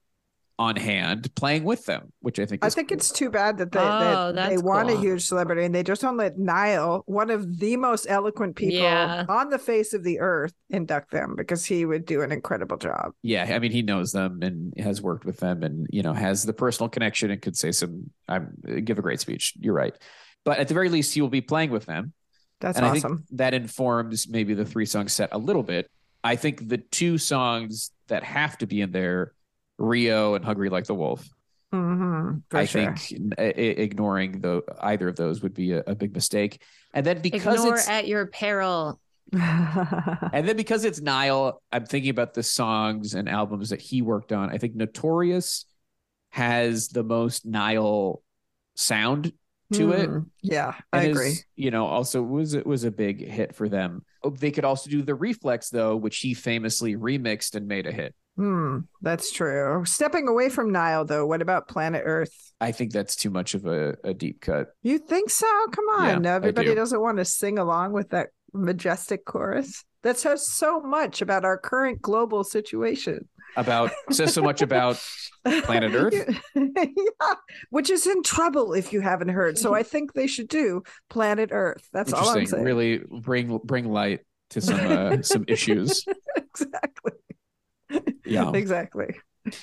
[0.58, 2.96] on hand playing with them, which I think I think cool.
[2.96, 5.84] it's too bad that they Oh, that they that's want a huge celebrity and they
[5.84, 9.24] just don't let Nile, one of the most eloquent people Yeah.
[9.28, 13.12] on the face of the earth, induct them because he would do an incredible job.
[13.22, 16.42] yeah i mean he knows them and has worked with them and you know has
[16.42, 18.52] the personal connection and could say some i'm
[18.84, 19.94] give a great speech you're right
[20.44, 22.12] but at the very least he will be playing with them
[22.60, 23.18] That's and i awesome.
[23.18, 25.88] think that informs maybe the three song set a little bit
[26.22, 29.32] i think the two songs that have to be in there
[29.78, 31.28] rio and hungry like the wolf
[31.72, 32.94] hmm i sure.
[32.96, 36.62] think i- i- ignoring the either of those would be a, a big mistake
[36.94, 38.98] and then because Ignore it's at your peril.
[39.32, 44.32] And then because it's Nile, I'm thinking about the songs and albums that he worked
[44.32, 44.48] on.
[44.48, 45.66] I think Notorious
[46.30, 48.22] has the most Nile
[48.76, 49.32] sound
[49.74, 50.08] to it.
[50.08, 50.18] Hmm.
[50.42, 51.34] Yeah, I and agree.
[51.56, 54.02] you know, also was it was a big hit for them.
[54.24, 57.92] Oh, They could also do the Reflex though, which he famously remixed and made a
[57.92, 58.14] hit.
[58.38, 59.82] Hmm, that's true.
[59.84, 62.52] Stepping away from Nile, though, what about Planet Earth?
[62.60, 64.68] I think that's too much of a, a deep cut.
[64.84, 65.48] You think so?
[65.72, 66.24] Come on.
[66.24, 66.74] I Everybody do.
[66.76, 69.84] doesn't want to sing along with that majestic chorus.
[70.04, 73.28] That says so much about our current global situation.
[73.56, 75.02] About says so much about
[75.44, 76.40] Planet Earth?
[76.54, 77.34] yeah,
[77.70, 79.58] which is in trouble if you haven't heard.
[79.58, 81.88] So I think they should do Planet Earth.
[81.92, 82.62] That's all I'm saying.
[82.62, 84.20] Really bring bring light
[84.50, 86.04] to some uh, some issues.
[86.36, 87.12] exactly.
[88.24, 88.50] Yeah.
[88.54, 89.14] Exactly.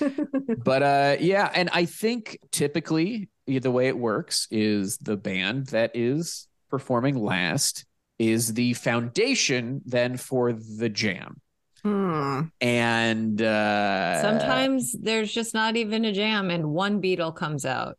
[0.64, 5.92] but uh yeah and i think typically the way it works is the band that
[5.94, 7.84] is performing last
[8.18, 11.40] is the foundation then for the jam
[11.84, 12.40] Hmm.
[12.60, 17.96] and uh Sometimes there's just not even a jam and one Beatle comes out.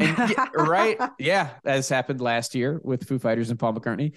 [0.00, 4.14] and right yeah as happened last year with foo fighters and paul mccartney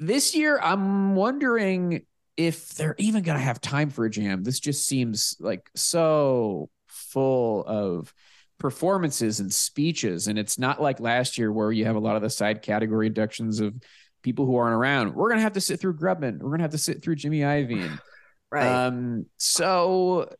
[0.00, 2.04] this year i'm wondering
[2.36, 6.68] if they're even going to have time for a jam this just seems like so
[6.88, 8.12] full of
[8.58, 12.22] performances and speeches and it's not like last year where you have a lot of
[12.22, 13.74] the side category inductions of
[14.22, 16.64] people who aren't around we're going to have to sit through grubman we're going to
[16.64, 17.98] have to sit through jimmy iovine
[18.50, 18.86] Right.
[18.86, 20.30] um, so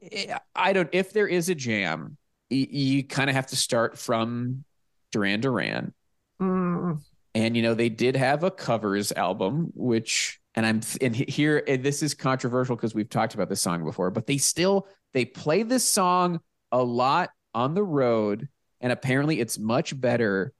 [0.00, 0.88] eh, I don't.
[0.92, 2.16] If there is a jam,
[2.48, 4.64] you kind of have to start from
[5.12, 5.92] Duran Duran,
[6.38, 6.92] Hmm.
[7.34, 11.82] and you know they did have a covers album, which and I'm and here and
[11.82, 15.62] this is controversial because we've talked about this song before, but they still they play
[15.62, 16.40] this song
[16.72, 18.48] a lot on the road,
[18.80, 20.52] and apparently it's much better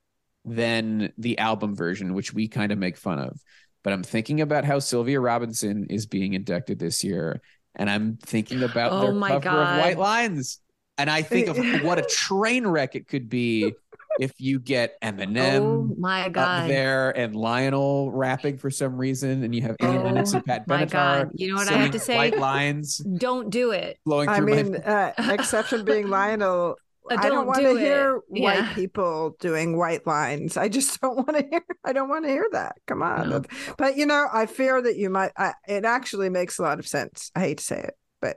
[0.44, 3.38] than the album version, which we kind of make fun of.
[3.82, 7.40] But I'm thinking about how Sylvia Robinson is being inducted this year,
[7.74, 9.78] and I'm thinking about Oh their my cover God.
[9.78, 10.60] of White Lines,
[10.98, 13.72] and I think of what a train wreck it could be
[14.20, 16.70] if you get Eminem oh my up god.
[16.70, 20.68] there and Lionel rapping for some reason, and you have Ann Oh Lennox and Pat
[20.68, 20.90] my Benatar.
[20.90, 21.30] God.
[21.34, 22.16] You know what I have to say?
[22.16, 23.98] White lines Don't do it.
[24.04, 24.78] flowing I through mean, my.
[25.18, 26.76] uh, exception being Lionel.
[27.10, 27.80] Uh, I don't don't want do to it.
[27.80, 28.42] hear Yeah.
[28.66, 30.56] white people doing white lines.
[30.56, 31.64] I just don't want to hear.
[31.84, 32.76] I don't want to hear that.
[32.86, 33.30] Come on.
[33.30, 33.42] No.
[33.78, 35.32] But you know, I fear that you might.
[35.36, 37.30] I, it actually makes a lot of sense.
[37.34, 38.36] I hate to say it, but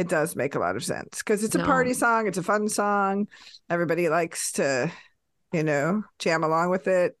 [0.00, 1.64] it does make a lot of sense because it's a No.
[1.66, 2.26] party song.
[2.26, 3.28] It's a fun song.
[3.68, 4.90] Everybody likes to,
[5.52, 7.16] you know, jam along with it.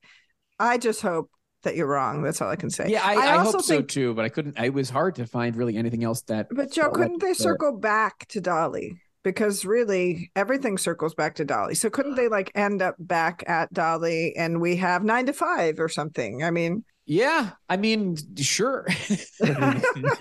[0.58, 1.30] I just hope
[1.62, 2.22] that you're wrong.
[2.22, 2.88] That's all I can say.
[2.88, 4.58] Yeah, I, I I, also hope so think- too, but I couldn't.
[4.58, 6.48] It was hard to find really anything else that.
[6.50, 8.98] But Joe, couldn't they the- circle back to Dolly?
[9.22, 11.74] Because really, everything circles back to Dolly.
[11.74, 15.78] So couldn't they like end up back at Dolly and we have nine to five
[15.78, 16.42] or something?
[16.42, 18.86] I mean, Yeah, I mean, sure,
[19.40, 20.20] they, I don't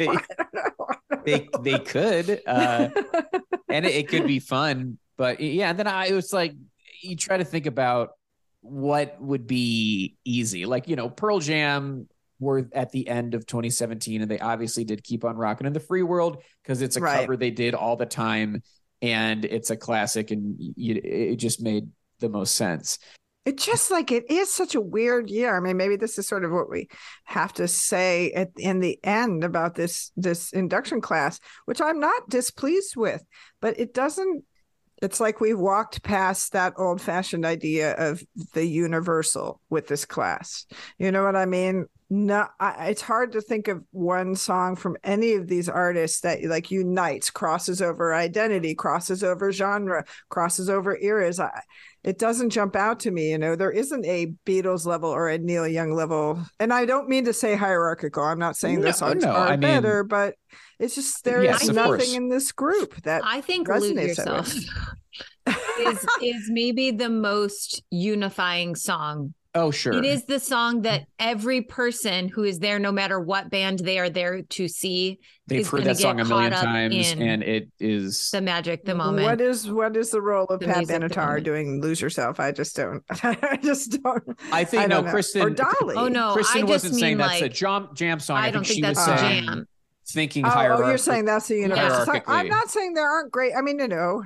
[0.56, 0.88] know.
[1.24, 2.90] they they could, uh,
[3.70, 4.98] and it, it could be fun.
[5.16, 6.56] But yeah, and then I it was like
[7.03, 8.14] you try to think about
[8.61, 12.07] what would be easy, like you know, Pearl Jam
[12.40, 15.80] were at the end of 2017, and they obviously did keep on rocking in the
[15.80, 17.20] free world because it's a Right.
[17.20, 18.64] cover they did all the time,
[19.03, 21.88] and it's a classic, and you, it just made
[22.18, 22.98] the most sense.
[23.45, 25.56] It just like it is such a weird year.
[25.56, 26.90] I mean, maybe this is sort of what we
[27.24, 32.30] have to say at in the end about this this induction class, which I'm not
[32.30, 33.24] displeased with,
[33.61, 34.44] but it doesn't.
[35.02, 38.22] It's like we've walked past that old fashioned idea of
[38.53, 40.66] the universal with this class.
[40.98, 41.86] You know what I mean?
[42.10, 46.44] No, I, it's hard to think of one song from any of these artists that
[46.44, 51.40] like unites, crosses over identity, crosses over genre, crosses over eras.
[51.40, 51.61] I,
[52.03, 53.31] it doesn't jump out to me.
[53.31, 57.09] You know, there isn't a Beatles level or a Neil Young level, and I don't
[57.09, 58.23] mean to say hierarchical.
[58.23, 60.35] I'm not saying No, the songs no, are I mean- better, but
[60.80, 62.13] it's just there is Yes, of nothing course.
[62.13, 64.53] in this group that I think resonates that yourself
[65.80, 69.34] is is maybe the most unifying song.
[69.60, 69.94] Oh, sure.
[69.94, 73.99] It is the song that every person who is there, no matter what band they
[73.99, 76.65] are there to see, They've is heard gonna that song get a million caught up
[76.65, 78.30] times, in and it is.
[78.31, 79.26] the magic, the moment.
[79.26, 82.40] What is what is the role of The Pat Benatar doing "Lose Yourself"?
[82.40, 83.03] I just don't.
[83.23, 84.23] I just don't.
[84.52, 85.11] I think I no, don't know.
[85.11, 85.41] Kristen.
[85.41, 85.95] or Dolly.
[85.98, 88.38] oh no, Kristen I just wasn't mean saying that's a like jam jam song.
[88.38, 89.68] I, I don't think, think she that's was the saying jam.
[90.07, 90.88] thinking Oh, oh, hierarchy.
[90.90, 92.06] you're saying that's the universal.
[92.06, 92.22] song.
[92.27, 93.53] I'm not saying there aren't great.
[93.57, 94.23] I mean, you know,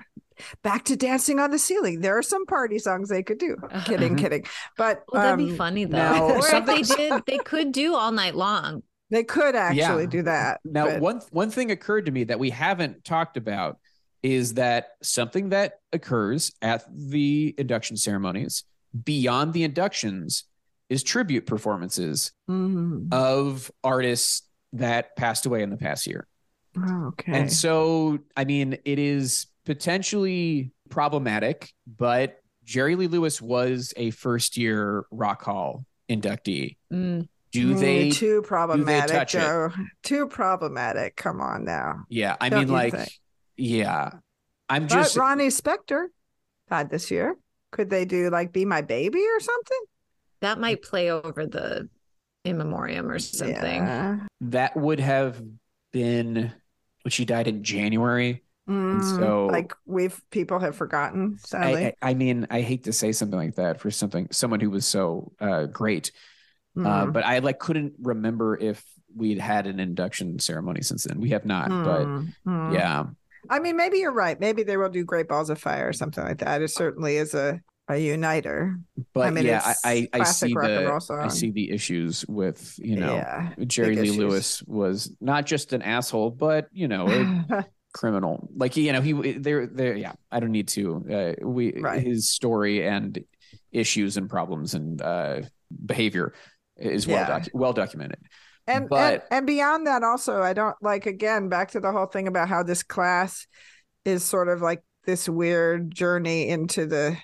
[0.64, 2.01] back to dancing on the ceiling.
[2.01, 3.55] There are some party songs they could do.
[3.85, 4.19] Kidding, Mhm.
[4.19, 4.45] kidding.
[4.77, 5.97] But Well, that'd be um, funny though.
[5.97, 8.84] now, or if they did, they could do all night long.
[9.10, 10.10] They could actually Yeah.
[10.10, 10.60] do that.
[10.65, 13.77] Now, but- one one thing occurred to me that we haven't talked about
[14.23, 18.64] is that something that occurs at the induction ceremonies
[19.03, 20.45] beyond the inductions
[20.89, 23.11] is tribute performances Mhm.
[23.14, 26.27] of artists that passed away in the past year.
[26.77, 27.31] Oh, okay.
[27.34, 34.57] And so, I mean, it is potentially problematic, but Jerry Lee Lewis was a first
[34.57, 36.77] year Rock Hall inductee.
[36.91, 37.27] Mm.
[37.52, 38.10] Do Mm, they?
[38.10, 39.72] too problematic, touch it?
[40.02, 41.15] Too problematic.
[41.15, 42.03] Come on now.
[42.10, 43.10] Yeah, I Don't mean, like, think?
[43.57, 44.10] yeah,
[44.69, 45.15] I'm But just.
[45.18, 46.07] Ronnie Spector
[46.69, 47.35] died this year.
[47.72, 49.80] Could they do like "Be My Baby" or something?
[50.41, 51.90] That might play over the
[52.44, 53.56] in memoriam or something.
[53.84, 54.19] Yeah.
[54.41, 55.41] that would have
[55.91, 56.52] been
[57.03, 58.42] when she died in January.
[58.69, 61.38] Mm, so- like we've people have forgotten.
[61.45, 64.60] Sadly, I, I, I mean, I hate to say something like that for something someone
[64.61, 66.11] who was so uh, great,
[66.77, 67.14] uh, Mm.
[67.14, 68.84] but I like couldn't remember if
[69.15, 71.19] we'd had an induction ceremony since then.
[71.19, 72.73] We have not, but Mm, mm.
[72.73, 73.03] yeah,
[73.49, 74.40] I mean, maybe you're right.
[74.40, 76.61] Maybe they will do Great Balls of Fire or something like that.
[76.61, 77.60] It certainly is a
[77.90, 78.77] a uniter.
[79.14, 82.95] but I mean, yeah, I I, I see the I see the issues with you
[82.95, 83.53] know yeah.
[83.68, 84.18] Jerry Lee issues.
[84.18, 87.06] Lewis was not just an asshole, but you know.
[87.93, 91.05] criminal like you know he there there yeah i don't need to
[91.41, 92.01] uh we Right.
[92.01, 93.23] his story and
[93.71, 95.41] issues and problems and uh
[95.85, 96.33] behavior
[96.77, 97.39] is well Yeah.
[97.39, 98.19] docu- well documented
[98.67, 102.27] and, and and beyond that also i don't like again back to the whole thing
[102.27, 103.45] about how this class
[104.05, 107.17] is sort of like this weird journey into the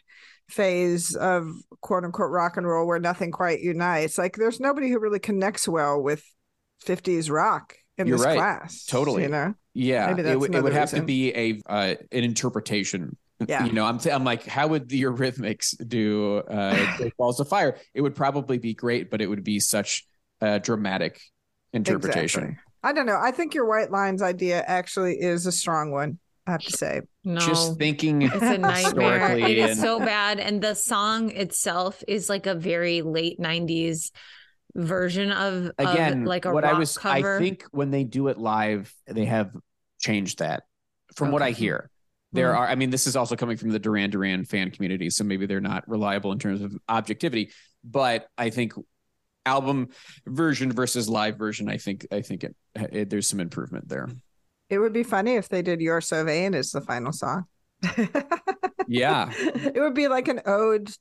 [0.49, 1.49] phase of
[1.81, 5.67] quote unquote rock and roll where nothing quite unites like there's nobody who really connects
[5.67, 6.23] well with
[6.85, 8.37] 50s rock in You're this right.
[8.37, 9.23] class Totally.
[9.23, 11.95] you know yeah Maybe it, that's would it would another have to be a uh
[12.11, 13.15] an interpretation
[13.47, 13.65] Yeah.
[13.65, 17.77] you know i'm th- i'm like how would the Eurythmics do uh balls of fire
[17.93, 20.05] it would probably be great but it would be such
[20.41, 21.21] a dramatic
[21.73, 22.63] interpretation Exactly.
[22.81, 23.19] I don't know.
[23.21, 26.17] I think your white lines idea actually is a strong one.
[26.47, 27.01] I have to say.
[27.25, 27.41] No.
[27.41, 29.37] just thinking it's a nightmare.
[29.37, 30.39] It is and- so bad.
[30.39, 34.11] And the song itself is like a very late 90s
[34.75, 37.35] version of, again of like a what rock i was cover.
[37.37, 39.51] i think when they do it live they have
[39.99, 40.63] changed that
[41.15, 41.89] from what i hear
[42.31, 42.57] there Mm.
[42.57, 45.45] are i mean this is also coming from the duran duran fan community so maybe
[45.47, 47.51] they're not reliable in terms of objectivity
[47.83, 48.73] but i think
[49.45, 49.87] album
[50.27, 54.07] version versus live version i think i think it, it there's some improvement there
[54.69, 57.45] It would be funny if they did You're So Vain as the final song.
[58.87, 60.91] yeah it would be like an ode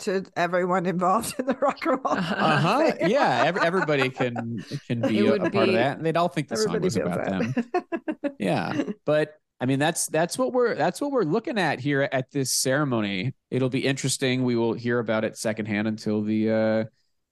[0.00, 2.14] to everyone involved in the rock and roll.
[2.14, 2.92] uh-huh.
[3.06, 6.48] yeah every, everybody can can be a, a part of that and they'd all think
[6.48, 8.34] the song Everybody was feels about them.
[8.38, 12.30] Yeah but i mean that's that's what we're that's what we're looking at here at
[12.30, 13.34] this ceremony.
[13.50, 14.42] It'll be interesting.
[14.44, 16.84] We will hear about it secondhand until the uh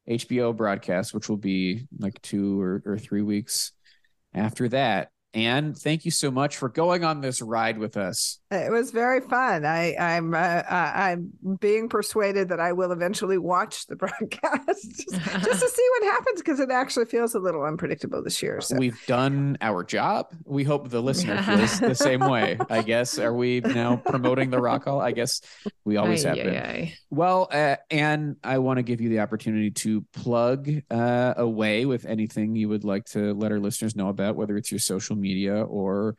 [0.08, 3.70] hbo broadcast which will be like two or, or three weeks
[4.34, 8.70] after that and thank you so much for going on this ride with us It
[8.70, 9.64] was very fun.
[9.64, 15.10] I, I'm uh, uh, I'm being persuaded that I will eventually watch the broadcast just,
[15.10, 18.60] just to see what happens because it actually feels a little unpredictable this year.
[18.60, 23.18] So we've done our job we hope the listener feels the same way i guess
[23.18, 25.40] are we now promoting the rock hall i guess
[25.84, 26.94] we always Ay, have ay, been ay.
[27.12, 32.06] Well, uh, and I want to give you the opportunity to plug uh, away with
[32.06, 35.62] anything you would like to let our listeners know about, whether it's your social media
[35.62, 36.16] or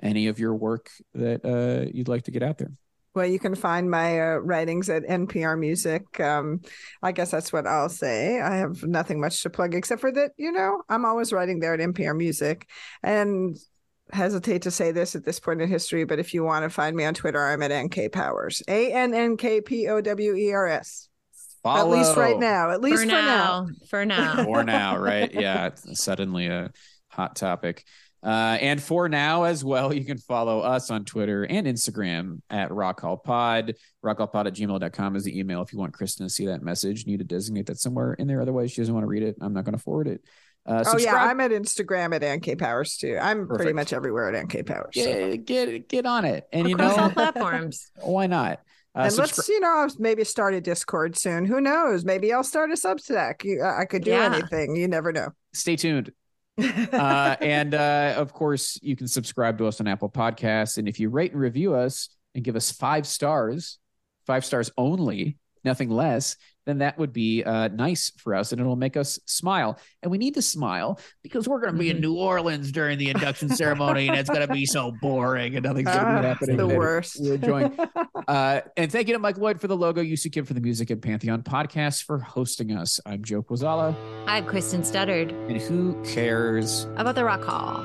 [0.00, 2.72] any of your work that uh, you'd like to get out there.
[3.14, 6.18] Well, you can find my uh, writings at NPR Music.
[6.18, 6.62] Um,
[7.00, 8.40] I guess that's what I'll say.
[8.40, 11.74] I have nothing much to plug except for that, you know, I'm always writing there
[11.74, 12.68] at NPR Music.
[13.04, 13.56] And
[14.12, 16.96] hesitate to say this at this point in history, but if you want to find
[16.96, 18.62] me on Twitter, I'm at NK Powers.
[18.68, 21.08] A N N K P O W E R S.
[21.64, 22.70] At least right now.
[22.70, 23.22] At least For for, now.
[23.22, 23.66] now.
[23.88, 24.44] For now.
[24.44, 25.32] For now, right?
[25.34, 26.70] Yeah, suddenly a
[27.08, 27.84] hot topic.
[28.24, 32.72] Uh, and for now as well, you can follow us on Twitter and Instagram at
[32.72, 33.74] Rock Hall Pod.
[34.04, 37.04] Rockhallpod at gmail.com is the email if you want Kristen to see that message.
[37.04, 38.40] You need to designate that somewhere in there.
[38.40, 39.36] Otherwise, she doesn't want to read it.
[39.40, 40.22] I'm not going to forward it.
[40.66, 43.18] Uh, Oh yeah, I'm at Instagram at NK Powers too.
[43.20, 44.94] I'm pretty much everywhere at NK Powers.
[44.94, 45.02] so.
[45.36, 47.90] get get get on it, and you know all platforms.
[48.00, 48.60] why not?
[48.96, 51.44] Uh, and subscri- let's, you know, I'll maybe start a Discord soon.
[51.44, 52.06] Who knows?
[52.06, 53.44] Maybe I'll start a Substack.
[53.62, 54.32] I could do Yeah.
[54.34, 54.74] anything.
[54.76, 55.28] You never know.
[55.52, 56.12] stay tuned.
[56.58, 61.00] Uh, and uh, of course, you can subscribe to us on Apple Podcasts, and if
[61.00, 63.78] you rate and review us and give us five stars,
[64.26, 66.36] five stars only, nothing less,
[66.66, 69.78] then that would be uh, nice for us, and it'll make us smile.
[70.02, 73.10] And we need to smile because we're going to be in New Orleans during the
[73.10, 76.26] induction ceremony, and it's going to be so boring, and nothing's going to Ah, be
[76.26, 76.56] happening.
[76.56, 77.18] the worst.
[77.20, 77.78] We're enjoying.
[78.26, 80.88] Uh, and thank you to Mike Lloyd for the logo, UC Kim for the music,
[80.88, 82.98] and Pantheon Podcast for hosting us.
[83.04, 83.94] I'm Joe Quazala,
[84.26, 86.84] I'm Kristen Studdard and who cares?
[86.96, 87.84] about the Rock Hall.